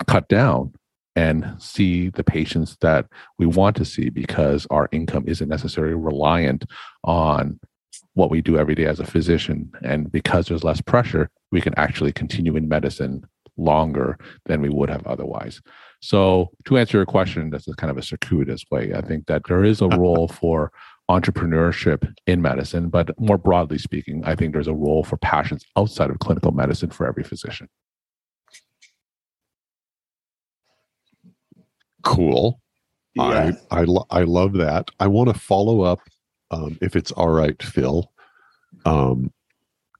cut 0.06 0.28
down 0.28 0.72
and 1.16 1.54
see 1.58 2.08
the 2.10 2.24
patients 2.24 2.76
that 2.80 3.06
we 3.38 3.46
want 3.46 3.76
to 3.76 3.84
see 3.84 4.10
because 4.10 4.66
our 4.70 4.88
income 4.90 5.24
isn't 5.26 5.48
necessarily 5.48 5.94
reliant 5.94 6.64
on 7.04 7.58
what 8.14 8.30
we 8.30 8.40
do 8.40 8.58
every 8.58 8.74
day 8.74 8.86
as 8.86 9.00
a 9.00 9.06
physician. 9.06 9.70
And 9.82 10.10
because 10.10 10.46
there's 10.46 10.64
less 10.64 10.80
pressure, 10.80 11.30
we 11.52 11.60
can 11.60 11.74
actually 11.76 12.12
continue 12.12 12.56
in 12.56 12.68
medicine 12.68 13.24
longer 13.56 14.18
than 14.46 14.60
we 14.60 14.68
would 14.68 14.90
have 14.90 15.06
otherwise. 15.06 15.60
So, 16.00 16.50
to 16.66 16.76
answer 16.76 16.98
your 16.98 17.06
question, 17.06 17.50
that's 17.50 17.72
kind 17.76 17.90
of 17.90 17.96
a 17.96 18.02
circuitous 18.02 18.64
way. 18.70 18.92
I 18.92 19.00
think 19.00 19.26
that 19.26 19.42
there 19.48 19.64
is 19.64 19.80
a 19.80 19.88
role 19.96 20.28
for 20.28 20.70
entrepreneurship 21.11 22.12
in 22.26 22.40
medicine, 22.40 22.88
but 22.88 23.18
more 23.20 23.38
broadly 23.38 23.78
speaking, 23.78 24.22
I 24.24 24.34
think 24.34 24.52
there's 24.52 24.68
a 24.68 24.74
role 24.74 25.05
for 25.05 25.16
passions 25.18 25.64
outside 25.76 26.11
of 26.11 26.18
clinical 26.18 26.52
medicine 26.52 26.90
for 26.90 27.07
every 27.07 27.22
physician. 27.24 27.68
Cool. 32.02 32.61
Yes. 33.14 33.57
I 33.70 33.80
I, 33.80 33.84
lo- 33.84 34.07
I 34.11 34.22
love 34.22 34.55
that. 34.55 34.90
I 35.00 35.07
want 35.07 35.32
to 35.32 35.38
follow 35.38 35.82
up, 35.82 36.00
um, 36.50 36.78
if 36.80 36.96
it's 36.96 37.12
all 37.12 37.28
right, 37.30 37.61
Phil. 37.62 38.11
Um, 38.84 39.32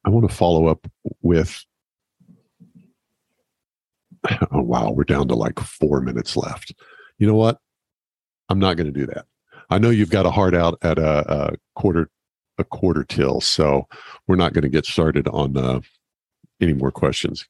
I 0.05 0.11
want 0.11 0.29
to 0.29 0.35
follow 0.35 0.67
up 0.67 0.87
with. 1.23 1.65
Oh 4.53 4.63
wow, 4.63 4.91
we're 4.91 5.05
down 5.05 5.29
to 5.29 5.35
like 5.35 5.61
four 5.61 6.01
minutes 6.01 6.35
left. 6.35 6.73
You 7.19 7.27
know 7.27 7.35
what? 7.35 7.59
I'm 8.49 8.59
not 8.59 8.79
going 8.79 8.91
to 8.91 8.99
do 8.99 9.05
that. 9.09 9.27
I 9.71 9.79
know 9.79 9.91
you've 9.91 10.11
got 10.11 10.27
a 10.27 10.31
heart 10.31 10.55
out 10.55 10.79
at 10.83 10.99
a, 10.99 11.53
a 11.53 11.57
quarter 11.75 12.11
a 12.59 12.65
quarter 12.65 13.03
till, 13.03 13.41
so 13.41 13.89
we're 14.27 14.37
not 14.37 14.53
going 14.53 14.63
to 14.63 14.69
get 14.69 14.87
started 14.87 15.27
on 15.29 15.57
uh, 15.57 15.81
any 16.61 16.73
more 16.73 16.93
questions. 16.93 17.49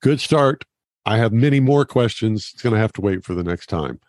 Good 0.00 0.20
start. 0.20 0.64
I 1.04 1.18
have 1.18 1.32
many 1.32 1.60
more 1.60 1.84
questions. 1.84 2.50
It's 2.52 2.62
going 2.62 2.74
to 2.74 2.80
have 2.80 2.92
to 2.94 3.00
wait 3.00 3.24
for 3.24 3.34
the 3.34 3.42
next 3.42 3.66
time. 3.66 4.00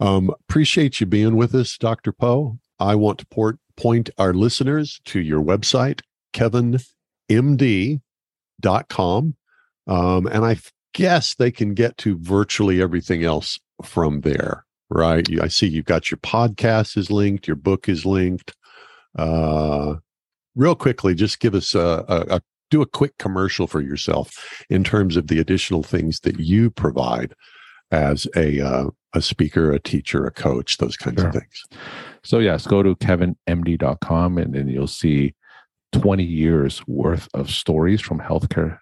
Um, 0.00 0.30
appreciate 0.48 1.00
you 1.00 1.06
being 1.06 1.36
with 1.36 1.54
us, 1.54 1.78
Dr. 1.78 2.12
Pho. 2.12 2.58
I 2.78 2.94
want 2.94 3.18
to 3.20 3.26
port, 3.26 3.58
point 3.76 4.10
our 4.18 4.34
listeners 4.34 5.00
to 5.06 5.20
your 5.20 5.42
website, 5.42 6.00
kevinmd.com. 6.34 6.80
Um, 9.88 10.26
and 10.26 10.44
I 10.44 10.56
guess 10.92 11.34
they 11.34 11.50
can 11.50 11.74
get 11.74 11.96
to 11.98 12.18
virtually 12.18 12.82
everything 12.82 13.24
else 13.24 13.58
from 13.82 14.22
there 14.22 14.65
right? 14.90 15.26
I 15.40 15.48
see 15.48 15.66
you've 15.66 15.84
got 15.84 16.10
your 16.10 16.18
podcast 16.18 16.96
is 16.96 17.10
linked, 17.10 17.46
your 17.46 17.56
book 17.56 17.88
is 17.88 18.06
linked. 18.06 18.54
Uh, 19.18 19.96
real 20.54 20.74
quickly, 20.74 21.14
just 21.14 21.40
give 21.40 21.54
us 21.54 21.74
a, 21.74 22.04
a, 22.08 22.36
a 22.36 22.40
do 22.70 22.82
a 22.82 22.86
quick 22.86 23.16
commercial 23.18 23.66
for 23.66 23.80
yourself 23.80 24.64
in 24.68 24.82
terms 24.82 25.16
of 25.16 25.28
the 25.28 25.38
additional 25.38 25.82
things 25.82 26.20
that 26.20 26.40
you 26.40 26.70
provide 26.70 27.32
as 27.90 28.26
a 28.34 28.60
uh, 28.60 28.90
a 29.14 29.22
speaker, 29.22 29.72
a 29.72 29.80
teacher, 29.80 30.26
a 30.26 30.30
coach, 30.30 30.76
those 30.78 30.96
kinds 30.96 31.20
sure. 31.20 31.28
of 31.28 31.34
things. 31.34 31.64
So 32.22 32.38
yes, 32.38 32.66
go 32.66 32.82
to 32.82 32.94
kevinmd.com 32.96 34.38
and 34.38 34.54
then 34.54 34.68
you'll 34.68 34.86
see 34.86 35.34
20 35.92 36.22
years 36.22 36.86
worth 36.86 37.28
of 37.32 37.50
stories 37.50 38.00
from 38.00 38.18
healthcare 38.18 38.78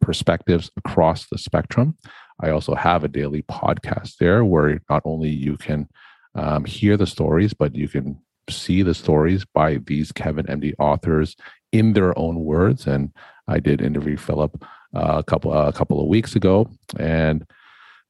perspectives 0.00 0.70
across 0.76 1.26
the 1.28 1.38
spectrum. 1.38 1.96
I 2.40 2.50
also 2.50 2.74
have 2.74 3.04
a 3.04 3.08
daily 3.08 3.42
podcast 3.42 4.16
there 4.18 4.44
where 4.44 4.80
not 4.90 5.02
only 5.04 5.30
you 5.30 5.56
can 5.56 5.88
um, 6.34 6.64
hear 6.64 6.96
the 6.96 7.06
stories, 7.06 7.54
but 7.54 7.74
you 7.74 7.88
can 7.88 8.20
see 8.50 8.82
the 8.82 8.94
stories 8.94 9.44
by 9.44 9.78
these 9.86 10.12
Kevin 10.12 10.46
MD 10.46 10.74
authors 10.78 11.36
in 11.72 11.94
their 11.94 12.16
own 12.18 12.44
words. 12.44 12.86
And 12.86 13.12
I 13.48 13.60
did 13.60 13.80
interview 13.80 14.16
Philip 14.16 14.62
uh, 14.94 15.18
a 15.18 15.24
couple 15.24 15.52
uh, 15.52 15.68
a 15.68 15.72
couple 15.72 16.00
of 16.00 16.08
weeks 16.08 16.36
ago, 16.36 16.70
and 16.98 17.46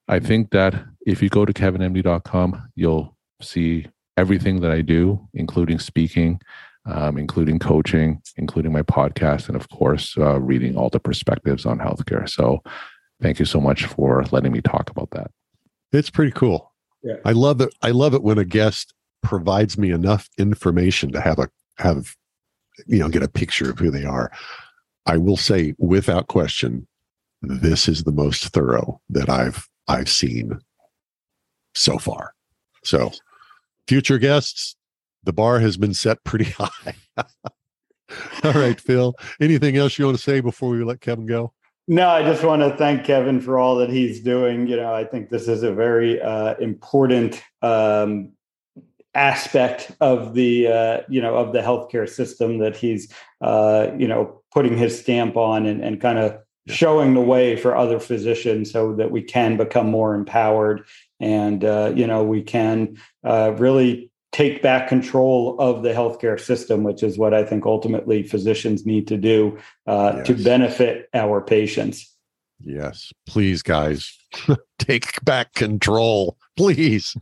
I 0.08 0.20
think 0.20 0.50
that 0.50 0.84
if 1.04 1.22
you 1.22 1.28
go 1.28 1.44
to 1.44 1.52
kevinmd.com, 1.52 2.70
you'll 2.74 3.16
see 3.40 3.86
everything 4.16 4.60
that 4.60 4.70
I 4.70 4.82
do, 4.82 5.28
including 5.34 5.78
speaking, 5.78 6.40
um, 6.86 7.18
including 7.18 7.58
coaching, 7.58 8.22
including 8.36 8.72
my 8.72 8.82
podcast, 8.82 9.48
and 9.48 9.56
of 9.56 9.68
course, 9.68 10.16
uh, 10.16 10.40
reading 10.40 10.76
all 10.76 10.88
the 10.88 11.00
perspectives 11.00 11.66
on 11.66 11.78
healthcare. 11.78 12.28
So, 12.28 12.62
thank 13.20 13.38
you 13.38 13.44
so 13.44 13.60
much 13.60 13.86
for 13.86 14.24
letting 14.30 14.52
me 14.52 14.60
talk 14.60 14.90
about 14.90 15.10
that. 15.10 15.30
It's 15.92 16.10
pretty 16.10 16.32
cool. 16.32 16.72
Yeah. 17.02 17.16
I 17.24 17.32
love 17.32 17.60
it. 17.60 17.74
I 17.82 17.90
love 17.90 18.14
it 18.14 18.22
when 18.22 18.38
a 18.38 18.44
guest 18.44 18.92
provides 19.22 19.78
me 19.78 19.90
enough 19.90 20.28
information 20.38 21.12
to 21.12 21.20
have 21.20 21.38
a 21.38 21.48
have 21.78 22.14
you 22.86 22.98
know 22.98 23.08
get 23.08 23.22
a 23.22 23.28
picture 23.28 23.70
of 23.70 23.78
who 23.78 23.90
they 23.90 24.04
are. 24.04 24.30
I 25.06 25.16
will 25.16 25.36
say 25.36 25.74
without 25.78 26.28
question, 26.28 26.86
this 27.42 27.88
is 27.88 28.04
the 28.04 28.12
most 28.12 28.48
thorough 28.48 29.00
that 29.10 29.28
I've 29.28 29.68
I've 29.88 30.08
seen 30.08 30.58
so 31.74 31.98
far. 31.98 32.34
So, 32.82 33.12
future 33.86 34.18
guests, 34.18 34.76
the 35.24 35.32
bar 35.32 35.60
has 35.60 35.76
been 35.76 35.94
set 35.94 36.22
pretty 36.24 36.44
high. 36.58 36.94
All 38.44 38.52
right, 38.52 38.80
Phil. 38.80 39.14
Anything 39.40 39.76
else 39.76 39.98
you 39.98 40.04
want 40.04 40.16
to 40.16 40.22
say 40.22 40.40
before 40.40 40.70
we 40.70 40.84
let 40.84 41.00
Kevin 41.00 41.26
go? 41.26 41.52
No, 41.88 42.08
I 42.08 42.22
just 42.22 42.42
want 42.42 42.62
to 42.62 42.76
thank 42.76 43.04
Kevin 43.04 43.40
for 43.40 43.58
all 43.58 43.76
that 43.76 43.90
he's 43.90 44.20
doing. 44.20 44.66
You 44.66 44.76
know, 44.76 44.92
I 44.92 45.04
think 45.04 45.30
this 45.30 45.46
is 45.46 45.62
a 45.62 45.72
very 45.72 46.20
uh, 46.20 46.54
important 46.56 47.40
um, 47.62 48.32
aspect 49.14 49.92
of 50.00 50.34
the 50.34 50.66
uh, 50.66 51.00
you 51.08 51.22
know 51.22 51.36
of 51.36 51.52
the 51.52 51.60
healthcare 51.60 52.08
system 52.08 52.58
that 52.58 52.76
he's 52.76 53.12
uh, 53.40 53.88
you 53.96 54.08
know 54.08 54.42
putting 54.52 54.76
his 54.76 54.98
stamp 54.98 55.36
on 55.36 55.64
and, 55.64 55.82
and 55.82 56.00
kind 56.00 56.18
of 56.18 56.38
showing 56.68 57.14
the 57.14 57.20
way 57.20 57.56
for 57.56 57.76
other 57.76 58.00
physicians 58.00 58.72
so 58.72 58.94
that 58.94 59.12
we 59.12 59.22
can 59.22 59.56
become 59.56 59.88
more 59.88 60.14
empowered 60.14 60.84
and 61.20 61.64
uh, 61.64 61.92
you 61.94 62.06
know 62.06 62.24
we 62.24 62.42
can 62.42 62.96
uh, 63.24 63.54
really 63.56 64.10
take 64.36 64.60
back 64.60 64.86
control 64.86 65.56
of 65.58 65.82
the 65.82 65.94
healthcare 65.94 66.38
system, 66.38 66.82
which 66.82 67.02
is 67.02 67.16
what 67.16 67.32
I 67.32 67.42
think 67.42 67.64
ultimately 67.64 68.22
physicians 68.22 68.84
need 68.84 69.08
to 69.08 69.16
do 69.16 69.56
uh, 69.86 70.16
yes. 70.16 70.26
to 70.26 70.34
benefit 70.34 71.08
our 71.14 71.40
patients. 71.40 72.14
Yes, 72.60 73.14
please, 73.26 73.62
guys, 73.62 74.14
take 74.78 75.24
back 75.24 75.54
control, 75.54 76.36
please. 76.54 77.16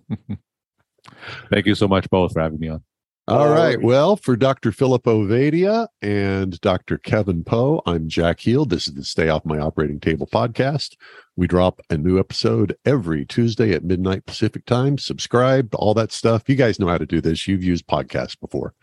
Thank 1.51 1.67
you 1.67 1.77
so 1.77 1.87
much 1.87 2.11
both 2.11 2.33
for 2.33 2.41
having 2.41 2.59
me 2.59 2.69
on. 2.69 2.83
All 3.29 3.49
right. 3.49 3.81
Well, 3.81 4.17
for 4.17 4.35
Dr. 4.35 4.73
Philip 4.73 5.05
Ovadia 5.05 5.87
and 6.03 6.61
Dr. 6.61 6.99
Kevin 6.99 7.45
Pho, 7.45 7.81
I'm 7.87 8.09
Jack 8.09 8.41
Heald. 8.41 8.71
This 8.71 8.89
is 8.89 8.95
the 8.95 9.05
Stay 9.05 9.29
Off 9.29 9.45
My 9.45 9.59
Operating 9.61 10.01
Table 10.01 10.27
podcast. 10.27 10.97
We 11.37 11.47
drop 11.47 11.81
a 11.91 11.97
new 11.97 12.19
episode 12.19 12.77
every 12.85 13.25
Tuesday 13.25 13.73
at 13.73 13.85
midnight 13.85 14.27
Pacific 14.27 14.65
time. 14.67 14.99
Subscribe, 14.99 15.75
all 15.75 15.95
that 15.95 16.13
stuff. 16.13 16.49
You 16.49 16.55
guys 16.55 16.79
know 16.79 16.89
how 16.89 16.99
to 16.99 17.07
do 17.07 17.21
this. 17.21 17.49
You've 17.49 17.65
used 17.65 17.87
podcasts 17.87 18.39
before. 18.39 18.75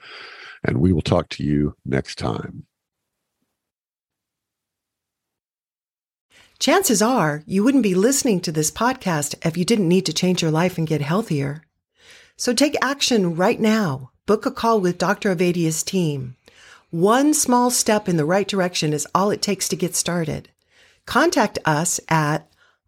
And 0.64 0.78
we 0.78 0.92
will 0.92 1.02
talk 1.02 1.30
to 1.30 1.44
you 1.44 1.76
next 1.86 2.18
time. 2.18 2.66
Chances 6.60 7.02
are 7.02 7.44
you 7.48 7.64
wouldn't 7.64 7.84
be 7.84 7.96
listening 7.96 8.40
to 8.42 8.52
this 8.52 8.70
podcast 8.70 9.36
if 9.46 9.58
you 9.58 9.66
didn't 9.66 9.88
need 9.88 10.06
to 10.06 10.14
change 10.14 10.42
your 10.42 10.52
life 10.52 10.78
and 10.78 10.86
get 10.88 11.02
healthier. 11.02 11.64
So 12.38 12.54
take 12.54 12.76
action 12.82 13.36
right 13.36 13.60
now 13.60 14.12
book 14.32 14.46
a 14.46 14.52
call 14.52 14.80
with 14.80 14.98
Dr. 14.98 15.36
Ovadia's 15.36 15.84
team. 15.84 16.38
One 16.90 17.34
small 17.34 17.70
step 17.70 18.08
in 18.08 18.16
the 18.16 18.24
right 18.24 18.48
direction 18.48 18.94
is 18.94 19.06
all 19.14 19.30
it 19.30 19.42
takes 19.42 19.68
to 19.68 19.76
get 19.76 19.94
started. 19.94 20.51
Contact 21.06 21.60
us 21.66 22.00
at 22.10 22.48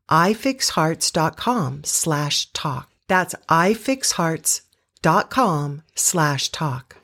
ifixhearts.com 0.09 1.84
slash 1.84 2.51
talk. 2.53 2.89
That's 3.07 3.36
ifixhearts.com 3.49 5.82
slash 5.95 6.49
talk. 6.49 6.97